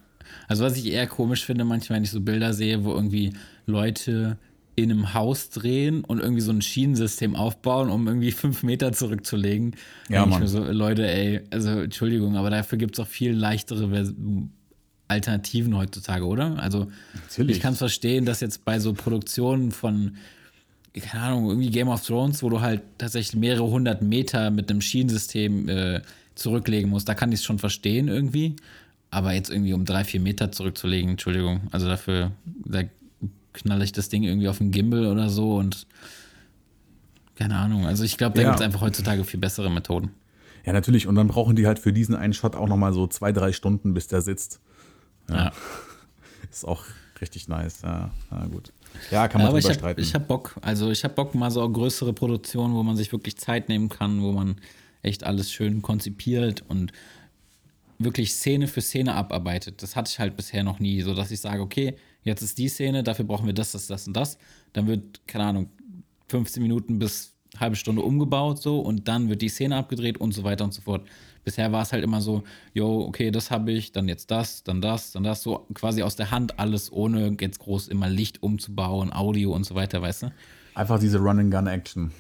Also 0.49 0.65
was 0.65 0.77
ich 0.77 0.87
eher 0.87 1.07
komisch 1.07 1.45
finde, 1.45 1.65
manchmal, 1.65 1.97
wenn 1.97 2.05
ich 2.05 2.11
so 2.11 2.21
Bilder 2.21 2.53
sehe, 2.53 2.85
wo 2.85 2.93
irgendwie 2.93 3.33
Leute 3.67 4.39
in 4.77 4.91
einem 4.91 5.15
Haus 5.15 5.51
drehen 5.51 6.05
und 6.05 6.19
irgendwie 6.21 6.41
so 6.41 6.51
ein 6.51 6.63
Schienensystem 6.63 7.37
aufbauen, 7.37 7.91
um 7.91 8.07
irgendwie 8.07 8.33
fünf 8.33 8.63
Meter 8.63 8.93
zurückzulegen. 8.93 9.77
Ja, 10.09 10.27
Mann. 10.27 10.47
So, 10.47 10.65
Leute, 10.65 11.07
ey, 11.07 11.43
also 11.51 11.71
Entschuldigung, 11.71 12.37
aber 12.37 12.51
dafür 12.51 12.79
gibt 12.79 12.99
es 12.99 13.05
auch 13.05 13.09
viel 13.09 13.33
leichtere 13.33 14.05
Alternativen 15.07 15.77
heutzutage, 15.77 16.27
oder? 16.27 16.59
Also 16.59 16.91
Natürlich. 17.15 17.57
ich 17.57 17.63
kann 17.63 17.75
es 17.75 17.79
verstehen, 17.79 18.25
dass 18.25 18.41
jetzt 18.41 18.65
bei 18.65 18.81
so 18.81 18.95
Produktionen 18.95 19.71
von, 19.71 20.17
keine 20.99 21.23
Ahnung, 21.23 21.49
irgendwie 21.49 21.71
Game 21.71 21.89
of 21.89 22.05
Thrones, 22.05 22.43
wo 22.43 22.49
du 22.49 22.61
halt 22.61 22.83
tatsächlich 22.99 23.39
mehrere 23.39 23.67
hundert 23.67 24.03
Meter 24.03 24.51
mit 24.51 24.71
einem 24.71 24.81
Schienensystem 24.81 25.69
äh, 25.69 26.01
zurücklegen 26.35 26.91
musst, 26.91 27.09
da 27.09 27.15
kann 27.15 27.31
ich 27.33 27.41
es 27.41 27.45
schon 27.45 27.59
verstehen 27.59 28.09
irgendwie. 28.09 28.57
Aber 29.11 29.33
jetzt 29.33 29.51
irgendwie 29.51 29.75
um 29.75 29.85
drei, 29.85 30.03
vier 30.03 30.21
Meter 30.21 30.51
zurückzulegen, 30.51 31.11
Entschuldigung, 31.11 31.61
also 31.71 31.87
dafür, 31.87 32.33
da 32.65 32.83
knalle 33.55 33.85
ich 33.85 33.93
das 33.93 34.11
Ding 34.11 34.23
irgendwie 34.23 34.49
auf 34.49 34.59
den 34.59 34.71
Gimbal 34.71 35.07
oder 35.07 35.31
so 35.31 35.57
und 35.57 35.87
keine 37.37 37.57
Ahnung. 37.57 37.87
Also 37.87 38.05
ich 38.05 38.19
glaube, 38.19 38.37
da 38.37 38.43
ja. 38.43 38.49
gibt 38.49 38.61
es 38.61 38.65
einfach 38.65 38.83
heutzutage 38.83 39.25
viel 39.25 39.41
bessere 39.41 39.71
Methoden. 39.71 40.11
Ja, 40.65 40.73
natürlich. 40.73 41.07
Und 41.07 41.15
dann 41.15 41.29
brauchen 41.29 41.57
die 41.57 41.67
halt 41.67 41.79
für 41.79 41.93
diesen 41.93 42.15
einen 42.15 42.33
Shot 42.33 42.55
auch 42.55 42.69
nochmal 42.69 42.93
so 42.93 43.07
zwei, 43.07 43.33
drei 43.33 43.53
Stunden, 43.53 43.95
bis 43.95 44.07
der 44.07 44.21
sitzt. 44.21 44.61
Ja. 45.29 45.37
ja. 45.37 45.53
Ist 46.51 46.67
auch 46.67 46.85
richtig 47.21 47.49
nice. 47.49 47.83
Ja, 47.83 48.11
ja 48.31 48.47
gut. 48.47 48.73
Ja, 49.11 49.29
kann 49.29 49.41
man 49.41 49.51
drüber 49.51 49.59
ich 49.59 49.75
streiten. 49.75 50.01
ich 50.01 50.15
habe 50.15 50.25
Bock. 50.25 50.57
Also 50.61 50.91
ich 50.91 51.03
habe 51.03 51.15
Bock 51.15 51.35
mal 51.35 51.51
so 51.51 51.69
größere 51.69 52.13
Produktionen, 52.13 52.75
wo 52.75 52.83
man 52.83 52.97
sich 52.97 53.11
wirklich 53.11 53.37
Zeit 53.37 53.69
nehmen 53.69 53.89
kann, 53.89 54.23
wo 54.23 54.33
man 54.33 54.57
echt 55.03 55.25
alles 55.25 55.51
schön 55.51 55.83
konzipiert 55.83 56.63
und 56.69 56.93
wirklich 57.99 58.35
Szene 58.35 58.69
für 58.69 58.81
Szene 58.81 59.15
abarbeitet. 59.15 59.83
Das 59.83 59.97
hatte 59.97 60.11
ich 60.11 60.19
halt 60.19 60.37
bisher 60.37 60.63
noch 60.63 60.79
nie, 60.79 61.03
so 61.03 61.15
dass 61.15 61.31
ich 61.31 61.41
sage, 61.41 61.61
okay, 61.61 61.97
jetzt 62.25 62.43
ist 62.43 62.59
die 62.59 62.69
Szene, 62.69 63.03
dafür 63.03 63.25
brauchen 63.25 63.47
wir 63.47 63.55
das, 63.55 63.73
das, 63.73 63.87
das 63.87 64.07
und 64.07 64.17
das. 64.17 64.39
Dann 64.73 64.87
wird, 64.87 65.27
keine 65.27 65.45
Ahnung, 65.45 65.69
15 66.29 66.63
Minuten 66.63 66.99
bis 66.99 67.35
halbe 67.61 67.77
Stunde 67.77 68.03
umgebaut 68.03 68.61
so 68.61 68.81
und 68.81 69.07
dann 69.07 69.29
wird 69.29 69.43
die 69.43 69.49
Szene 69.49 69.77
abgedreht 69.77 70.19
und 70.19 70.33
so 70.33 70.43
weiter 70.45 70.65
und 70.65 70.75
so 70.75 70.83
fort. 70.83 71.07
Bisher 71.45 71.71
war 71.73 71.83
es 71.83 71.93
halt 71.93 72.03
immer 72.03 72.21
so, 72.21 72.43
yo, 72.73 73.03
okay, 73.03 73.31
das 73.31 73.51
habe 73.51 73.71
ich, 73.71 73.93
dann 73.93 74.09
jetzt 74.09 74.31
das, 74.31 74.65
dann 74.65 74.81
das, 74.81 75.13
dann 75.13 75.23
das, 75.23 75.43
so 75.43 75.67
quasi 75.75 76.03
aus 76.03 76.17
der 76.17 76.31
Hand 76.31 76.59
alles, 76.59 76.91
ohne 76.91 77.37
jetzt 77.41 77.59
groß 77.61 77.89
immer 77.89 78.09
Licht 78.09 78.43
umzubauen, 78.43 79.13
Audio 79.13 79.53
und 79.53 79.65
so 79.65 79.75
weiter, 79.75 80.01
weißt 80.01 80.25
du? 80.25 80.33
Einfach 80.75 80.99
diese 80.99 81.19
Run-and-Gun-Action. 81.19 82.11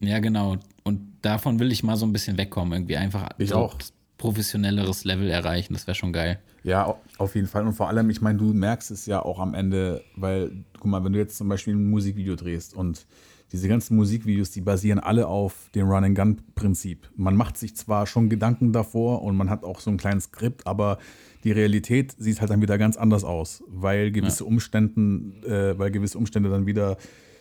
Ja, 0.00 0.18
genau. 0.18 0.56
Und 0.82 1.00
davon 1.22 1.58
will 1.58 1.70
ich 1.70 1.82
mal 1.82 1.96
so 1.96 2.06
ein 2.06 2.12
bisschen 2.12 2.38
wegkommen, 2.38 2.72
irgendwie 2.72 2.96
einfach. 2.96 3.28
Ich 3.38 3.50
so 3.50 3.56
auch 3.56 3.76
professionelleres 4.20 5.04
Level 5.04 5.30
erreichen. 5.30 5.72
Das 5.72 5.86
wäre 5.86 5.94
schon 5.94 6.12
geil. 6.12 6.38
Ja, 6.62 6.94
auf 7.16 7.34
jeden 7.34 7.46
Fall. 7.46 7.66
Und 7.66 7.72
vor 7.72 7.88
allem, 7.88 8.10
ich 8.10 8.20
meine, 8.20 8.38
du 8.38 8.52
merkst 8.52 8.90
es 8.90 9.06
ja 9.06 9.22
auch 9.22 9.38
am 9.38 9.54
Ende, 9.54 10.04
weil, 10.14 10.52
guck 10.78 10.90
mal, 10.90 11.02
wenn 11.02 11.14
du 11.14 11.18
jetzt 11.18 11.38
zum 11.38 11.48
Beispiel 11.48 11.74
ein 11.74 11.88
Musikvideo 11.88 12.36
drehst 12.36 12.74
und 12.74 13.06
diese 13.50 13.66
ganzen 13.66 13.96
Musikvideos, 13.96 14.50
die 14.50 14.60
basieren 14.60 15.00
alle 15.00 15.26
auf 15.26 15.70
dem 15.74 15.88
Run-and-Gun-Prinzip. 15.88 17.10
Man 17.16 17.34
macht 17.34 17.56
sich 17.56 17.74
zwar 17.74 18.06
schon 18.06 18.28
Gedanken 18.28 18.72
davor 18.72 19.22
und 19.22 19.36
man 19.36 19.48
hat 19.48 19.64
auch 19.64 19.80
so 19.80 19.90
ein 19.90 19.96
kleines 19.96 20.24
Skript, 20.24 20.66
aber 20.66 20.98
die 21.42 21.50
Realität 21.50 22.14
sieht 22.18 22.42
halt 22.42 22.50
dann 22.50 22.60
wieder 22.60 22.76
ganz 22.76 22.98
anders 22.98 23.24
aus, 23.24 23.64
weil 23.66 24.12
gewisse 24.12 24.44
ja. 24.44 24.48
Umständen, 24.48 25.42
äh, 25.44 25.76
weil 25.78 25.90
gewisse 25.90 26.18
Umstände 26.18 26.50
dann 26.50 26.66
wieder 26.66 26.98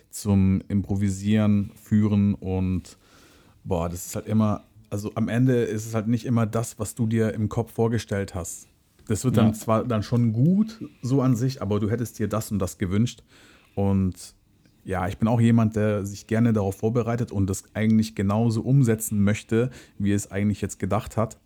zum 0.10 0.63
Improvisieren 0.70 1.72
führen 1.76 2.36
und 2.36 2.98
boah, 3.65 3.89
das 3.89 4.08
ist 4.08 4.15
halt 4.15 4.28
immer 4.28 4.63
also 4.89 5.12
am 5.15 5.28
Ende 5.28 5.63
ist 5.63 5.86
es 5.86 5.93
halt 5.93 6.08
nicht 6.08 6.25
immer 6.25 6.45
das, 6.45 6.80
was 6.80 6.95
du 6.95 7.08
dir 7.08 7.34
im 7.34 7.49
Kopf 7.49 7.73
vorgestellt 7.73 8.36
hast. 8.36 8.67
Das 9.08 9.23
wird 9.23 9.38
dann 9.38 9.47
ja. 9.47 9.54
zwar 9.54 9.84
dann 9.84 10.04
schon 10.04 10.34
gut 10.34 10.84
so 11.02 11.21
an 11.21 11.36
sich, 11.36 11.62
aber 11.62 11.80
du 11.80 11.89
hättest 11.89 12.19
dir 12.19 12.28
das 12.28 12.52
und 12.52 12.60
das 12.60 12.78
gewünscht. 12.78 13.23
Und 13.73 14.36
ja, 14.86 15.08
ich 15.08 15.17
bin 15.17 15.28
auch 15.28 15.41
jemand, 15.41 15.75
der 15.75 16.06
sich 16.06 16.28
gerne 16.28 16.54
darauf 16.54 16.78
vorbereitet 16.78 17.32
und 17.32 17.49
das 17.49 17.63
eigentlich 17.73 18.15
genauso 18.15 18.62
umsetzen 18.62 19.23
möchte, 19.23 19.71
wie 19.97 20.12
es 20.12 20.32
eigentlich 20.32 20.62
jetzt 20.62 20.80
gedacht 20.80 21.17
hat. 21.17 21.38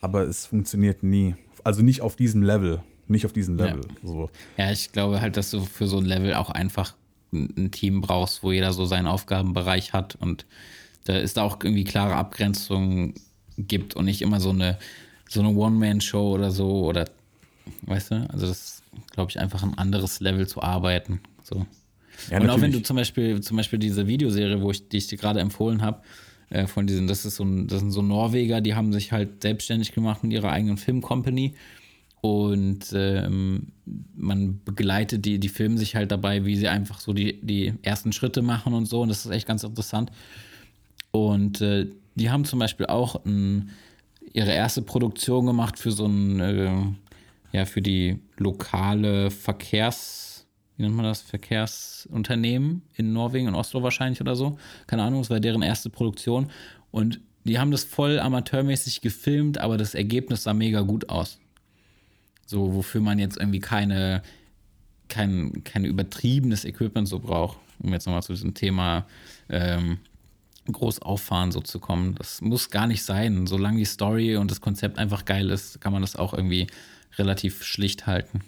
Aber 0.00 0.22
es 0.22 0.46
funktioniert 0.46 1.02
nie. 1.02 1.34
Also 1.64 1.82
nicht 1.82 2.00
auf 2.00 2.16
diesem 2.16 2.42
Level. 2.42 2.82
Nicht 3.08 3.26
auf 3.26 3.32
diesem 3.32 3.56
Level. 3.56 3.80
Ja, 4.02 4.08
so. 4.08 4.30
ja 4.56 4.70
ich 4.70 4.92
glaube 4.92 5.20
halt, 5.20 5.36
dass 5.36 5.50
du 5.50 5.64
für 5.64 5.88
so 5.88 5.98
ein 5.98 6.04
Level 6.04 6.34
auch 6.34 6.50
einfach 6.50 6.94
ein 7.32 7.70
Team 7.70 8.00
brauchst, 8.00 8.42
wo 8.42 8.52
jeder 8.52 8.72
so 8.72 8.86
seinen 8.86 9.06
Aufgabenbereich 9.06 9.92
hat 9.92 10.16
und 10.16 10.46
da 11.04 11.16
ist 11.16 11.38
auch 11.38 11.58
irgendwie 11.62 11.84
klare 11.84 12.14
Abgrenzung 12.14 13.14
gibt 13.56 13.94
und 13.96 14.04
nicht 14.04 14.22
immer 14.22 14.40
so 14.40 14.50
eine, 14.50 14.78
so 15.28 15.40
eine 15.40 15.50
One-Man-Show 15.50 16.34
oder 16.34 16.50
so 16.50 16.84
oder 16.84 17.06
weißt 17.82 18.10
du, 18.10 18.14
also 18.30 18.46
das 18.46 18.50
ist, 18.50 18.82
glaube 19.12 19.30
ich, 19.30 19.38
einfach 19.38 19.62
ein 19.62 19.76
anderes 19.78 20.20
Level 20.20 20.46
zu 20.46 20.62
arbeiten. 20.62 21.20
So. 21.42 21.56
Ja, 21.56 21.62
und 21.62 21.66
natürlich. 22.30 22.50
auch 22.50 22.60
wenn 22.60 22.72
du 22.72 22.82
zum 22.82 22.96
Beispiel, 22.96 23.40
zum 23.40 23.56
Beispiel 23.56 23.78
diese 23.78 24.06
Videoserie, 24.06 24.60
wo 24.60 24.70
ich, 24.70 24.88
die 24.88 24.98
ich 24.98 25.06
dir 25.06 25.18
gerade 25.18 25.40
empfohlen 25.40 25.82
habe, 25.82 26.02
äh, 26.50 26.66
von 26.66 26.86
diesen, 26.86 27.06
das 27.06 27.24
ist 27.24 27.36
so 27.36 27.44
ein, 27.44 27.68
das 27.68 27.80
sind 27.80 27.92
so 27.92 28.02
Norweger, 28.02 28.60
die 28.60 28.74
haben 28.74 28.92
sich 28.92 29.12
halt 29.12 29.42
selbstständig 29.42 29.92
gemacht 29.92 30.22
mit 30.22 30.32
ihrer 30.32 30.50
eigenen 30.50 30.76
Filmcompany. 30.76 31.54
Und 32.22 32.92
ähm, 32.92 33.68
man 34.14 34.60
begleitet 34.62 35.24
die, 35.24 35.38
die 35.38 35.48
filmen 35.48 35.78
sich 35.78 35.96
halt 35.96 36.10
dabei, 36.10 36.44
wie 36.44 36.56
sie 36.56 36.68
einfach 36.68 37.00
so 37.00 37.14
die, 37.14 37.40
die 37.40 37.72
ersten 37.80 38.12
Schritte 38.12 38.42
machen 38.42 38.74
und 38.74 38.84
so. 38.84 39.00
Und 39.00 39.08
das 39.08 39.24
ist 39.24 39.30
echt 39.30 39.48
ganz 39.48 39.64
interessant. 39.64 40.10
Und 41.12 41.60
äh, 41.60 41.86
die 42.14 42.30
haben 42.30 42.44
zum 42.44 42.58
Beispiel 42.58 42.86
auch 42.86 43.24
ein, 43.24 43.70
ihre 44.32 44.52
erste 44.52 44.82
Produktion 44.82 45.46
gemacht 45.46 45.78
für 45.78 45.90
so 45.90 46.06
ein, 46.06 46.40
äh, 46.40 46.82
ja, 47.52 47.64
für 47.64 47.82
die 47.82 48.20
lokale 48.36 49.30
Verkehrs, 49.30 50.46
wie 50.76 50.82
nennt 50.82 50.94
man 50.94 51.04
das, 51.04 51.20
Verkehrsunternehmen 51.22 52.82
in 52.94 53.12
Norwegen, 53.12 53.48
in 53.48 53.54
Oslo 53.54 53.82
wahrscheinlich 53.82 54.20
oder 54.20 54.36
so. 54.36 54.58
Keine 54.86 55.02
Ahnung, 55.02 55.20
es 55.20 55.30
war 55.30 55.40
deren 55.40 55.62
erste 55.62 55.90
Produktion. 55.90 56.50
Und 56.90 57.20
die 57.44 57.58
haben 57.58 57.70
das 57.70 57.84
voll 57.84 58.18
amateurmäßig 58.18 59.00
gefilmt, 59.00 59.58
aber 59.58 59.76
das 59.78 59.94
Ergebnis 59.94 60.44
sah 60.44 60.54
mega 60.54 60.82
gut 60.82 61.08
aus. 61.08 61.38
So, 62.46 62.74
wofür 62.74 63.00
man 63.00 63.18
jetzt 63.18 63.36
irgendwie 63.36 63.60
keine, 63.60 64.22
kein, 65.08 65.64
kein 65.64 65.84
übertriebenes 65.84 66.64
Equipment 66.64 67.08
so 67.08 67.18
braucht. 67.18 67.58
Um 67.78 67.92
jetzt 67.92 68.06
nochmal 68.06 68.22
zu 68.22 68.32
diesem 68.32 68.54
Thema 68.54 69.06
ähm, 69.48 69.98
groß 70.72 71.00
auffahren, 71.02 71.52
so 71.52 71.60
zu 71.60 71.78
kommen. 71.78 72.14
Das 72.14 72.40
muss 72.40 72.70
gar 72.70 72.86
nicht 72.86 73.02
sein. 73.02 73.46
Solange 73.46 73.78
die 73.78 73.84
Story 73.84 74.36
und 74.36 74.50
das 74.50 74.60
Konzept 74.60 74.98
einfach 74.98 75.24
geil 75.24 75.50
ist, 75.50 75.80
kann 75.80 75.92
man 75.92 76.02
das 76.02 76.16
auch 76.16 76.34
irgendwie 76.34 76.66
relativ 77.18 77.62
schlicht 77.62 78.06
halten. 78.06 78.40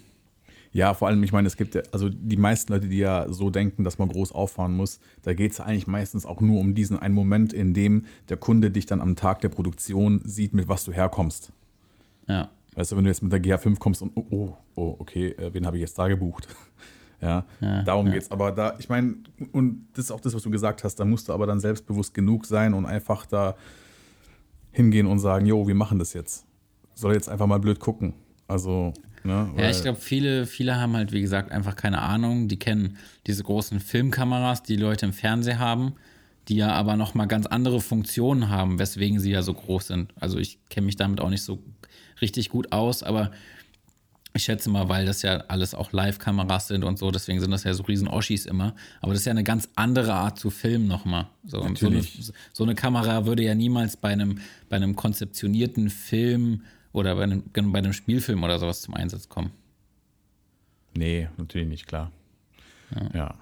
Ja, 0.73 0.95
vor 0.95 1.07
allem, 1.07 1.21
ich 1.21 1.31
meine, 1.31 1.47
es 1.47 1.55
gibt 1.55 1.75
ja, 1.75 1.83
also 1.91 2.09
die 2.09 2.35
meisten 2.35 2.73
Leute, 2.73 2.87
die 2.87 2.97
ja 2.97 3.31
so 3.31 3.51
denken, 3.51 3.83
dass 3.83 3.99
man 3.99 4.09
groß 4.09 4.31
auffahren 4.31 4.75
muss, 4.75 4.99
da 5.21 5.33
geht 5.33 5.51
es 5.51 5.59
eigentlich 5.59 5.85
meistens 5.85 6.25
auch 6.25 6.41
nur 6.41 6.59
um 6.59 6.73
diesen 6.73 6.97
einen 6.97 7.13
Moment, 7.13 7.53
in 7.53 7.75
dem 7.75 8.05
der 8.29 8.37
Kunde 8.37 8.71
dich 8.71 8.87
dann 8.87 8.99
am 8.99 9.15
Tag 9.15 9.41
der 9.41 9.49
Produktion 9.49 10.21
sieht, 10.25 10.55
mit 10.55 10.67
was 10.67 10.83
du 10.83 10.91
herkommst. 10.91 11.51
Ja. 12.27 12.49
Weißt 12.73 12.91
du, 12.91 12.97
wenn 12.97 13.03
du 13.03 13.11
jetzt 13.11 13.21
mit 13.21 13.31
der 13.31 13.43
GH5 13.43 13.77
kommst 13.77 14.01
und, 14.01 14.13
oh, 14.15 14.57
oh, 14.73 14.95
okay, 14.97 15.27
äh, 15.37 15.53
wen 15.53 15.67
habe 15.67 15.77
ich 15.77 15.81
jetzt 15.81 15.99
da 15.99 16.07
gebucht? 16.07 16.47
Ja, 17.23 17.45
ja 17.61 17.83
darum 17.83 18.07
ja. 18.07 18.13
geht's. 18.13 18.29
Aber 18.31 18.51
da, 18.51 18.75
ich 18.79 18.89
meine, 18.89 19.15
und 19.51 19.87
das 19.93 20.05
ist 20.05 20.11
auch 20.11 20.19
das, 20.19 20.33
was 20.33 20.43
du 20.43 20.49
gesagt 20.49 20.83
hast, 20.83 20.95
da 20.95 21.05
musst 21.05 21.29
du 21.29 21.33
aber 21.33 21.47
dann 21.47 21.59
selbstbewusst 21.59 22.13
genug 22.13 22.45
sein 22.45 22.73
und 22.73 22.85
einfach 22.85 23.25
da 23.25 23.55
hingehen 24.71 25.07
und 25.07 25.19
sagen, 25.19 25.45
jo, 25.45 25.67
wir 25.67 25.75
machen 25.75 25.99
das 25.99 26.13
jetzt. 26.13 26.45
Soll 26.95 27.13
jetzt 27.13 27.29
einfach 27.29 27.47
mal 27.47 27.59
blöd 27.59 27.79
gucken. 27.79 28.13
Also, 28.47 28.93
ne? 29.23 29.49
Ja, 29.57 29.69
ich 29.69 29.81
glaube, 29.81 29.99
viele, 29.99 30.45
viele 30.45 30.75
haben 30.75 30.95
halt, 30.95 31.11
wie 31.11 31.21
gesagt, 31.21 31.51
einfach 31.51 31.75
keine 31.75 32.01
Ahnung. 32.01 32.49
Die 32.49 32.59
kennen 32.59 32.97
diese 33.25 33.43
großen 33.43 33.79
Filmkameras, 33.79 34.63
die 34.63 34.75
Leute 34.75 35.05
im 35.05 35.13
Fernsehen 35.13 35.59
haben, 35.59 35.93
die 36.49 36.57
ja 36.57 36.73
aber 36.73 36.97
nochmal 36.97 37.27
ganz 37.27 37.45
andere 37.45 37.79
Funktionen 37.79 38.49
haben, 38.49 38.79
weswegen 38.79 39.19
sie 39.19 39.31
ja 39.31 39.41
so 39.41 39.53
groß 39.53 39.87
sind. 39.87 40.13
Also 40.19 40.39
ich 40.39 40.59
kenne 40.69 40.85
mich 40.85 40.97
damit 40.97 41.21
auch 41.21 41.29
nicht 41.29 41.43
so 41.43 41.59
richtig 42.21 42.49
gut 42.49 42.71
aus, 42.71 43.01
aber 43.01 43.31
Ich 44.35 44.45
schätze 44.45 44.69
mal, 44.69 44.89
weil 44.89 45.05
das 45.05 45.21
ja 45.21 45.37
alles 45.47 45.75
auch 45.75 45.91
Live-Kameras 45.91 46.67
sind 46.67 46.83
und 46.83 46.97
so, 46.97 47.11
deswegen 47.11 47.39
sind 47.39 47.51
das 47.51 47.63
ja 47.65 47.73
so 47.75 47.83
riesen 47.83 48.07
Oschis 48.07 48.47
immer. 48.47 48.75
Aber 48.99 49.11
das 49.13 49.21
ist 49.21 49.25
ja 49.25 49.31
eine 49.31 49.43
ganz 49.43 49.69
andere 49.75 50.13
Art 50.13 50.39
zu 50.39 50.49
filmen 50.49 50.87
nochmal. 50.87 51.27
So, 51.45 51.61
so, 51.75 51.87
eine, 51.87 52.03
so 52.51 52.63
eine 52.63 52.73
Kamera 52.73 53.27
würde 53.27 53.43
ja 53.43 53.53
niemals 53.53 53.95
bei 53.95 54.09
einem, 54.09 54.39
bei 54.69 54.77
einem 54.77 54.95
konzeptionierten 54.95 55.91
Film 55.91 56.63
oder 56.93 57.15
bei 57.15 57.23
einem, 57.23 57.43
bei 57.53 57.79
einem 57.79 57.93
Spielfilm 57.93 58.43
oder 58.43 58.57
sowas 58.57 58.81
zum 58.81 58.95
Einsatz 58.95 59.29
kommen. 59.29 59.51
Nee, 60.95 61.29
natürlich 61.37 61.67
nicht, 61.67 61.87
klar. 61.87 62.11
Ja. 63.13 63.35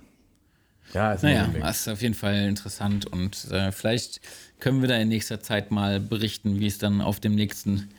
Ja, 0.93 1.13
ist 1.13 1.23
Naja, 1.23 1.49
das 1.59 1.81
ist 1.81 1.87
auf 1.87 2.01
jeden 2.01 2.15
Fall 2.15 2.47
interessant 2.47 3.05
und 3.05 3.49
äh, 3.51 3.71
vielleicht 3.71 4.19
können 4.59 4.81
wir 4.81 4.89
da 4.89 4.97
in 4.97 5.07
nächster 5.07 5.39
Zeit 5.39 5.71
mal 5.71 5.99
berichten, 5.99 6.59
wie 6.59 6.67
es 6.67 6.77
dann 6.77 7.01
auf 7.01 7.19
dem 7.19 7.35
nächsten, 7.35 7.89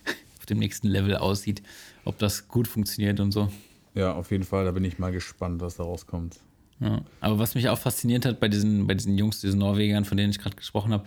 auf 0.43 0.47
dem 0.47 0.59
nächsten 0.59 0.88
Level 0.88 1.16
aussieht, 1.16 1.62
ob 2.05 2.18
das 2.18 2.49
gut 2.49 2.66
funktioniert 2.66 3.20
und 3.20 3.30
so. 3.30 3.49
Ja, 3.95 4.12
auf 4.12 4.32
jeden 4.32 4.43
Fall. 4.43 4.64
Da 4.64 4.72
bin 4.72 4.84
ich 4.84 4.99
mal 4.99 5.12
gespannt, 5.12 5.61
was 5.61 5.76
da 5.76 5.84
rauskommt. 5.84 6.40
Ja. 6.80 7.03
Aber 7.20 7.38
was 7.38 7.55
mich 7.55 7.68
auch 7.68 7.78
fasziniert 7.78 8.26
hat 8.26 8.40
bei 8.40 8.49
diesen, 8.49 8.88
bei 8.88 8.95
diesen 8.95 9.16
Jungs, 9.16 9.40
diesen 9.40 9.61
Norwegern, 9.61 10.05
von 10.05 10.16
denen 10.16 10.30
ich 10.30 10.40
gerade 10.40 10.57
gesprochen 10.57 10.93
habe, 10.93 11.05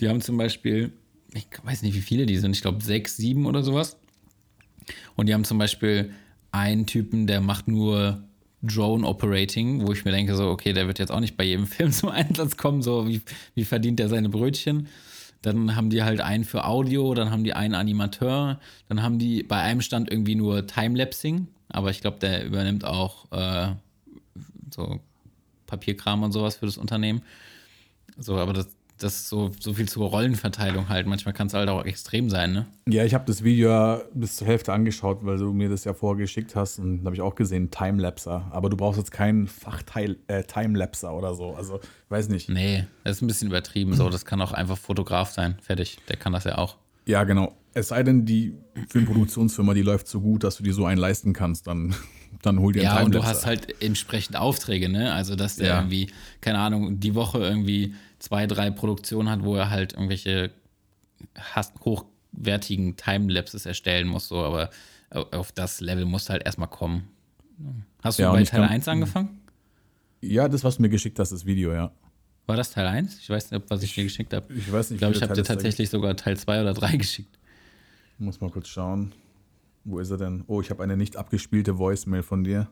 die 0.00 0.08
haben 0.08 0.22
zum 0.22 0.38
Beispiel, 0.38 0.92
ich 1.34 1.46
weiß 1.62 1.82
nicht, 1.82 1.94
wie 1.94 2.00
viele 2.00 2.24
die 2.24 2.38
sind, 2.38 2.56
ich 2.56 2.62
glaube 2.62 2.82
sechs, 2.82 3.18
sieben 3.18 3.44
oder 3.44 3.62
sowas. 3.62 3.98
Und 5.14 5.26
die 5.26 5.34
haben 5.34 5.44
zum 5.44 5.58
Beispiel 5.58 6.14
einen 6.50 6.86
Typen, 6.86 7.26
der 7.26 7.42
macht 7.42 7.68
nur 7.68 8.22
Drone 8.62 9.06
Operating, 9.06 9.86
wo 9.86 9.92
ich 9.92 10.06
mir 10.06 10.12
denke, 10.12 10.36
so, 10.36 10.48
okay, 10.48 10.72
der 10.72 10.86
wird 10.86 10.98
jetzt 10.98 11.12
auch 11.12 11.20
nicht 11.20 11.36
bei 11.36 11.44
jedem 11.44 11.66
Film 11.66 11.92
zum 11.92 12.08
Einsatz 12.08 12.56
kommen, 12.56 12.80
so 12.80 13.06
wie, 13.06 13.20
wie 13.54 13.66
verdient 13.66 13.98
der 13.98 14.08
seine 14.08 14.30
Brötchen. 14.30 14.88
Dann 15.42 15.74
haben 15.74 15.90
die 15.90 16.02
halt 16.02 16.20
einen 16.20 16.44
für 16.44 16.66
Audio, 16.66 17.14
dann 17.14 17.30
haben 17.30 17.44
die 17.44 17.54
einen 17.54 17.74
Animateur, 17.74 18.60
dann 18.88 19.02
haben 19.02 19.18
die 19.18 19.42
bei 19.42 19.60
einem 19.60 19.80
Stand 19.80 20.10
irgendwie 20.10 20.34
nur 20.34 20.66
Timelapsing, 20.66 21.48
aber 21.68 21.90
ich 21.90 22.00
glaube, 22.00 22.18
der 22.18 22.44
übernimmt 22.44 22.84
auch 22.84 23.30
äh, 23.32 23.72
so 24.70 25.00
Papierkram 25.66 26.22
und 26.22 26.32
sowas 26.32 26.56
für 26.56 26.66
das 26.66 26.76
Unternehmen. 26.76 27.22
So, 28.18 28.36
aber 28.36 28.52
das, 28.52 28.68
das 29.02 29.28
so, 29.28 29.50
so 29.60 29.74
viel 29.74 29.88
zur 29.88 30.08
Rollenverteilung 30.08 30.88
halt. 30.88 31.06
Manchmal 31.06 31.34
kann 31.34 31.46
es 31.48 31.54
halt 31.54 31.68
auch 31.68 31.84
extrem 31.84 32.30
sein, 32.30 32.52
ne? 32.52 32.66
Ja, 32.88 33.04
ich 33.04 33.14
habe 33.14 33.24
das 33.26 33.42
Video 33.42 33.70
ja 33.70 34.00
bis 34.14 34.36
zur 34.36 34.46
Hälfte 34.46 34.72
angeschaut, 34.72 35.18
weil 35.22 35.38
du 35.38 35.52
mir 35.52 35.68
das 35.68 35.84
ja 35.84 35.94
vorgeschickt 35.94 36.54
hast 36.56 36.78
und 36.78 37.00
da 37.02 37.06
habe 37.06 37.16
ich 37.16 37.22
auch 37.22 37.34
gesehen, 37.34 37.70
Timelapser. 37.70 38.46
Aber 38.50 38.68
du 38.70 38.76
brauchst 38.76 38.98
jetzt 38.98 39.10
keinen 39.12 39.46
Fach-Timelapser 39.46 41.12
oder 41.14 41.34
so. 41.34 41.54
Also, 41.54 41.80
weiß 42.08 42.28
nicht. 42.28 42.48
Nee, 42.48 42.84
das 43.04 43.16
ist 43.16 43.22
ein 43.22 43.26
bisschen 43.26 43.48
übertrieben. 43.48 43.94
So, 43.94 44.08
das 44.10 44.24
kann 44.24 44.40
auch 44.40 44.52
einfach 44.52 44.78
Fotograf 44.78 45.30
sein. 45.32 45.56
Fertig. 45.62 45.98
Der 46.08 46.16
kann 46.16 46.32
das 46.32 46.44
ja 46.44 46.58
auch. 46.58 46.76
Ja, 47.06 47.24
genau. 47.24 47.56
Es 47.72 47.88
sei 47.88 48.02
denn, 48.02 48.24
die 48.24 48.54
Filmproduktionsfirma, 48.88 49.74
die 49.74 49.82
läuft 49.82 50.08
so 50.08 50.20
gut, 50.20 50.44
dass 50.44 50.56
du 50.56 50.62
dir 50.62 50.74
so 50.74 50.84
einen 50.86 50.98
leisten 51.00 51.32
kannst, 51.32 51.66
dann, 51.66 51.94
dann 52.42 52.58
hol 52.58 52.72
dir 52.72 52.80
einen 52.80 52.86
Ja, 52.88 52.96
und 53.02 53.14
du 53.14 53.18
Timelapser. 53.18 53.30
hast 53.38 53.46
halt 53.46 53.82
entsprechend 53.82 54.36
Aufträge, 54.36 54.88
ne? 54.88 55.12
Also, 55.12 55.36
dass 55.36 55.56
der 55.56 55.68
Ja. 55.68 55.78
irgendwie, 55.80 56.10
keine 56.40 56.58
Ahnung, 56.58 57.00
die 57.00 57.14
Woche 57.14 57.38
irgendwie 57.38 57.94
zwei, 58.20 58.46
drei 58.46 58.70
Produktionen 58.70 59.28
hat, 59.28 59.42
wo 59.42 59.56
er 59.56 59.68
halt 59.70 59.94
irgendwelche 59.94 60.52
hochwertigen 61.84 62.96
Timelapses 62.96 63.66
erstellen 63.66 64.08
muss, 64.08 64.28
so, 64.28 64.38
aber 64.44 64.70
auf 65.10 65.52
das 65.52 65.80
Level 65.80 66.04
musst 66.04 66.28
du 66.28 66.32
halt 66.32 66.44
erstmal 66.44 66.68
kommen. 66.68 67.08
Hast 68.02 68.18
du 68.18 68.22
Ja, 68.22 68.32
bei 68.32 68.42
Teil 68.44 68.60
kann- 68.60 68.70
1 68.70 68.88
angefangen? 68.88 69.40
Ja, 70.20 70.48
das, 70.48 70.64
was 70.64 70.76
du 70.76 70.82
mir 70.82 70.88
geschickt 70.88 71.18
hast, 71.18 71.32
das 71.32 71.44
Video, 71.44 71.72
ja. 71.72 71.90
War 72.46 72.56
das 72.56 72.70
Teil 72.72 72.86
1? 72.86 73.18
Ich 73.18 73.28
weiß 73.30 73.50
nicht, 73.50 73.64
was 73.68 73.82
ich 73.82 73.94
dir 73.94 74.04
geschickt 74.04 74.32
habe. 74.34 74.52
Ich 74.54 74.70
weiß 74.70 74.90
nicht, 74.90 74.96
Ich 74.96 74.98
glaube, 75.00 75.14
ich 75.16 75.22
habe 75.22 75.34
dir 75.34 75.44
tatsächlich 75.44 75.88
sogar 75.90 76.16
Teil 76.16 76.36
2 76.36 76.60
oder 76.62 76.74
3 76.74 76.96
geschickt. 76.96 77.38
Ich 78.14 78.20
muss 78.24 78.40
mal 78.40 78.50
kurz 78.50 78.68
schauen. 78.68 79.12
Wo 79.84 79.98
ist 79.98 80.10
er 80.10 80.18
denn? 80.18 80.44
Oh, 80.46 80.60
ich 80.60 80.70
habe 80.70 80.82
eine 80.82 80.96
nicht 80.96 81.16
abgespielte 81.16 81.78
Voicemail 81.78 82.22
von 82.22 82.44
dir. 82.44 82.68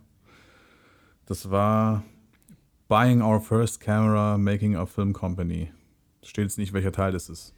Das 1.27 1.51
war 1.51 2.05
Buying 2.89 3.21
our 3.21 3.39
first 3.39 3.81
camera, 3.81 4.39
making 4.39 4.75
a 4.75 4.87
film 4.87 5.13
company. 5.13 5.71
Steht 6.23 6.45
jetzt 6.45 6.57
nicht, 6.57 6.73
welcher 6.73 6.91
Teil 6.91 7.13
das 7.13 7.29
ist. 7.29 7.53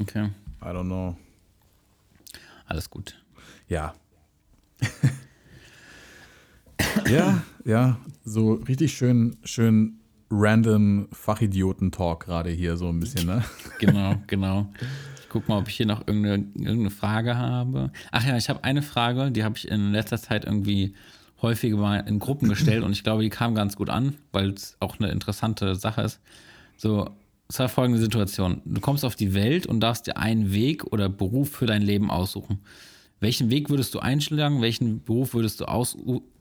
Okay, 0.00 0.30
I 0.60 0.66
don't 0.66 0.86
know. 0.86 1.16
alles 2.66 2.90
gut. 2.90 3.14
Ja. 3.68 3.94
ja, 7.08 7.42
ja, 7.64 7.98
so 8.24 8.54
richtig 8.54 8.94
schön, 8.94 9.36
schön 9.44 10.00
random 10.30 11.06
Fachidioten-Talk 11.12 12.24
gerade 12.24 12.50
hier 12.50 12.76
so 12.76 12.88
ein 12.88 12.98
bisschen, 12.98 13.26
ne? 13.26 13.44
Genau, 13.78 14.16
genau. 14.26 14.72
Ich 15.20 15.28
guck 15.28 15.48
mal, 15.48 15.58
ob 15.58 15.68
ich 15.68 15.76
hier 15.76 15.86
noch 15.86 16.08
irgendeine, 16.08 16.44
irgendeine 16.54 16.90
Frage 16.90 17.36
habe. 17.36 17.92
Ach 18.10 18.26
ja, 18.26 18.36
ich 18.36 18.48
habe 18.48 18.64
eine 18.64 18.82
Frage, 18.82 19.30
die 19.30 19.44
habe 19.44 19.56
ich 19.56 19.68
in 19.68 19.92
letzter 19.92 20.18
Zeit 20.18 20.44
irgendwie 20.44 20.94
häufiger 21.42 21.76
mal 21.76 21.98
in 22.06 22.18
Gruppen 22.18 22.48
gestellt 22.48 22.82
und 22.82 22.92
ich 22.92 23.04
glaube, 23.04 23.22
die 23.22 23.28
kam 23.28 23.54
ganz 23.54 23.76
gut 23.76 23.90
an, 23.90 24.16
weil 24.32 24.50
es 24.50 24.76
auch 24.80 24.98
eine 24.98 25.10
interessante 25.10 25.74
Sache 25.74 26.02
ist. 26.02 26.20
So, 26.76 27.10
es 27.48 27.58
war 27.58 27.68
folgende 27.68 28.00
Situation. 28.00 28.62
Du 28.64 28.80
kommst 28.80 29.04
auf 29.04 29.16
die 29.16 29.34
Welt 29.34 29.66
und 29.66 29.80
darfst 29.80 30.06
dir 30.06 30.16
einen 30.16 30.52
Weg 30.52 30.84
oder 30.84 31.08
Beruf 31.08 31.50
für 31.50 31.66
dein 31.66 31.82
Leben 31.82 32.10
aussuchen. 32.10 32.60
Welchen 33.20 33.50
Weg 33.50 33.70
würdest 33.70 33.94
du 33.94 33.98
einschlagen? 33.98 34.60
Welchen 34.60 35.02
Beruf 35.02 35.34
würdest 35.34 35.60
du 35.60 35.66
aus, 35.66 35.96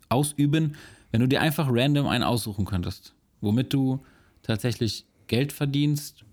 ausüben, 0.10 0.76
wenn 1.12 1.22
du 1.22 1.28
dir 1.28 1.42
einfach 1.42 1.68
random 1.70 2.08
einen 2.08 2.24
aussuchen 2.24 2.66
könntest? 2.66 3.14
Womit 3.42 3.74
du 3.74 4.04
tatsächlich 4.42 5.06
Geld 5.28 5.54
verdienst 5.54 6.26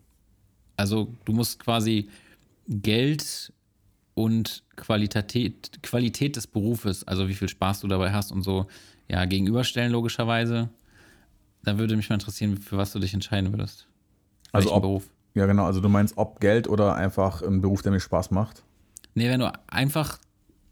also 0.77 1.15
du 1.25 1.33
musst 1.33 1.59
quasi 1.59 2.09
Geld 2.69 3.53
und 4.15 4.63
Qualität, 4.77 5.83
Qualität 5.83 6.37
des 6.37 6.47
Berufes, 6.47 7.07
also 7.07 7.29
wie 7.29 7.35
viel 7.35 7.49
Spaß 7.49 7.81
du 7.81 7.89
dabei 7.89 8.13
hast 8.13 8.31
und 8.33 8.43
so, 8.43 8.67
ja, 9.09 9.25
gegenüberstellen, 9.25 9.93
logischerweise. 9.93 10.69
Da 11.65 11.79
würde 11.79 11.97
mich 11.97 12.09
mal 12.09 12.15
interessieren, 12.17 12.57
für 12.59 12.77
was 12.77 12.93
du 12.93 12.99
dich 12.99 13.15
entscheiden 13.15 13.53
würdest. 13.53 13.87
Also 14.53 14.67
Welchen 14.69 14.77
ob- 14.77 14.83
Beruf? 14.83 15.11
Ja, 15.35 15.47
genau. 15.47 15.65
Also 15.65 15.81
du 15.81 15.89
meinst, 15.89 16.19
ob 16.19 16.41
Geld 16.41 16.69
oder 16.69 16.95
einfach 16.95 17.41
ein 17.43 17.61
Beruf, 17.63 17.81
der 17.83 17.93
mir 17.93 18.01
Spaß 18.01 18.31
macht? 18.33 18.63
Nee, 19.15 19.31
wenn 19.31 19.41
du 19.41 19.51
einfach 19.67 20.19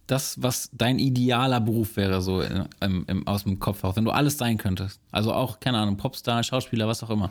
das, 0.07 0.43
was 0.43 0.69
dein 0.73 0.99
idealer 0.99 1.61
Beruf 1.61 1.97
wäre, 1.97 2.21
so 2.21 2.43
im, 2.43 3.05
im, 3.07 3.27
aus 3.27 3.45
dem 3.45 3.59
Kopf 3.59 3.85
auch, 3.85 3.97
wenn 3.97 4.05
du 4.05 4.11
alles 4.11 4.37
sein 4.37 4.59
könntest. 4.59 5.01
Also 5.13 5.33
auch, 5.33 5.61
keine 5.61 5.79
Ahnung, 5.79 5.97
Popstar, 5.97 6.43
Schauspieler, 6.43 6.89
was 6.89 7.03
auch 7.03 7.11
immer. 7.11 7.31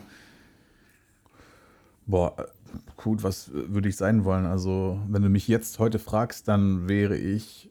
Boah, 2.06 2.34
gut, 2.96 3.22
was 3.22 3.50
würde 3.52 3.88
ich 3.88 3.96
sein 3.96 4.24
wollen? 4.24 4.46
Also, 4.46 5.00
wenn 5.08 5.22
du 5.22 5.28
mich 5.28 5.48
jetzt 5.48 5.78
heute 5.78 5.98
fragst, 5.98 6.48
dann 6.48 6.88
wäre 6.88 7.16
ich 7.16 7.70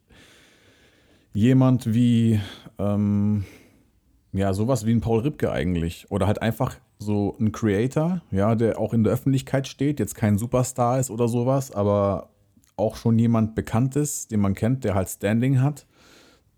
jemand 1.34 1.94
wie, 1.94 2.40
ähm, 2.78 3.46
ja, 4.32 4.54
sowas 4.54 4.86
wie 4.86 4.92
ein 4.92 5.02
Paul 5.02 5.22
Ripke 5.22 5.52
eigentlich. 5.52 6.10
Oder 6.10 6.28
halt 6.28 6.42
einfach 6.42 6.76
so 7.00 7.38
ein 7.40 7.52
Creator, 7.52 8.22
ja, 8.32 8.56
der 8.56 8.78
auch 8.78 8.94
in 8.94 9.04
der 9.04 9.14
Öffentlichkeit 9.14 9.68
steht, 9.68 10.00
jetzt 10.00 10.16
kein 10.16 10.38
Superstar 10.38 11.00
ist 11.00 11.10
oder 11.10 11.28
sowas, 11.28 11.72
aber 11.72 12.30
auch 12.76 12.96
schon 12.96 13.18
jemand 13.20 13.56
Bekanntes, 13.56 14.28
den 14.28 14.42
man 14.42 14.54
kennt, 14.54 14.84
der 14.84 14.96
halt 14.96 15.10
Standing 15.10 15.62
hat, 15.62 15.86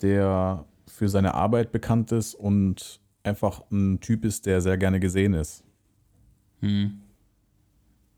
der 0.02 0.66
für 0.88 1.10
seine 1.10 1.34
Arbeit 1.36 1.72
bekannt 1.72 2.12
ist 2.12 2.34
und 2.36 3.00
einfach 3.24 3.64
ein 3.72 4.00
Typ 4.00 4.26
ist, 4.26 4.46
der 4.46 4.62
sehr 4.62 4.78
gerne 4.78 5.00
gesehen 5.00 5.34
ist. 5.34 5.64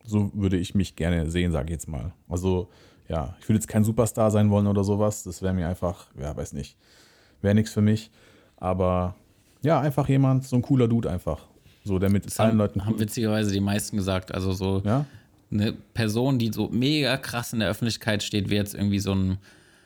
So 0.06 0.32
würde 0.34 0.58
ich 0.58 0.76
mich 0.76 0.96
gerne 0.96 1.30
sehen, 1.30 1.52
sage 1.52 1.66
ich 1.66 1.72
jetzt 1.72 1.88
mal. 1.88 2.14
Also, 2.28 2.70
ja, 3.08 3.36
ich 3.40 3.48
würde 3.48 3.58
jetzt 3.58 3.68
kein 3.68 3.84
Superstar 3.84 4.32
sein 4.32 4.50
wollen 4.50 4.68
oder 4.68 4.84
sowas. 4.84 5.24
Das 5.24 5.42
wäre 5.42 5.54
mir 5.54 5.68
einfach, 5.68 6.08
ja, 6.20 6.36
weiß 6.36 6.54
nicht, 6.54 6.78
wäre 7.42 7.56
nichts 7.56 7.72
für 7.72 7.82
mich. 7.82 8.12
Aber 8.58 9.16
ja, 9.62 9.80
einfach 9.80 10.08
jemand, 10.10 10.46
so 10.46 10.56
ein 10.56 10.62
cooler 10.62 10.88
Dude 10.88 11.10
einfach. 11.10 11.48
So, 11.86 12.00
der 12.00 12.10
mit 12.10 12.40
allen 12.40 12.52
haben, 12.52 12.58
Leuten. 12.58 12.86
haben 12.86 13.00
witzigerweise 13.00 13.52
die 13.52 13.60
meisten 13.60 13.98
gesagt. 13.98 14.34
Also 14.34 14.54
so 14.54 14.82
Ja, 14.86 15.06
eine 15.52 15.74
Person, 15.74 16.40
die 16.40 16.52
so 16.52 16.70
mega 16.70 17.18
krass 17.18 17.54
in 17.54 17.60
der 17.60 17.70
Öffentlichkeit 17.70 18.24
steht, 18.24 18.50
wie 18.50 18.56
jetzt 18.56 18.74
irgendwie 18.74 19.00
so 19.00 19.14
ein, 19.14 19.38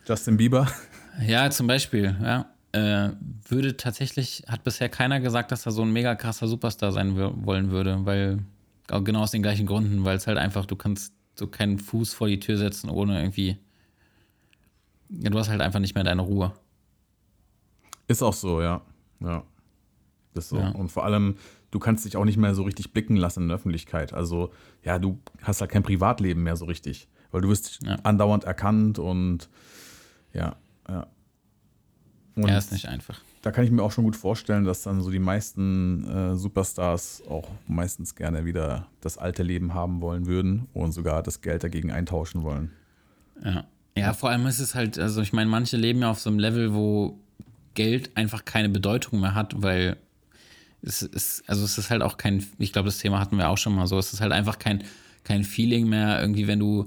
Justin 0.08 0.38
Bieber. 0.38 0.68
ja, 1.28 1.50
zum 1.50 1.68
Beispiel, 1.68 2.16
ja, 2.22 2.46
äh, 2.72 3.10
würde 3.50 3.76
tatsächlich, 3.78 4.44
hat 4.48 4.64
bisher 4.64 4.90
keiner 4.90 5.20
gesagt, 5.20 5.52
dass 5.52 5.66
er 5.66 5.72
so 5.72 5.82
ein 5.82 5.92
mega 5.92 6.16
krasser 6.16 6.48
Superstar 6.48 6.92
sein 6.92 7.16
wollen 7.46 7.72
würde, 7.72 8.06
weil, 8.06 8.40
genau 8.88 9.22
aus 9.22 9.32
den 9.32 9.42
gleichen 9.42 9.66
Gründen, 9.66 10.06
weil 10.06 10.18
es 10.18 10.28
halt 10.28 10.38
einfach, 10.38 10.66
du 10.66 10.76
kannst 10.76 11.14
so 11.36 11.48
keinen 11.48 11.78
Fuß 11.80 12.14
vor 12.14 12.28
die 12.28 12.40
Tür 12.40 12.58
setzen, 12.58 12.90
ohne 12.90 13.20
irgendwie, 13.20 13.58
ja, 15.10 15.30
du 15.30 15.38
hast 15.38 15.50
halt 15.50 15.62
einfach 15.62 15.80
nicht 15.80 15.96
mehr 15.96 16.04
deine 16.04 16.22
Ruhe. 16.22 16.54
Ist 18.08 18.24
auch 18.24 18.34
so, 18.34 18.62
ja. 18.62 18.82
Ja. 19.20 19.44
Das 20.34 20.50
so. 20.50 20.58
Ja. 20.58 20.70
Und 20.70 20.90
vor 20.90 21.04
allem, 21.06 21.36
du 21.72 21.80
kannst 21.80 22.06
dich 22.06 22.16
auch 22.18 22.26
nicht 22.26 22.38
mehr 22.38 22.56
so 22.56 22.64
richtig 22.64 22.94
blicken 22.94 23.16
lassen 23.18 23.44
in 23.44 23.48
der 23.50 23.56
Öffentlichkeit. 23.56 24.14
Also, 24.14 24.52
ja, 24.84 25.00
du 25.00 25.20
hast 25.42 25.62
halt 25.62 25.72
kein 25.72 25.84
Privatleben 25.84 26.44
mehr 26.44 26.56
so 26.56 26.66
richtig. 26.66 27.08
Weil 27.32 27.42
du 27.42 27.50
wirst 27.50 27.84
Ja. 27.84 27.96
andauernd 28.04 28.46
erkannt 28.46 29.00
und 29.00 29.50
ja, 30.34 30.56
ja. 30.88 31.08
Und 32.36 32.48
Ja, 32.48 32.58
ist 32.58 32.72
nicht 32.72 32.88
einfach. 32.88 33.20
Da 33.48 33.52
kann 33.52 33.64
ich 33.64 33.72
mir 33.72 33.82
auch 33.82 33.94
schon 33.94 34.04
gut 34.04 34.18
vorstellen, 34.18 34.66
dass 34.66 34.84
dann 34.84 35.02
so 35.02 35.10
die 35.10 35.20
meisten 35.20 36.04
äh, 36.04 36.36
Superstars 36.36 37.24
auch 37.30 37.48
meistens 37.66 38.14
gerne 38.14 38.44
wieder 38.44 38.88
das 39.00 39.18
alte 39.18 39.42
Leben 39.42 39.74
haben 39.74 40.02
wollen 40.02 40.26
würden 40.26 40.68
und 40.74 40.92
sogar 40.92 41.24
das 41.24 41.40
Geld 41.40 41.64
dagegen 41.64 41.90
eintauschen 41.90 42.44
wollen. 42.44 42.72
Ja. 43.42 43.64
Ja, 43.96 44.14
vor 44.14 44.30
allem 44.30 44.46
ist 44.48 44.60
es 44.60 44.76
halt, 44.76 45.00
also 45.00 45.22
ich 45.22 45.32
meine, 45.32 45.50
manche 45.50 45.78
leben 45.78 46.02
ja 46.02 46.12
auf 46.12 46.20
so 46.20 46.30
einem 46.30 46.40
Level, 46.40 46.74
wo 46.74 47.18
Geld 47.74 48.16
einfach 48.18 48.44
keine 48.44 48.68
Bedeutung 48.68 49.22
mehr 49.22 49.34
hat, 49.34 49.54
weil 49.64 49.96
es 50.82 51.02
ist, 51.02 51.50
also 51.50 51.64
es 51.64 51.78
ist 51.78 51.90
halt 51.90 52.02
auch 52.04 52.18
kein, 52.18 52.46
ich 52.60 52.74
glaube, 52.74 52.88
das 52.88 52.98
Thema 52.98 53.20
hatten 53.20 53.38
wir 53.38 53.50
auch 53.50 53.58
schon 53.58 53.74
mal 53.74 53.88
so, 53.88 53.98
es 53.98 54.12
ist 54.12 54.20
halt 54.20 54.34
einfach 54.34 54.60
kein, 54.60 54.84
kein 55.24 55.46
Feeling 55.46 55.88
mehr, 55.88 56.20
irgendwie, 56.20 56.48
wenn 56.48 56.60
du 56.60 56.86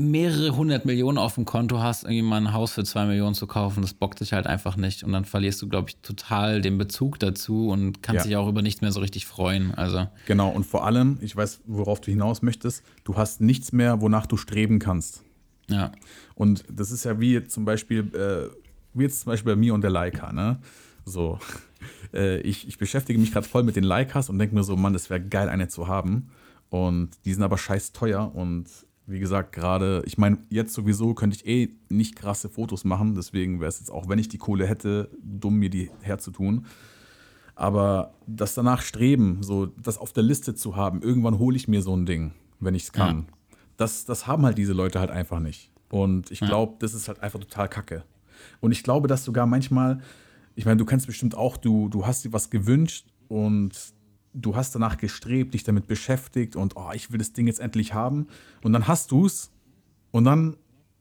mehrere 0.00 0.54
hundert 0.56 0.84
Millionen 0.86 1.18
auf 1.18 1.34
dem 1.34 1.44
Konto 1.44 1.80
hast, 1.80 2.04
irgendwie 2.04 2.22
mal 2.22 2.36
ein 2.36 2.52
Haus 2.52 2.70
für 2.72 2.84
zwei 2.84 3.04
Millionen 3.04 3.34
zu 3.34 3.48
kaufen, 3.48 3.82
das 3.82 3.92
bockt 3.94 4.20
sich 4.20 4.32
halt 4.32 4.46
einfach 4.46 4.76
nicht. 4.76 5.02
Und 5.02 5.12
dann 5.12 5.24
verlierst 5.24 5.60
du, 5.60 5.68
glaube 5.68 5.90
ich, 5.90 5.96
total 6.02 6.60
den 6.62 6.78
Bezug 6.78 7.18
dazu 7.18 7.68
und 7.68 8.00
kannst 8.02 8.24
Ja. 8.24 8.28
dich 8.28 8.36
auch 8.36 8.48
über 8.48 8.62
nicht 8.62 8.80
mehr 8.80 8.92
so 8.92 9.00
richtig 9.00 9.26
freuen. 9.26 9.74
Also, 9.74 10.06
Genau, 10.26 10.50
und 10.50 10.64
vor 10.64 10.86
allem, 10.86 11.18
ich 11.20 11.34
weiß, 11.34 11.62
worauf 11.66 12.00
du 12.00 12.12
hinaus 12.12 12.42
möchtest, 12.42 12.84
du 13.02 13.16
hast 13.16 13.40
nichts 13.40 13.72
mehr, 13.72 14.00
wonach 14.00 14.26
du 14.26 14.36
streben 14.36 14.78
kannst. 14.78 15.22
ja. 15.68 15.90
Und 16.36 16.62
das 16.72 16.92
ist 16.92 17.04
ja 17.04 17.18
wie 17.18 17.44
zum 17.48 17.64
Beispiel, 17.64 18.00
äh, 18.14 18.54
wie 18.94 19.02
jetzt 19.02 19.22
zum 19.22 19.32
Beispiel 19.32 19.52
bei 19.54 19.58
mir 19.58 19.74
und 19.74 19.80
der 19.82 19.90
Leica, 19.90 20.32
ne? 20.32 20.60
So, 21.04 21.40
äh, 22.14 22.38
ich, 22.42 22.68
ich 22.68 22.78
beschäftige 22.78 23.18
mich 23.18 23.32
gerade 23.32 23.48
voll 23.48 23.64
mit 23.64 23.74
den 23.74 23.82
Leicas 23.84 24.30
und 24.30 24.38
denke 24.38 24.54
mir 24.54 24.62
so, 24.62 24.76
Mann, 24.76 24.92
das 24.92 25.10
wäre 25.10 25.20
geil, 25.20 25.48
eine 25.48 25.66
zu 25.66 25.88
haben. 25.88 26.28
Und 26.70 27.10
die 27.24 27.34
sind 27.34 27.42
aber 27.42 27.58
scheiß 27.58 27.92
teuer 27.92 28.32
und 28.34 28.66
wie 29.08 29.20
gesagt, 29.20 29.52
gerade, 29.52 30.02
ich 30.04 30.18
meine, 30.18 30.38
jetzt 30.50 30.74
sowieso 30.74 31.14
könnte 31.14 31.34
ich 31.36 31.46
eh 31.46 31.70
nicht 31.88 32.14
krasse 32.14 32.50
Fotos 32.50 32.84
machen, 32.84 33.14
deswegen 33.14 33.58
wäre 33.58 33.70
es 33.70 33.80
jetzt 33.80 33.90
auch, 33.90 34.06
wenn 34.08 34.18
ich 34.18 34.28
die 34.28 34.36
Kohle 34.36 34.66
hätte, 34.66 35.10
dumm, 35.22 35.56
mir 35.56 35.70
die 35.70 35.90
herzutun. 36.02 36.66
Aber 37.54 38.14
das 38.26 38.54
danach 38.54 38.82
streben, 38.82 39.38
so 39.42 39.66
das 39.66 39.96
auf 39.96 40.12
der 40.12 40.22
Liste 40.22 40.54
zu 40.54 40.76
haben, 40.76 41.00
irgendwann 41.02 41.38
hole 41.38 41.56
ich 41.56 41.68
mir 41.68 41.80
so 41.80 41.96
ein 41.96 42.04
Ding, 42.04 42.32
wenn 42.60 42.74
ich 42.74 42.84
es 42.84 42.92
kann. 42.92 43.26
Das, 43.78 44.04
das 44.04 44.26
haben 44.26 44.44
halt 44.44 44.58
diese 44.58 44.74
Leute 44.74 45.00
halt 45.00 45.10
einfach 45.10 45.40
nicht. 45.40 45.70
Und 45.88 46.30
ich 46.30 46.40
glaube, 46.40 46.76
das 46.78 46.92
ist 46.92 47.08
halt 47.08 47.22
einfach 47.22 47.40
total 47.40 47.68
kacke. 47.68 48.04
Und 48.60 48.72
ich 48.72 48.82
glaube, 48.82 49.08
dass 49.08 49.24
sogar 49.24 49.46
manchmal, 49.46 50.00
ich 50.54 50.66
meine, 50.66 50.76
du 50.76 50.84
kennst 50.84 51.06
bestimmt 51.06 51.34
auch, 51.34 51.56
du, 51.56 51.88
du 51.88 52.06
hast 52.06 52.24
dir 52.24 52.32
was 52.34 52.50
gewünscht 52.50 53.06
und 53.28 53.72
du 54.34 54.56
hast 54.56 54.74
danach 54.74 54.98
gestrebt, 54.98 55.54
dich 55.54 55.64
damit 55.64 55.86
beschäftigt 55.86 56.56
und 56.56 56.76
oh, 56.76 56.90
ich 56.92 57.10
will 57.10 57.18
das 57.18 57.32
Ding 57.32 57.46
jetzt 57.46 57.60
endlich 57.60 57.94
haben. 57.94 58.28
Und 58.62 58.72
dann 58.72 58.86
hast 58.86 59.10
du 59.10 59.26
es 59.26 59.50
und 60.10 60.24
dann 60.24 60.56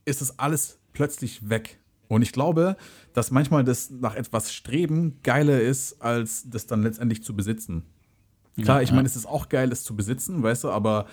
ist 0.05 0.21
es 0.21 0.39
alles 0.39 0.79
plötzlich 0.93 1.49
weg. 1.49 1.79
Und 2.07 2.21
ich 2.21 2.31
glaube, 2.31 2.77
dass 3.13 3.31
manchmal 3.31 3.63
das 3.63 3.89
nach 3.89 4.15
etwas 4.15 4.53
Streben 4.53 5.19
geiler 5.23 5.59
ist, 5.59 6.01
als 6.01 6.49
das 6.49 6.65
dann 6.65 6.81
letztendlich 6.81 7.23
zu 7.23 7.35
besitzen. 7.35 7.83
Klar, 8.61 8.81
ich 8.81 8.91
meine, 8.91 9.07
es 9.07 9.15
ist 9.15 9.27
auch 9.27 9.49
geil, 9.49 9.71
es 9.71 9.83
zu 9.83 9.95
besitzen, 9.95 10.41
weißt 10.41 10.63
du, 10.63 10.71
aber 10.71 11.05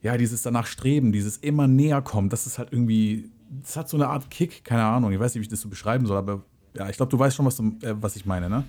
ja, 0.00 0.16
dieses 0.16 0.42
danach 0.42 0.66
Streben, 0.66 1.12
dieses 1.12 1.36
immer 1.36 1.66
näher 1.66 2.00
kommen, 2.00 2.30
das 2.30 2.46
ist 2.46 2.58
halt 2.58 2.72
irgendwie, 2.72 3.30
das 3.62 3.76
hat 3.76 3.88
so 3.88 3.96
eine 3.98 4.08
Art 4.08 4.30
Kick, 4.30 4.64
keine 4.64 4.84
Ahnung, 4.84 5.12
ich 5.12 5.20
weiß 5.20 5.34
nicht, 5.34 5.40
wie 5.40 5.44
ich 5.44 5.50
das 5.50 5.60
so 5.60 5.68
beschreiben 5.68 6.06
soll, 6.06 6.16
aber 6.16 6.42
ja, 6.74 6.88
ich 6.88 6.96
glaube, 6.96 7.10
du 7.10 7.18
weißt 7.18 7.36
schon, 7.36 7.44
was, 7.44 7.56
du, 7.56 7.76
äh, 7.82 7.94
was 8.00 8.16
ich 8.16 8.24
meine, 8.24 8.48
ne? 8.48 8.64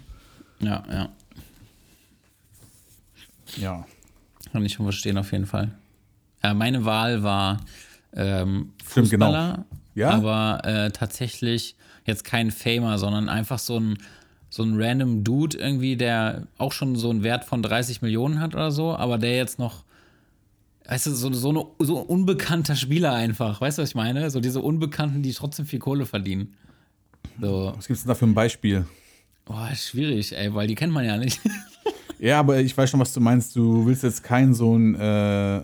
Ja, 0.59 0.83
ja. 0.89 1.09
Ja. 3.57 3.85
Kann 4.51 4.65
ich 4.65 4.73
schon 4.73 4.85
verstehen, 4.85 5.17
auf 5.17 5.31
jeden 5.31 5.45
Fall. 5.45 5.71
Äh, 6.41 6.53
meine 6.53 6.85
Wahl 6.85 7.23
war 7.23 7.59
ähm, 8.15 8.71
Stimmt, 8.89 9.09
genau. 9.09 9.27
Fußballer, 9.27 9.65
Ja? 9.95 10.09
aber 10.11 10.61
äh, 10.65 10.91
tatsächlich 10.91 11.75
jetzt 12.05 12.23
kein 12.23 12.51
Famer, 12.51 12.97
sondern 12.99 13.29
einfach 13.29 13.59
so 13.59 13.79
ein, 13.79 13.97
so 14.49 14.63
ein 14.63 14.79
random 14.79 15.23
Dude 15.23 15.57
irgendwie, 15.57 15.95
der 15.95 16.47
auch 16.57 16.71
schon 16.73 16.95
so 16.95 17.09
einen 17.09 17.23
Wert 17.23 17.45
von 17.45 17.63
30 17.63 18.01
Millionen 18.01 18.39
hat 18.39 18.53
oder 18.53 18.71
so, 18.71 18.95
aber 18.95 19.17
der 19.17 19.35
jetzt 19.37 19.57
noch, 19.57 19.83
weißt 20.85 21.07
du, 21.07 21.11
so, 21.11 21.31
so, 21.33 21.49
eine, 21.49 21.65
so 21.79 22.01
ein 22.01 22.05
unbekannter 22.05 22.75
Spieler 22.75 23.13
einfach, 23.13 23.61
weißt 23.61 23.77
du, 23.77 23.81
was 23.81 23.89
ich 23.89 23.95
meine? 23.95 24.29
So 24.29 24.39
diese 24.41 24.61
Unbekannten, 24.61 25.23
die 25.23 25.31
trotzdem 25.33 25.65
viel 25.65 25.79
Kohle 25.79 26.05
verdienen. 26.05 26.53
So, 27.41 27.73
Was 27.75 27.87
gibt 27.87 27.97
es 27.97 28.03
denn 28.03 28.09
da 28.09 28.15
für 28.15 28.25
ein 28.25 28.33
Beispiel? 28.35 28.85
boah, 29.45 29.69
schwierig, 29.75 30.37
ey, 30.37 30.53
weil 30.53 30.67
die 30.67 30.75
kennt 30.75 30.93
man 30.93 31.03
ja 31.05 31.17
nicht. 31.17 31.39
Ja, 32.23 32.39
aber 32.39 32.61
ich 32.61 32.77
weiß 32.77 32.89
schon, 32.89 33.01
was 33.01 33.11
du 33.11 33.19
meinst. 33.19 33.53
Du 33.53 33.85
willst 33.85 34.01
jetzt 34.03 34.23
kein 34.23 34.53
so 34.53 34.77
ein, 34.77 34.95
äh, 34.95 35.61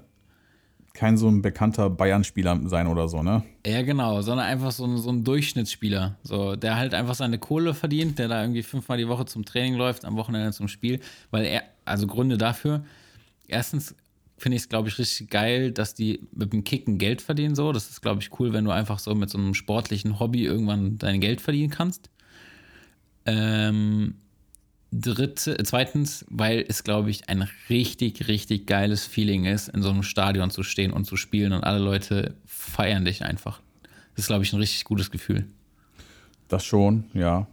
kein 0.94 1.18
so 1.18 1.30
ein 1.30 1.42
bekannter 1.42 1.90
Bayern-Spieler 1.90 2.60
sein 2.66 2.88
oder 2.88 3.08
so, 3.08 3.24
ne? 3.24 3.44
Ja, 3.66 3.82
genau, 3.82 4.22
sondern 4.22 4.46
einfach 4.46 4.72
so 4.72 4.84
ein, 4.84 4.98
so 4.98 5.10
ein 5.10 5.24
Durchschnittsspieler, 5.24 6.18
so, 6.22 6.58
der 6.58 6.76
halt 6.76 6.94
einfach 6.94 7.16
seine 7.16 7.40
Kohle 7.40 7.74
verdient, 7.74 8.20
der 8.20 8.28
da 8.28 8.42
irgendwie 8.42 8.64
fünfmal 8.64 8.98
die 8.98 9.08
Woche 9.08 9.24
zum 9.24 9.46
Training 9.46 9.76
läuft, 9.76 10.04
am 10.04 10.18
Wochenende 10.18 10.52
zum 10.52 10.68
Spiel, 10.68 11.00
weil 11.32 11.46
er, 11.46 11.64
also 11.86 12.08
Gründe 12.08 12.38
dafür, 12.38 12.84
erstens 13.48 13.96
finde 14.38 14.58
ich 14.58 14.64
es, 14.64 14.70
glaube 14.70 14.90
ich, 14.90 15.00
richtig 15.00 15.30
geil, 15.30 15.72
dass 15.72 15.94
die 15.94 16.28
mit 16.34 16.52
dem 16.52 16.66
Kicken 16.66 16.98
Geld 16.98 17.22
verdienen, 17.22 17.56
so, 17.56 17.72
das 17.72 17.90
ist, 17.90 18.02
glaube 18.02 18.22
ich, 18.22 18.38
cool, 18.38 18.52
wenn 18.52 18.66
du 18.66 18.72
einfach 18.72 19.00
so 19.00 19.16
mit 19.16 19.30
so 19.30 19.38
einem 19.38 19.54
sportlichen 19.54 20.20
Hobby 20.20 20.44
irgendwann 20.44 20.98
dein 20.98 21.22
Geld 21.22 21.40
verdienen 21.40 21.70
kannst. 21.70 22.10
Ähm, 23.26 24.16
dritte, 24.92 25.58
zweitens, 25.64 26.26
weil 26.30 26.66
es, 26.68 26.84
glaube 26.84 27.10
ich, 27.10 27.30
ein 27.30 27.48
richtig, 27.70 28.28
richtig 28.28 28.66
geiles 28.66 29.06
Feeling 29.06 29.46
ist, 29.46 29.70
in 29.70 29.82
so 29.82 29.90
einem 29.90 30.04
Stadion 30.04 30.50
zu 30.50 30.64
stehen 30.64 30.92
und 30.92 31.06
zu 31.06 31.16
spielen 31.16 31.54
und 31.54 31.64
alle 31.64 31.80
Leute 31.80 32.36
feiern 32.46 33.06
dich 33.06 33.24
einfach. 33.24 33.62
Das 34.16 34.24
ist, 34.24 34.28
glaube 34.28 34.44
ich, 34.44 34.54
ein 34.54 34.60
richtig 34.60 34.84
gutes 34.86 35.12
Gefühl. 35.12 35.46
Das 36.48 36.66
schon, 36.66 37.06
ja. 37.14 37.48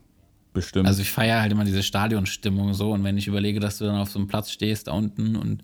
Bestimmt. 0.55 0.89
Also 0.89 1.03
ich 1.03 1.11
feiere 1.11 1.43
halt 1.43 1.53
immer 1.53 1.64
diese 1.64 1.82
Stadionstimmung 1.82 2.72
so 2.72 2.93
und 2.93 3.05
wenn 3.05 3.18
ich 3.18 3.26
überlege, 3.26 3.61
dass 3.61 3.76
du 3.76 3.84
dann 3.84 3.97
auf 3.97 4.11
so 4.11 4.18
einem 4.18 4.26
Platz 4.26 4.51
stehst 4.51 4.87
da 4.87 4.93
unten 4.93 5.37
und 5.37 5.62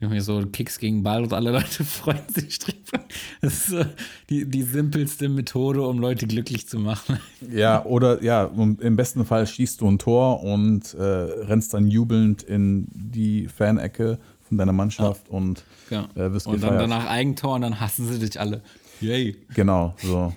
irgendwie 0.00 0.20
so 0.20 0.44
Kicks 0.46 0.78
gegen 0.78 1.02
Ball 1.02 1.22
und 1.22 1.32
alle 1.32 1.50
Leute 1.52 1.84
freuen 1.84 2.28
sich 2.28 2.58
drüber. 2.58 3.00
Das 3.40 3.54
ist 3.54 3.66
so 3.68 3.84
die, 4.28 4.44
die 4.44 4.62
simpelste 4.62 5.28
Methode, 5.28 5.82
um 5.86 5.98
Leute 5.98 6.26
glücklich 6.26 6.68
zu 6.68 6.78
machen. 6.78 7.18
ja, 7.50 7.84
oder 7.84 8.22
ja, 8.22 8.44
und 8.44 8.80
im 8.82 8.96
besten 8.96 9.24
Fall 9.24 9.46
schießt 9.46 9.80
du 9.80 9.88
ein 9.90 9.98
Tor 9.98 10.42
und 10.42 10.92
äh, 10.94 11.02
rennst 11.02 11.72
dann 11.74 11.88
jubelnd 11.88 12.42
in 12.42 12.86
die 12.92 13.48
Fanecke 13.48 14.18
von 14.42 14.58
deiner 14.58 14.72
Mannschaft 14.72 15.28
und 15.28 15.64
Ja. 15.90 16.08
äh, 16.14 16.32
wirst 16.32 16.46
und 16.46 16.62
dann 16.62 16.72
gefeiert. 16.74 16.82
danach 16.82 17.06
Eigentor 17.08 17.54
und 17.54 17.62
dann 17.62 17.80
hassen 17.80 18.06
sie 18.06 18.18
dich 18.18 18.38
alle. 18.38 18.62
Yay. 19.00 19.36
Genau, 19.54 19.94
so. 20.02 20.32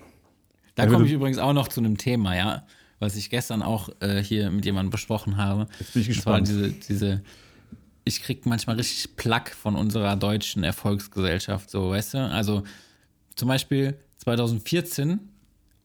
Da 0.76 0.88
komme 0.88 1.06
ich 1.06 1.12
übrigens 1.12 1.38
auch 1.38 1.54
noch 1.54 1.68
zu 1.68 1.82
einem 1.82 1.98
Thema, 1.98 2.36
ja, 2.36 2.64
was 3.00 3.16
ich 3.18 3.30
gestern 3.30 3.62
auch 3.62 3.90
äh, 4.00 4.24
hier 4.24 4.50
mit 4.52 4.64
jemandem 4.66 4.90
besprochen 4.92 5.36
habe. 5.38 5.68
Jetzt 5.80 5.94
bin 5.94 6.02
ich 6.04 6.08
Das 6.08 6.26
war 6.26 6.40
gespannt. 6.40 6.48
diese, 6.48 6.72
diese, 6.88 7.22
ich 8.10 8.22
krieg 8.22 8.46
manchmal 8.46 8.76
richtig 8.76 9.16
Plack 9.16 9.50
von 9.56 9.76
unserer 9.76 10.16
deutschen 10.18 10.64
Erfolgsgesellschaft, 10.64 11.70
so, 11.70 11.92
weißt 11.92 12.16
du? 12.16 12.18
Also 12.30 12.64
zum 13.36 13.48
Beispiel 13.48 13.96
2014, 14.18 15.20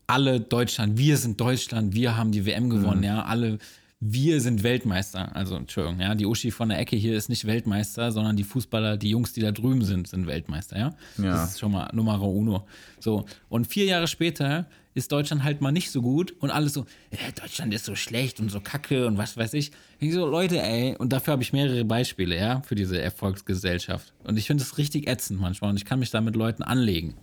alle 0.06 0.40
Deutschland, 0.40 0.98
wir 0.98 1.16
sind 1.16 1.40
Deutschland, 1.40 1.94
wir 1.94 2.16
haben 2.16 2.30
die 2.32 2.44
WM 2.46 2.68
gewonnen, 2.70 2.98
Mhm. 2.98 3.04
ja, 3.04 3.22
alle, 3.24 3.58
wir 4.00 4.40
sind 4.40 4.62
Weltmeister. 4.62 5.34
Also, 5.34 5.56
Entschuldigung, 5.56 6.00
ja, 6.00 6.14
die 6.14 6.26
Uschi 6.26 6.50
von 6.50 6.68
der 6.68 6.78
Ecke 6.78 6.96
hier 6.96 7.16
ist 7.16 7.28
nicht 7.28 7.46
Weltmeister, 7.46 8.12
sondern 8.12 8.36
die 8.36 8.44
Fußballer, 8.44 8.96
die 8.98 9.08
Jungs, 9.10 9.32
die 9.32 9.40
da 9.40 9.50
drüben 9.52 9.82
sind, 9.82 10.08
sind 10.08 10.26
Weltmeister, 10.26 10.78
ja. 10.78 10.94
Ja. 11.16 11.30
Das 11.32 11.52
ist 11.52 11.60
schon 11.60 11.72
mal 11.72 11.88
Numero 11.94 12.28
uno. 12.28 12.66
So, 13.00 13.24
und 13.48 13.66
vier 13.66 13.86
Jahre 13.86 14.06
später 14.08 14.66
ist 14.94 15.10
Deutschland 15.12 15.42
halt 15.44 15.60
mal 15.60 15.72
nicht 15.72 15.90
so 15.90 16.00
gut 16.00 16.34
und 16.40 16.50
alles 16.50 16.72
so, 16.72 16.86
ja, 17.10 17.30
Deutschland 17.40 17.74
ist 17.74 17.84
so 17.84 17.94
schlecht 17.94 18.40
und 18.40 18.50
so 18.50 18.60
kacke 18.60 19.06
und 19.06 19.18
was 19.18 19.36
weiß 19.36 19.54
ich. 19.54 19.72
Ich 19.98 20.12
so, 20.14 20.26
Leute, 20.26 20.60
ey, 20.62 20.96
und 20.96 21.12
dafür 21.12 21.32
habe 21.32 21.42
ich 21.42 21.52
mehrere 21.52 21.84
Beispiele, 21.84 22.36
ja, 22.36 22.62
für 22.62 22.74
diese 22.74 23.00
Erfolgsgesellschaft. 23.00 24.12
Und 24.22 24.38
ich 24.38 24.46
finde 24.46 24.62
es 24.62 24.78
richtig 24.78 25.08
ätzend 25.08 25.40
manchmal 25.40 25.70
und 25.70 25.76
ich 25.76 25.84
kann 25.84 25.98
mich 25.98 26.10
da 26.10 26.20
mit 26.20 26.36
Leuten 26.36 26.62
anlegen. 26.62 27.14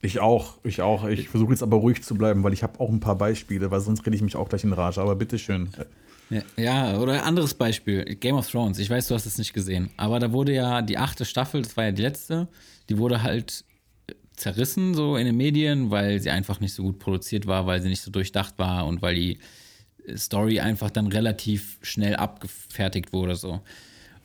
Ich 0.00 0.20
auch, 0.20 0.58
ich 0.62 0.80
auch. 0.80 1.08
Ich 1.08 1.28
versuche 1.28 1.50
jetzt 1.50 1.62
aber 1.62 1.78
ruhig 1.78 2.04
zu 2.04 2.14
bleiben, 2.14 2.44
weil 2.44 2.52
ich 2.52 2.62
habe 2.62 2.78
auch 2.78 2.88
ein 2.88 3.00
paar 3.00 3.18
Beispiele, 3.18 3.70
weil 3.70 3.80
sonst 3.80 4.06
rede 4.06 4.14
ich 4.14 4.22
mich 4.22 4.36
auch 4.36 4.48
gleich 4.48 4.62
in 4.62 4.72
Rage. 4.72 5.00
Aber 5.00 5.16
bitteschön. 5.16 5.70
Ja, 6.30 6.42
ja, 6.56 6.98
oder 6.98 7.24
anderes 7.24 7.54
Beispiel, 7.54 8.04
Game 8.04 8.36
of 8.36 8.48
Thrones. 8.48 8.78
Ich 8.78 8.90
weiß, 8.90 9.08
du 9.08 9.14
hast 9.14 9.26
es 9.26 9.38
nicht 9.38 9.54
gesehen, 9.54 9.90
aber 9.96 10.20
da 10.20 10.30
wurde 10.30 10.52
ja 10.52 10.82
die 10.82 10.98
achte 10.98 11.24
Staffel, 11.24 11.62
das 11.62 11.76
war 11.76 11.84
ja 11.84 11.92
die 11.92 12.02
letzte, 12.02 12.48
die 12.90 12.98
wurde 12.98 13.22
halt 13.22 13.64
zerrissen 14.38 14.94
so 14.94 15.16
in 15.16 15.26
den 15.26 15.36
Medien, 15.36 15.90
weil 15.90 16.20
sie 16.20 16.30
einfach 16.30 16.60
nicht 16.60 16.72
so 16.74 16.82
gut 16.84 16.98
produziert 16.98 17.46
war, 17.46 17.66
weil 17.66 17.80
sie 17.82 17.88
nicht 17.88 18.02
so 18.02 18.10
durchdacht 18.10 18.54
war 18.58 18.86
und 18.86 19.02
weil 19.02 19.14
die 19.14 19.38
Story 20.16 20.60
einfach 20.60 20.90
dann 20.90 21.06
relativ 21.08 21.78
schnell 21.82 22.16
abgefertigt 22.16 23.12
wurde 23.12 23.36
so. 23.36 23.60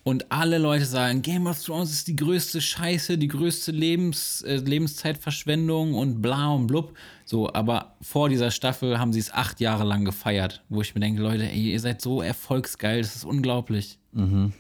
Und 0.06 0.32
alle 0.34 0.58
Leute 0.58 0.84
sagen, 0.86 1.22
Game 1.22 1.48
of 1.48 1.64
Thrones 1.64 1.92
ist 1.92 2.10
die 2.10 2.16
größte 2.18 2.60
Scheiße, 2.60 3.18
die 3.18 3.30
größte 3.30 3.72
Lebens, 3.72 4.42
äh, 4.42 4.58
Lebenszeitverschwendung 4.58 5.94
und 5.94 6.22
bla 6.22 6.50
und 6.52 6.68
blub. 6.68 6.94
So, 7.26 7.54
aber 7.54 7.96
vor 8.02 8.28
dieser 8.28 8.52
Staffel 8.52 9.00
haben 9.00 9.14
sie 9.14 9.20
es 9.22 9.32
acht 9.32 9.62
Jahre 9.62 9.86
lang 9.86 10.04
gefeiert, 10.04 10.62
wo 10.68 10.82
ich 10.82 10.94
mir 10.94 11.00
denke, 11.00 11.22
Leute, 11.22 11.44
ey, 11.50 11.72
ihr 11.72 11.80
seid 11.80 12.02
so 12.02 12.22
erfolgsgeil, 12.22 13.02
das 13.02 13.16
ist 13.16 13.24
unglaublich. 13.24 13.98
Und 14.12 14.54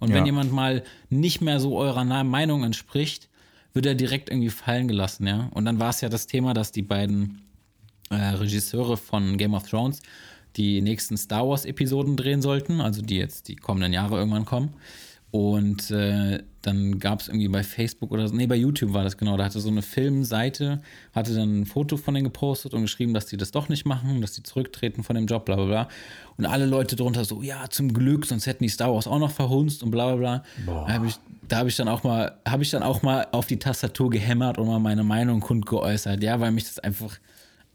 wenn 0.00 0.18
Ja. 0.18 0.24
jemand 0.26 0.52
mal 0.52 0.82
nicht 1.08 1.40
mehr 1.40 1.60
so 1.60 1.78
eurer 1.78 2.04
Meinung 2.24 2.62
entspricht, 2.64 3.29
wird 3.72 3.86
er 3.86 3.94
direkt 3.94 4.30
irgendwie 4.30 4.50
fallen 4.50 4.88
gelassen, 4.88 5.26
ja. 5.26 5.48
Und 5.52 5.64
dann 5.64 5.78
war 5.78 5.90
es 5.90 6.00
ja 6.00 6.08
das 6.08 6.26
Thema, 6.26 6.54
dass 6.54 6.72
die 6.72 6.82
beiden 6.82 7.42
äh, 8.10 8.14
Regisseure 8.14 8.96
von 8.96 9.36
Game 9.36 9.54
of 9.54 9.68
Thrones 9.68 10.00
die 10.56 10.80
nächsten 10.80 11.16
Star 11.16 11.48
Wars 11.48 11.64
Episoden 11.64 12.16
drehen 12.16 12.42
sollten, 12.42 12.80
also 12.80 13.02
die 13.02 13.16
jetzt 13.16 13.48
die 13.48 13.56
kommenden 13.56 13.92
Jahre 13.92 14.18
irgendwann 14.18 14.44
kommen. 14.44 14.74
Und 15.32 15.92
äh, 15.92 16.42
dann 16.62 16.98
gab 16.98 17.20
es 17.20 17.28
irgendwie 17.28 17.46
bei 17.46 17.62
Facebook 17.62 18.10
oder 18.10 18.26
so, 18.26 18.34
nee, 18.34 18.48
bei 18.48 18.56
YouTube 18.56 18.92
war 18.92 19.04
das 19.04 19.16
genau, 19.16 19.36
da 19.36 19.44
hatte 19.44 19.60
so 19.60 19.68
eine 19.68 19.82
Filmseite, 19.82 20.82
hatte 21.12 21.34
dann 21.34 21.60
ein 21.60 21.66
Foto 21.66 21.96
von 21.96 22.14
denen 22.14 22.24
gepostet 22.24 22.74
und 22.74 22.82
geschrieben, 22.82 23.14
dass 23.14 23.26
die 23.26 23.36
das 23.36 23.52
doch 23.52 23.68
nicht 23.68 23.86
machen, 23.86 24.20
dass 24.20 24.32
die 24.32 24.42
zurücktreten 24.42 25.04
von 25.04 25.14
dem 25.14 25.26
Job, 25.26 25.44
bla 25.44 25.54
bla 25.54 25.64
bla. 25.66 25.88
Und 26.36 26.46
alle 26.46 26.66
Leute 26.66 26.96
drunter 26.96 27.24
so, 27.24 27.42
ja, 27.42 27.70
zum 27.70 27.94
Glück, 27.94 28.26
sonst 28.26 28.46
hätten 28.46 28.64
die 28.64 28.68
Star 28.68 28.92
Wars 28.92 29.06
auch 29.06 29.20
noch 29.20 29.30
verhunzt 29.30 29.84
und 29.84 29.92
bla 29.92 30.14
bla 30.14 30.16
bla. 30.16 30.44
Da 30.86 30.94
habe 30.94 31.06
ich, 31.06 31.14
da 31.46 31.58
hab 31.58 31.68
ich 31.68 31.76
dann 31.76 31.88
auch 31.88 32.02
mal, 32.02 32.36
habe 32.46 32.64
ich 32.64 32.70
dann 32.70 32.82
auch 32.82 33.02
mal 33.02 33.28
auf 33.30 33.46
die 33.46 33.58
Tastatur 33.58 34.10
gehämmert 34.10 34.58
und 34.58 34.66
mal 34.66 34.80
meine 34.80 35.04
Meinung 35.04 35.38
kundgeäußert, 35.38 36.22
ja, 36.24 36.40
weil 36.40 36.50
mich 36.50 36.64
das 36.64 36.80
einfach 36.80 37.18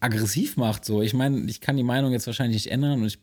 aggressiv 0.01 0.57
macht. 0.57 0.83
So, 0.83 1.01
ich 1.01 1.13
meine, 1.13 1.49
ich 1.49 1.61
kann 1.61 1.77
die 1.77 1.83
Meinung 1.83 2.11
jetzt 2.11 2.27
wahrscheinlich 2.27 2.65
nicht 2.65 2.71
ändern 2.71 2.99
und 2.99 3.07
ich 3.07 3.19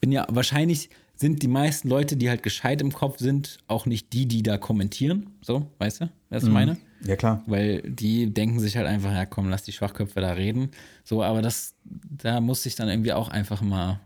bin 0.00 0.12
ja 0.12 0.26
wahrscheinlich 0.28 0.90
sind 1.16 1.42
die 1.42 1.48
meisten 1.48 1.88
Leute, 1.88 2.16
die 2.16 2.28
halt 2.28 2.42
gescheit 2.42 2.80
im 2.80 2.92
Kopf 2.92 3.18
sind, 3.18 3.58
auch 3.68 3.86
nicht 3.86 4.12
die, 4.12 4.26
die 4.26 4.42
da 4.42 4.58
kommentieren. 4.58 5.30
So, 5.40 5.70
weißt 5.78 6.02
du, 6.02 6.10
was 6.30 6.44
ich 6.44 6.50
meine? 6.50 6.76
Ja, 7.04 7.16
klar. 7.16 7.42
Weil 7.46 7.82
die 7.82 8.32
denken 8.32 8.60
sich 8.60 8.76
halt 8.76 8.86
einfach, 8.86 9.12
ja 9.12 9.26
komm, 9.26 9.48
lass 9.48 9.62
die 9.62 9.72
Schwachköpfe 9.72 10.20
da 10.20 10.32
reden. 10.32 10.70
So, 11.04 11.22
aber 11.22 11.42
das, 11.42 11.74
da 11.84 12.40
muss 12.40 12.66
ich 12.66 12.74
dann 12.74 12.88
irgendwie 12.88 13.12
auch 13.12 13.28
einfach 13.28 13.62
mal 13.62 14.00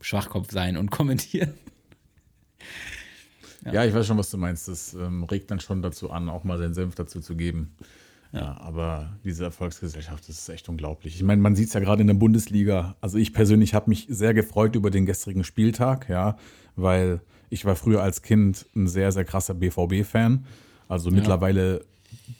Schwachkopf 0.00 0.50
sein 0.52 0.76
und 0.76 0.90
kommentieren. 0.92 1.54
Ja. 3.64 3.84
ich 3.84 3.94
weiß 3.94 4.06
schon, 4.06 4.18
was 4.18 4.30
du 4.30 4.36
meinst. 4.36 4.68
Das 4.68 4.94
ähm, 4.94 5.24
regt 5.24 5.50
dann 5.50 5.60
schon 5.60 5.80
dazu 5.80 6.10
an, 6.10 6.28
auch 6.28 6.44
mal 6.44 6.58
seinen 6.58 6.74
Senf 6.74 6.94
dazu 6.94 7.20
zu 7.20 7.34
geben. 7.34 7.74
Ja, 8.34 8.60
aber 8.60 9.10
diese 9.22 9.44
Erfolgsgesellschaft, 9.44 10.28
das 10.28 10.38
ist 10.38 10.48
echt 10.48 10.68
unglaublich. 10.68 11.14
Ich 11.14 11.22
meine, 11.22 11.40
man 11.40 11.54
sieht 11.54 11.68
es 11.68 11.74
ja 11.74 11.80
gerade 11.80 12.00
in 12.00 12.08
der 12.08 12.14
Bundesliga. 12.14 12.96
Also 13.00 13.16
ich 13.16 13.32
persönlich 13.32 13.74
habe 13.74 13.88
mich 13.88 14.06
sehr 14.10 14.34
gefreut 14.34 14.74
über 14.74 14.90
den 14.90 15.06
gestrigen 15.06 15.44
Spieltag, 15.44 16.08
ja, 16.08 16.36
weil 16.74 17.20
ich 17.48 17.64
war 17.64 17.76
früher 17.76 18.02
als 18.02 18.22
Kind 18.22 18.66
ein 18.74 18.88
sehr, 18.88 19.12
sehr 19.12 19.24
krasser 19.24 19.54
BVB-Fan. 19.54 20.46
Also 20.88 21.10
ja. 21.10 21.16
mittlerweile 21.16 21.84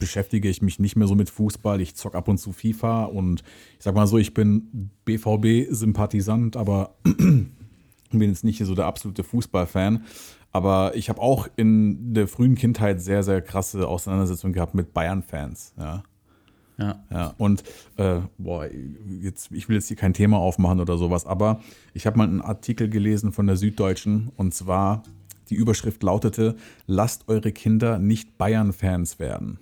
beschäftige 0.00 0.48
ich 0.48 0.62
mich 0.62 0.80
nicht 0.80 0.96
mehr 0.96 1.06
so 1.06 1.14
mit 1.14 1.30
Fußball. 1.30 1.80
Ich 1.80 1.94
zock 1.94 2.16
ab 2.16 2.26
und 2.26 2.38
zu 2.38 2.52
FIFA 2.52 3.04
und 3.04 3.44
ich 3.78 3.84
sag 3.84 3.94
mal 3.94 4.08
so, 4.08 4.18
ich 4.18 4.34
bin 4.34 4.90
BVB-Sympathisant, 5.04 6.56
aber 6.56 6.96
bin 7.04 8.30
jetzt 8.30 8.42
nicht 8.42 8.64
so 8.64 8.74
der 8.74 8.86
absolute 8.86 9.22
Fußballfan. 9.22 10.04
Aber 10.54 10.94
ich 10.94 11.08
habe 11.08 11.20
auch 11.20 11.48
in 11.56 12.14
der 12.14 12.28
frühen 12.28 12.54
Kindheit 12.54 13.00
sehr, 13.00 13.24
sehr 13.24 13.42
krasse 13.42 13.88
Auseinandersetzungen 13.88 14.52
gehabt 14.52 14.72
mit 14.72 14.94
Bayern-Fans. 14.94 15.74
Ja. 15.76 16.04
Ja. 16.78 17.04
ja. 17.10 17.34
Und 17.38 17.64
äh, 17.96 18.20
boah, 18.38 18.68
jetzt, 19.20 19.50
ich 19.50 19.68
will 19.68 19.74
jetzt 19.74 19.88
hier 19.88 19.96
kein 19.96 20.14
Thema 20.14 20.38
aufmachen 20.38 20.78
oder 20.78 20.96
sowas, 20.96 21.26
aber 21.26 21.60
ich 21.92 22.06
habe 22.06 22.18
mal 22.18 22.28
einen 22.28 22.40
Artikel 22.40 22.88
gelesen 22.88 23.32
von 23.32 23.48
der 23.48 23.56
Süddeutschen 23.56 24.30
und 24.36 24.54
zwar 24.54 25.02
die 25.50 25.56
Überschrift 25.56 26.04
lautete: 26.04 26.54
Lasst 26.86 27.28
eure 27.28 27.50
Kinder 27.50 27.98
nicht 27.98 28.38
Bayern-Fans 28.38 29.18
werden. 29.18 29.58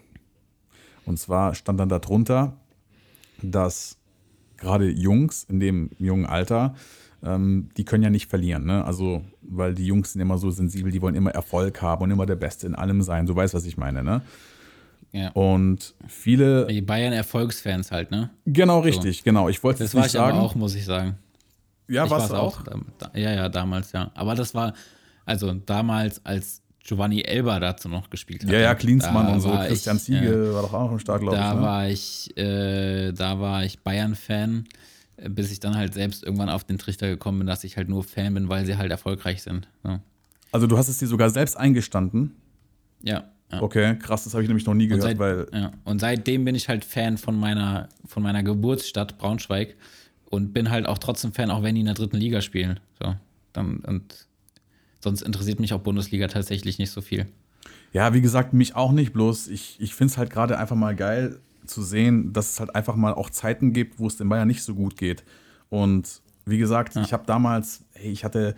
Und 1.07 1.19
zwar 1.19 1.55
stand 1.55 1.81
dann 1.81 1.89
darunter, 1.89 2.59
dass 3.41 3.97
gerade 4.59 4.91
Jungs 4.91 5.45
in 5.45 5.59
dem 5.59 5.89
jungen 5.99 6.27
Alter 6.27 6.75
ähm, 7.25 7.69
die 7.77 7.85
können 7.85 8.03
ja 8.03 8.11
nicht 8.11 8.29
verlieren. 8.29 8.65
Ne? 8.65 8.85
Also, 8.85 9.23
weil 9.43 9.75
die 9.75 9.87
Jungs 9.87 10.13
sind 10.13 10.21
immer 10.21 10.39
so 10.39 10.51
sensibel, 10.51 10.91
die 10.91 11.01
wollen 11.01 11.15
immer 11.15 11.31
Erfolg 11.31 11.81
haben 11.83 12.03
und 12.05 12.11
immer 12.11 12.27
der 12.27 12.37
Beste 12.37 12.67
in 12.67 12.75
allem 12.75 13.03
sein. 13.03 13.27
Du 13.27 13.35
weißt, 13.35 13.55
was 13.55 13.65
ich 13.65 13.77
meine, 13.77 14.03
ne? 14.03 14.23
Ja. 15.13 15.29
Und 15.33 15.95
viele. 16.09 16.67
Die 16.67 16.81
Bayern-Erfolgsfans 16.81 17.93
halt, 17.93 18.11
ne? 18.11 18.31
Genau, 18.47 18.81
richtig, 18.81 19.19
so. 19.19 19.25
genau. 19.25 19.49
Ich 19.49 19.63
wollte 19.63 19.83
das 19.83 19.95
war 19.95 20.07
ich 20.07 20.13
sagen. 20.13 20.37
aber 20.37 20.43
auch, 20.47 20.55
muss 20.55 20.75
ich 20.75 20.85
sagen. 20.85 21.17
Ja, 21.89 22.09
warst 22.09 22.31
du 22.31 22.35
auch? 22.35 22.67
auch? 22.67 23.15
Ja, 23.15 23.33
ja, 23.33 23.49
damals, 23.49 23.93
ja. 23.93 24.11
Aber 24.15 24.35
das 24.35 24.55
war, 24.55 24.73
also 25.27 25.53
damals, 25.53 26.25
als 26.25 26.63
Giovanni 26.83 27.21
Elber 27.21 27.61
dazu 27.61 27.89
noch 27.89 28.09
gespielt 28.09 28.43
hat. 28.45 28.51
Ja, 28.51 28.59
ja, 28.59 28.75
Klinsmann 28.75 29.29
und 29.29 29.41
so. 29.41 29.51
Christian 29.51 29.99
ich, 29.99 30.05
Ziege 30.05 30.47
ja, 30.47 30.55
war 30.55 30.63
doch 30.63 30.73
auch 30.73 30.91
im 30.91 30.99
Start, 30.99 31.21
glaube 31.21 31.37
ich. 31.37 31.43
Da 31.43 31.55
ne? 31.55 31.61
war 31.61 31.89
ich, 31.89 32.37
äh, 32.37 33.13
da 33.13 33.39
war 33.39 33.65
ich 33.65 33.81
Bayern-Fan 33.81 34.65
bis 35.29 35.51
ich 35.51 35.61
dann 35.61 35.77
halt 35.77 35.95
selbst 35.95 36.25
irgendwann 36.25 36.49
auf 36.49 36.65
den 36.65 36.79
Trichter 36.79 37.09
gekommen 37.09 37.39
bin, 37.39 37.47
dass 37.47 37.65
ich 37.65 37.77
halt 37.77 37.89
nur 37.89 38.05
Fan 38.05 38.35
bin, 38.35 38.49
weil 38.49 38.67
sie 38.67 38.77
halt 38.77 38.91
erfolgreich 38.91 39.43
sind. 39.43 39.69
Ja. 39.85 40.01
Also 40.51 40.67
du 40.67 40.77
hast 40.77 40.89
es 40.89 40.99
dir 40.99 41.07
sogar 41.07 41.31
selbst 41.31 41.57
eingestanden? 41.57 42.33
Ja. 43.03 43.25
ja. 43.51 43.63
Okay, 43.63 43.97
krass, 43.99 44.25
das 44.25 44.35
habe 44.35 44.43
ich 44.43 44.49
nämlich 44.49 44.67
noch 44.67 44.75
nie 44.75 44.87
gehört, 44.87 45.03
seit, 45.03 45.19
weil. 45.19 45.47
Ja. 45.53 45.73
Und 45.85 46.01
seitdem 46.01 46.45
bin 46.45 46.55
ich 46.55 46.69
halt 46.69 46.85
Fan 46.85 47.19
von 47.19 47.39
meiner, 47.39 47.89
von 48.07 48.23
meiner 48.23 48.43
Geburtsstadt 48.43 49.19
Braunschweig 49.19 49.77
und 50.27 50.53
bin 50.53 50.71
halt 50.71 50.87
auch 50.87 50.99
trotzdem 50.99 51.33
Fan, 51.33 51.51
auch 51.51 51.63
wenn 51.63 51.75
die 51.75 51.81
in 51.81 51.87
der 51.87 51.95
dritten 51.95 52.17
Liga 52.17 52.41
spielen. 52.41 52.81
So. 53.01 53.15
Dann, 53.53 53.79
und 53.79 54.27
sonst 55.01 55.23
interessiert 55.23 55.61
mich 55.61 55.73
auch 55.73 55.81
Bundesliga 55.81 56.29
tatsächlich 56.29 56.79
nicht 56.79 56.91
so 56.91 57.01
viel. 57.01 57.27
Ja, 57.93 58.15
wie 58.15 58.23
gesagt, 58.23 58.55
mich 58.55 58.75
auch 58.75 58.93
nicht, 58.93 59.13
bloß 59.13 59.49
ich, 59.49 59.77
ich 59.79 59.95
finde 59.95 60.13
es 60.13 60.19
halt 60.19 60.31
gerade 60.31 60.59
einfach 60.59 60.77
mal 60.77 60.97
geil, 60.97 61.39
zu 61.67 61.83
sehen, 61.83 62.33
dass 62.33 62.53
es 62.53 62.61
halt 62.61 62.75
einfach 62.75 62.97
mal 62.97 63.15
auch 63.15 63.31
Zeiten 63.31 63.73
gibt, 63.73 63.99
wo 63.99 64.07
es 64.07 64.17
den 64.17 64.29
Bayern 64.29 64.49
nicht 64.49 64.63
so 64.63 64.75
gut 64.75 64.97
geht. 64.97 65.25
Und 65.71 66.23
wie 66.45 66.59
gesagt, 66.59 66.95
ja. 66.95 67.03
ich 67.03 67.13
habe 67.13 67.25
damals, 67.27 67.85
hey, 67.95 68.11
ich 68.11 68.25
hatte, 68.25 68.55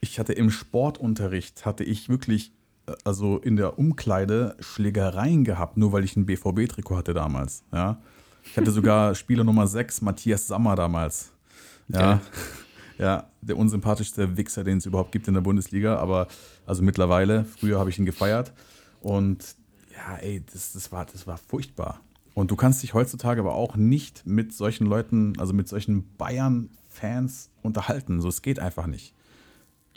ich 0.00 0.18
hatte 0.18 0.32
im 0.32 0.50
Sportunterricht, 0.50 1.64
hatte 1.64 1.84
ich 1.84 2.08
wirklich, 2.08 2.52
äh, 2.86 2.92
also 3.04 3.38
in 3.38 3.56
der 3.56 3.78
Umkleide 3.78 4.56
Schlägereien 4.60 5.44
gehabt, 5.44 5.76
nur 5.76 5.92
weil 5.92 6.04
ich 6.04 6.16
ein 6.16 6.26
BVB-Trikot 6.26 6.96
hatte 6.96 7.14
damals. 7.14 7.64
Ja. 7.72 7.98
Ich 8.44 8.56
hatte 8.56 8.70
sogar 8.70 9.14
Spieler 9.14 9.44
Nummer 9.44 9.66
6, 9.66 10.02
Matthias 10.02 10.46
Sammer 10.46 10.76
damals. 10.76 11.32
Ja. 11.88 12.14
Okay. 12.14 12.20
Ja, 12.98 13.30
der 13.40 13.56
unsympathischste 13.56 14.36
Wichser, 14.36 14.64
den 14.64 14.78
es 14.78 14.86
überhaupt 14.86 15.12
gibt 15.12 15.28
in 15.28 15.34
der 15.34 15.40
Bundesliga, 15.40 15.98
aber 15.98 16.26
also 16.66 16.82
mittlerweile, 16.82 17.44
früher 17.44 17.78
habe 17.78 17.90
ich 17.90 17.98
ihn 18.00 18.04
gefeiert. 18.04 18.52
Und 19.00 19.54
ja, 19.92 20.16
ey, 20.16 20.42
das, 20.52 20.72
das, 20.72 20.90
war, 20.90 21.06
das 21.06 21.24
war 21.24 21.38
furchtbar. 21.38 22.00
Und 22.38 22.52
du 22.52 22.54
kannst 22.54 22.84
dich 22.84 22.94
heutzutage 22.94 23.40
aber 23.40 23.56
auch 23.56 23.74
nicht 23.74 24.24
mit 24.24 24.52
solchen 24.52 24.86
Leuten, 24.86 25.32
also 25.40 25.52
mit 25.52 25.66
solchen 25.66 26.14
Bayern-Fans 26.18 27.50
unterhalten. 27.62 28.20
So, 28.20 28.28
es 28.28 28.42
geht 28.42 28.60
einfach 28.60 28.86
nicht. 28.86 29.12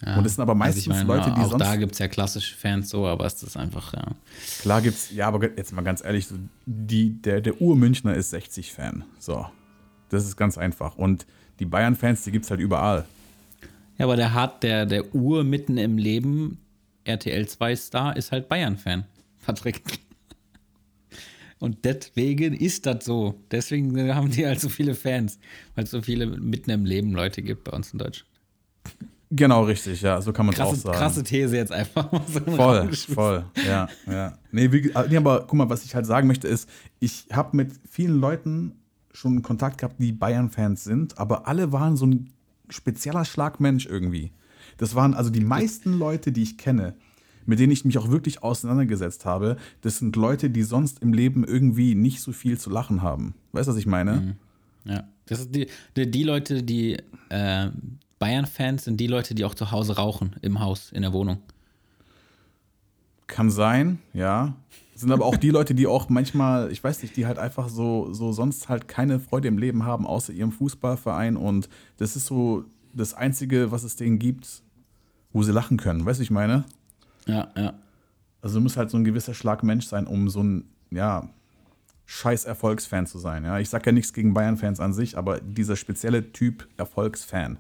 Ja, 0.04 0.18
und 0.18 0.26
es 0.26 0.34
sind 0.34 0.42
aber 0.42 0.56
meistens 0.56 0.88
also 0.90 1.06
meine, 1.06 1.20
Leute, 1.20 1.36
die 1.36 1.40
auch 1.40 1.52
sonst. 1.52 1.62
Auch 1.62 1.68
da 1.68 1.76
gibt 1.76 1.92
es 1.92 2.00
ja 2.00 2.08
klassische 2.08 2.56
Fans 2.56 2.90
so, 2.90 3.06
aber 3.06 3.28
es 3.28 3.44
ist 3.44 3.58
einfach, 3.58 3.94
ja. 3.94 4.16
Klar 4.60 4.82
gibt 4.82 4.98
es, 4.98 5.12
ja, 5.12 5.28
aber 5.28 5.56
jetzt 5.56 5.72
mal 5.72 5.84
ganz 5.84 6.04
ehrlich, 6.04 6.30
die, 6.66 7.22
der, 7.22 7.42
der 7.42 7.62
Ur-Münchner 7.62 8.16
ist 8.16 8.34
60-Fan. 8.34 9.04
So. 9.20 9.46
Das 10.10 10.26
ist 10.26 10.36
ganz 10.36 10.58
einfach. 10.58 10.96
Und 10.96 11.28
die 11.60 11.66
Bayern-Fans, 11.66 12.24
die 12.24 12.32
gibt 12.32 12.46
es 12.46 12.50
halt 12.50 12.60
überall. 12.60 13.06
Ja, 14.00 14.06
aber 14.06 14.16
der 14.16 14.34
hat, 14.34 14.64
der, 14.64 14.88
der 14.88 15.14
Ur 15.14 15.44
mitten 15.44 15.78
im 15.78 16.00
Leben, 16.00 16.58
RTL 17.04 17.44
2-Star, 17.44 18.18
ist 18.18 18.32
halt 18.32 18.50
Bayern-Fan. 18.50 19.06
Patrick. 19.46 19.84
Und 21.62 21.86
deswegen 21.86 22.56
ist 22.56 22.88
das 22.88 23.06
so. 23.06 23.36
Deswegen 23.52 24.16
haben 24.16 24.32
die 24.32 24.48
halt 24.48 24.60
so 24.60 24.68
viele 24.68 24.96
Fans, 24.96 25.38
weil 25.76 25.84
es 25.84 25.92
so 25.92 26.02
viele 26.02 26.26
mitten 26.26 26.72
im 26.72 26.86
Leben 26.86 27.12
Leute 27.12 27.44
gibt 27.44 27.66
bei 27.66 27.72
uns 27.72 27.94
in 27.94 28.00
Deutschland. 28.00 28.28
Genau, 29.30 29.64
richtig, 29.66 30.02
ja, 30.02 30.20
so 30.22 30.34
kann 30.34 30.48
man 30.48 30.56
es 30.56 30.60
auch 30.60 30.74
sagen. 30.74 30.98
Krasse 30.98 31.24
These 31.24 31.56
jetzt 31.56 31.72
einfach 31.72 32.12
mal 32.12 32.24
so. 32.28 32.40
Voll, 32.40 32.92
voll, 32.94 33.46
ja, 33.64 33.88
ja. 34.08 34.38
Nee, 34.52 34.72
wie, 34.72 34.92
nee, 35.08 35.18
aber 35.18 35.42
guck 35.42 35.54
mal, 35.54 35.70
was 35.70 35.86
ich 35.86 35.94
halt 35.94 36.08
sagen 36.08 36.28
möchte 36.28 36.48
ist, 36.48 36.68
ich 37.00 37.28
habe 37.32 37.56
mit 37.56 37.72
vielen 37.88 38.20
Leuten 38.20 38.74
schon 39.14 39.44
Kontakt 39.44 39.78
gehabt, 39.78 39.98
die 40.00 40.14
Bayern-Fans 40.14 40.84
sind, 40.84 41.20
aber 41.20 41.48
alle 41.48 41.72
waren 41.72 41.96
so 41.96 42.08
ein 42.08 42.32
spezieller 42.70 43.24
Schlagmensch 43.24 43.86
irgendwie. 43.86 44.32
Das 44.78 44.96
waren 44.96 45.14
also 45.14 45.30
die 45.30 45.42
meisten 45.42 45.94
Leute, 45.94 46.32
die 46.32 46.42
ich 46.42 46.58
kenne, 46.58 46.96
mit 47.46 47.60
denen 47.60 47.72
ich 47.72 47.86
mich 47.86 47.98
auch 47.98 48.10
wirklich 48.10 48.44
auseinandergesetzt 48.44 49.26
habe, 49.26 49.58
das 49.82 49.98
sind 49.98 50.16
Leute, 50.16 50.50
die 50.50 50.64
sonst 50.64 51.02
im 51.02 51.14
Leben 51.14 51.44
irgendwie 51.44 51.96
nicht 51.96 52.22
so 52.22 52.32
viel 52.32 52.60
zu 52.60 52.70
lachen 52.70 53.02
haben. 53.02 53.36
Weißt 53.52 53.68
du, 53.68 53.72
was 53.72 53.80
ich 53.80 53.88
meine? 53.88 54.14
Mhm. 54.14 54.36
Ja, 54.92 55.04
das 55.26 55.44
sind 55.44 55.56
die, 55.56 55.68
die, 55.96 56.10
die 56.10 56.24
Leute, 56.24 56.64
die 56.64 56.98
äh, 57.30 57.70
Bayern-Fans 58.20 58.86
sind 58.86 58.98
die 58.98 59.08
Leute, 59.08 59.36
die 59.36 59.46
auch 59.46 59.56
zu 59.56 59.72
Hause 59.72 59.96
rauchen, 59.96 60.36
im 60.42 60.60
Haus, 60.60 60.92
in 60.92 61.02
der 61.02 61.14
Wohnung. 61.14 61.40
Kann 63.28 63.50
sein, 63.50 64.00
ja. 64.14 64.56
Sind 64.94 65.12
aber 65.12 65.26
auch 65.26 65.38
die 65.38 65.50
Leute, 65.50 65.74
die 65.74 65.88
auch 65.88 66.10
manchmal, 66.10 66.72
ich 66.72 66.84
weiß 66.84 67.02
nicht, 67.02 67.18
die 67.18 67.26
halt 67.26 67.40
einfach 67.40 67.70
so, 67.70 68.14
so 68.14 68.32
sonst 68.32 68.70
halt 68.70 68.88
keine 68.88 69.20
Freude 69.20 69.48
im 69.48 69.58
Leben 69.58 69.84
haben, 69.86 70.06
außer 70.06 70.34
ihrem 70.34 70.52
Fußballverein. 70.52 71.38
Und 71.38 71.70
das 71.98 72.16
ist 72.16 72.28
so 72.28 72.66
das 72.94 73.16
Einzige, 73.16 73.72
was 73.72 73.84
es 73.84 73.96
denen 73.96 74.20
gibt, 74.20 74.62
wo 75.34 75.42
sie 75.42 75.52
lachen 75.52 75.78
können. 75.78 76.06
Weißt 76.06 76.20
du, 76.20 76.24
ich 76.24 76.30
meine? 76.30 76.66
Ja, 77.32 77.52
ja. 77.56 77.74
Also 78.42 78.56
du 78.58 78.62
musst 78.62 78.78
halt 78.78 78.90
so 78.90 78.98
ein 78.98 79.04
gewisser 79.04 79.34
Schlag 79.34 79.64
Mensch 79.64 79.86
sein, 79.86 80.08
um 80.08 80.30
so 80.30 80.44
ein, 80.44 80.66
ja, 80.90 81.30
scheiß 82.06 82.46
Erfolgsfan 82.46 83.08
zu 83.08 83.20
sein. 83.20 83.46
Ja? 83.46 83.60
Ich 83.60 83.70
sag 83.70 83.86
ja 83.86 83.92
nichts 83.92 84.12
gegen 84.14 84.34
Bayern-Fans 84.34 84.80
an 84.80 84.94
sich, 84.94 85.18
aber 85.18 85.40
dieser 85.40 85.76
spezielle 85.76 86.34
Typ 86.34 86.68
Erfolgsfan. 86.78 87.58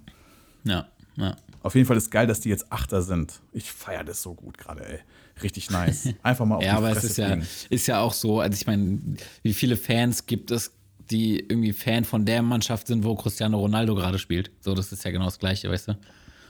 Ja, 0.65 0.87
ja. 1.15 1.35
Auf 1.63 1.75
jeden 1.75 1.87
Fall 1.87 1.97
ist 1.97 2.11
geil, 2.11 2.27
dass 2.27 2.41
die 2.41 2.49
jetzt 2.49 2.71
Achter 2.71 3.01
sind. 3.01 3.39
Ich 3.53 3.71
feiere 3.71 4.03
das 4.03 4.21
so 4.21 4.33
gut 4.33 4.57
gerade, 4.57 4.85
ey. 4.85 4.99
Richtig 5.41 5.69
nice. 5.69 6.09
Einfach 6.23 6.45
mal 6.45 6.55
auf 6.55 6.63
Ja, 6.63 6.71
die 6.71 6.77
aber 6.77 6.91
Fresse 6.91 7.07
es 7.07 7.11
ist 7.11 7.17
ja, 7.17 7.37
ist 7.69 7.87
ja 7.87 7.99
auch 7.99 8.13
so, 8.13 8.41
also 8.41 8.55
ich 8.55 8.67
meine, 8.67 8.99
wie 9.43 9.53
viele 9.53 9.77
Fans 9.77 10.25
gibt 10.25 10.51
es, 10.51 10.73
die 11.11 11.39
irgendwie 11.39 11.73
Fan 11.73 12.03
von 12.03 12.25
der 12.25 12.41
Mannschaft 12.41 12.87
sind, 12.87 13.03
wo 13.03 13.15
Cristiano 13.15 13.59
Ronaldo 13.59 13.95
gerade 13.95 14.17
spielt? 14.17 14.51
So, 14.59 14.73
das 14.73 14.91
ist 14.91 15.03
ja 15.05 15.11
genau 15.11 15.25
das 15.25 15.39
Gleiche, 15.39 15.69
weißt 15.69 15.89
du? 15.89 15.97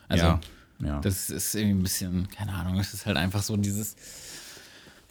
Also, 0.07 0.25
ja. 0.25 0.39
Ja. 0.83 0.99
Das 0.99 1.29
ist 1.29 1.55
irgendwie 1.55 1.79
ein 1.79 1.83
bisschen, 1.83 2.27
keine 2.29 2.53
Ahnung, 2.53 2.79
es 2.79 2.93
ist 2.93 3.05
halt 3.05 3.17
einfach 3.17 3.43
so 3.43 3.55
dieses, 3.57 3.95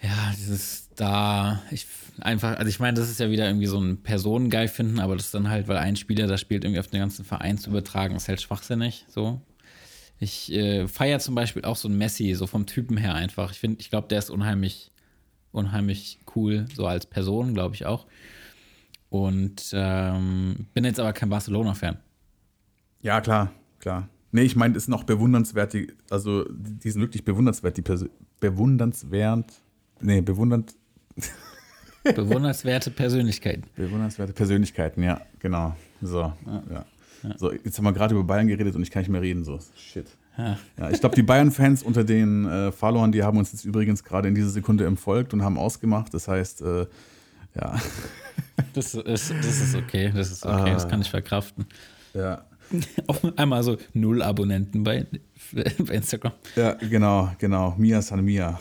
ja, 0.03 0.33
dieses 0.37 0.89
da, 0.97 1.63
ich 1.71 1.87
einfach, 2.21 2.57
also 2.59 2.69
ich 2.69 2.81
meine, 2.81 2.99
das 2.99 3.09
ist 3.09 3.21
ja 3.21 3.31
wieder 3.31 3.47
irgendwie 3.47 3.67
so 3.67 3.81
ein 3.81 4.03
Personengeil 4.03 4.69
finden, 4.69 4.99
aber 4.99 5.17
das 5.17 5.31
dann 5.31 5.49
halt, 5.49 5.69
weil 5.69 5.79
ein 5.79 5.97
Spieler 5.97 6.27
da 6.27 6.37
spielt, 6.37 6.65
irgendwie 6.65 6.81
auf 6.81 6.89
den 6.89 7.01
ganzen 7.01 7.25
Verein 7.25 7.59
zu 7.59 7.71
übertragen, 7.71 8.17
ist 8.17 8.29
halt 8.29 8.41
schwachsinnig, 8.41 9.07
so. 9.09 9.41
Ich 10.19 10.53
äh, 10.53 10.87
feiere 10.87 11.19
zum 11.19 11.35
Beispiel 11.35 11.65
auch 11.65 11.77
so 11.77 11.89
ein 11.89 11.97
Messi, 11.97 12.35
so 12.35 12.47
vom 12.47 12.67
Typen 12.67 12.99
her 12.99 13.15
einfach. 13.15 13.53
Ich 13.53 13.59
finde, 13.59 13.81
ich 13.81 13.89
glaube, 13.89 14.09
der 14.09 14.19
ist 14.19 14.29
unheimlich, 14.29 14.91
unheimlich 15.51 16.19
cool, 16.37 16.67
so 16.75 16.87
als 16.87 17.07
Person, 17.07 17.55
glaube 17.55 17.75
ich 17.75 17.87
auch. 17.87 18.07
Und 19.09 19.71
ähm, 19.73 20.67
bin 20.75 20.85
jetzt 20.85 21.01
aber 21.01 21.15
kein 21.15 21.31
Barcelona-Fan. 21.31 21.97
Ja, 23.01 23.23
klar, 23.23 23.51
klar. 23.79 24.09
Nee, 24.33 24.43
ich 24.43 24.55
meine, 24.57 24.77
ist 24.77 24.89
noch 24.89 25.05
bewundernswert, 25.05 25.73
die, 25.73 25.93
also 26.09 26.45
die 26.51 26.91
sind 26.91 27.01
wirklich 27.03 27.25
bewundernswert, 27.25 27.77
die 27.77 27.83
Perso 27.83 28.07
bewundernswert, 28.39 29.53
nee, 30.01 30.21
bewundernd, 30.21 30.75
Bewundernswerte 32.03 32.91
Persönlichkeiten. 32.91 33.65
bewundernswerte 33.77 34.33
Persönlichkeiten, 34.33 35.03
ja, 35.03 35.21
genau. 35.39 35.77
So, 36.01 36.33
ja. 36.71 36.85
So, 37.37 37.53
jetzt 37.53 37.77
haben 37.77 37.85
wir 37.85 37.93
gerade 37.93 38.15
über 38.15 38.25
Bayern 38.25 38.47
geredet 38.49 38.75
und 38.75 38.83
ich 38.83 38.91
kann 38.91 39.03
nicht 39.03 39.11
mehr 39.11 39.21
reden, 39.21 39.45
so, 39.45 39.59
shit. 39.77 40.07
Ja. 40.39 40.59
Ja, 40.79 40.91
ich 40.91 41.01
glaube, 41.01 41.15
die 41.17 41.23
Bayern-Fans 41.23 41.83
unter 41.83 42.03
den 42.05 42.47
äh, 42.47 42.73
Followern, 42.73 43.13
die 43.13 43.23
haben 43.23 43.37
uns 43.37 43.53
jetzt 43.53 43.67
übrigens 43.67 44.03
gerade 44.05 44.29
in 44.29 44.35
dieser 44.35 44.49
Sekunde 44.49 44.87
entfolgt 44.87 45.35
und 45.35 45.43
haben 45.43 45.59
ausgemacht. 45.59 46.15
Das 46.15 46.29
heißt, 46.29 46.63
äh, 46.63 46.87
ja, 47.55 47.79
Das 48.73 48.95
ist, 48.95 49.05
das 49.07 49.31
ist 49.61 49.75
okay, 49.75 50.11
das 50.15 50.31
ist 50.31 50.47
okay, 50.47 50.73
das 50.73 50.89
kann 50.89 51.03
ich 51.03 51.11
verkraften. 51.11 51.67
ja, 52.15 52.45
Auf 53.07 53.21
einmal 53.37 53.63
so 53.63 53.77
null 53.95 54.23
Abonnenten 54.23 54.85
bei, 54.85 55.07
bei 55.53 55.95
Instagram. 55.95 56.33
ja, 56.57 56.75
genau, 56.75 57.33
genau. 57.39 57.75
Mia 57.79 58.03
San 58.03 58.25
Mia. 58.25 58.59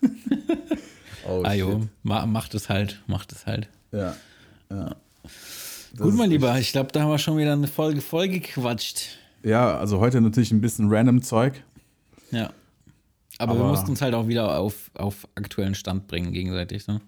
oh, 1.28 1.42
Ajo, 1.44 1.82
ma, 2.02 2.26
macht 2.26 2.54
es 2.54 2.68
halt, 2.68 3.02
macht 3.06 3.32
es 3.32 3.46
halt. 3.46 3.68
Ja, 3.92 4.16
ja. 4.70 4.96
Das 5.94 6.00
Gut, 6.06 6.14
mein 6.14 6.30
Lieber, 6.30 6.58
ich 6.58 6.72
glaube, 6.72 6.90
da 6.92 7.02
haben 7.02 7.10
wir 7.10 7.18
schon 7.18 7.36
wieder 7.36 7.52
eine 7.52 7.68
Folge 7.68 8.00
voll 8.00 8.28
gequatscht. 8.28 9.18
Ja, 9.42 9.76
also 9.76 10.00
heute 10.00 10.20
natürlich 10.20 10.50
ein 10.50 10.60
bisschen 10.60 10.88
random 10.90 11.20
Zeug. 11.22 11.62
Ja. 12.30 12.50
Aber, 13.42 13.54
wir 13.54 13.60
Aber- 13.60 13.70
mussten 13.70 13.90
uns 13.90 14.00
halt 14.02 14.14
auch 14.14 14.28
wieder 14.28 14.58
auf, 14.58 14.90
auf 14.94 15.26
aktuellen 15.34 15.74
Stand 15.74 16.06
bringen, 16.08 16.32
gegenseitig. 16.32 16.86
Ne? 16.86 17.00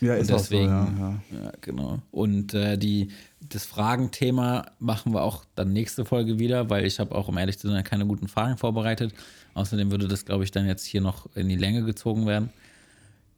Ja, 0.00 0.14
Und 0.14 0.20
ist 0.20 0.30
auch 0.32 0.38
so, 0.38 0.44
deswegen, 0.44 0.66
ja, 0.68 0.88
ja. 0.98 1.44
ja, 1.44 1.52
genau. 1.60 1.98
Und 2.10 2.54
äh, 2.54 2.76
die, 2.78 3.08
das 3.40 3.64
Fragenthema 3.66 4.66
machen 4.78 5.12
wir 5.12 5.22
auch 5.22 5.44
dann 5.54 5.72
nächste 5.72 6.04
Folge 6.04 6.38
wieder, 6.38 6.70
weil 6.70 6.86
ich 6.86 7.00
habe 7.00 7.14
auch, 7.14 7.28
um 7.28 7.36
ehrlich 7.38 7.58
zu 7.58 7.68
sein, 7.68 7.82
keine 7.84 8.06
guten 8.06 8.28
Fragen 8.28 8.56
vorbereitet. 8.56 9.12
Außerdem 9.54 9.90
würde 9.90 10.06
das, 10.08 10.24
glaube 10.24 10.44
ich, 10.44 10.50
dann 10.52 10.66
jetzt 10.66 10.84
hier 10.84 11.00
noch 11.00 11.26
in 11.34 11.48
die 11.48 11.56
Länge 11.56 11.82
gezogen 11.84 12.26
werden. 12.26 12.50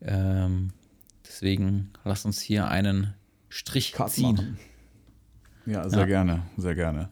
Ähm, 0.03 0.71
deswegen 1.27 1.91
lass 2.05 2.25
uns 2.25 2.41
hier 2.41 2.69
einen 2.69 3.15
Strich 3.49 3.93
Cut 3.93 4.11
ziehen. 4.11 4.35
machen. 4.35 4.59
Ja, 5.65 5.89
sehr 5.89 6.01
Ja. 6.01 6.07
gerne, 6.07 6.43
sehr 6.57 6.75
gerne. 6.75 7.09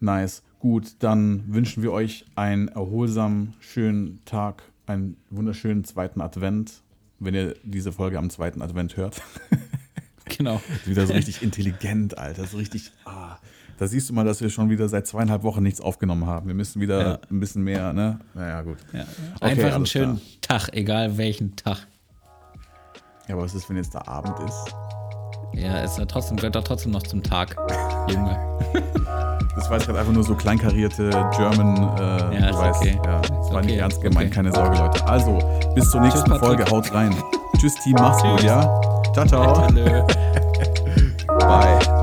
Nice. 0.00 0.42
Gut, 0.62 0.92
dann 1.00 1.42
wünschen 1.52 1.82
wir 1.82 1.90
euch 1.90 2.24
einen 2.36 2.68
erholsamen, 2.68 3.54
schönen 3.58 4.20
Tag, 4.26 4.62
einen 4.86 5.16
wunderschönen 5.28 5.82
zweiten 5.82 6.20
Advent, 6.20 6.82
wenn 7.18 7.34
ihr 7.34 7.56
diese 7.64 7.90
Folge 7.90 8.16
am 8.16 8.30
zweiten 8.30 8.62
Advent 8.62 8.96
hört. 8.96 9.20
Genau. 10.38 10.62
wieder 10.86 11.04
so 11.06 11.12
richtig 11.12 11.42
intelligent, 11.42 12.16
Alter. 12.16 12.46
So 12.46 12.56
richtig, 12.56 12.92
ah. 13.04 13.36
Da 13.76 13.86
siehst 13.88 14.08
du 14.08 14.14
mal, 14.14 14.24
dass 14.24 14.40
wir 14.40 14.48
schon 14.50 14.70
wieder 14.70 14.88
seit 14.88 15.06
zweieinhalb 15.06 15.42
Wochen 15.42 15.62
nichts 15.64 15.80
aufgenommen 15.80 16.26
haben. 16.26 16.46
Wir 16.46 16.54
müssen 16.54 16.80
wieder 16.80 17.02
Ja. 17.06 17.18
ein 17.28 17.40
bisschen 17.40 17.64
mehr, 17.64 17.92
ne? 17.92 18.20
Naja, 18.32 18.62
gut. 18.62 18.78
Ja. 18.92 19.00
Okay, 19.00 19.44
Einfach 19.44 19.74
einen 19.74 19.84
schönen 19.84 20.20
Tag, 20.40 20.70
egal 20.74 21.18
welchen 21.18 21.56
Tag. 21.56 21.86
Ja, 23.26 23.34
aber 23.34 23.42
was 23.42 23.54
ist, 23.54 23.68
wenn 23.68 23.76
jetzt 23.76 23.92
der 23.94 24.06
Abend 24.08 24.38
ist? 24.48 24.74
Ja, 25.54 25.82
es 25.82 25.92
ist 25.92 25.98
ja 25.98 26.06
trotzdem, 26.06 26.36
gehört 26.36 26.54
doch 26.54 26.64
trotzdem 26.64 26.92
noch 26.92 27.02
zum 27.02 27.22
Tag, 27.22 27.56
Junge. 28.08 28.38
Das 29.54 29.68
war 29.68 29.76
jetzt 29.76 29.86
gerade 29.86 29.98
einfach 29.98 30.12
nur 30.12 30.24
so 30.24 30.34
kleinkarierte 30.34 31.10
German, 31.36 31.76
äh, 31.98 32.40
Ja, 32.40 32.50
ist 32.50 32.58
weißt, 32.58 32.80
okay. 32.80 33.00
ja, 33.04 33.20
das 33.20 33.52
war 33.52 33.60
nicht 33.60 33.72
okay, 33.72 33.76
ernst 33.78 34.00
gemeint, 34.00 34.26
okay. 34.26 34.34
keine 34.34 34.52
Sorge, 34.52 34.78
Leute. 34.78 35.06
Also, 35.06 35.38
bis 35.74 35.90
zur 35.90 36.00
nächsten 36.00 36.30
Tschüss. 36.30 36.38
Folge, 36.38 36.64
haut 36.70 36.92
rein. 36.94 37.14
Tschüss, 37.58 37.74
Team, 37.76 37.96
mach's 37.98 38.22
gut, 38.22 38.42
ja? 38.42 38.62
Ciao, 39.12 39.26
ciao. 39.26 39.58
Hallo. 39.58 40.06
Bye. 41.38 42.01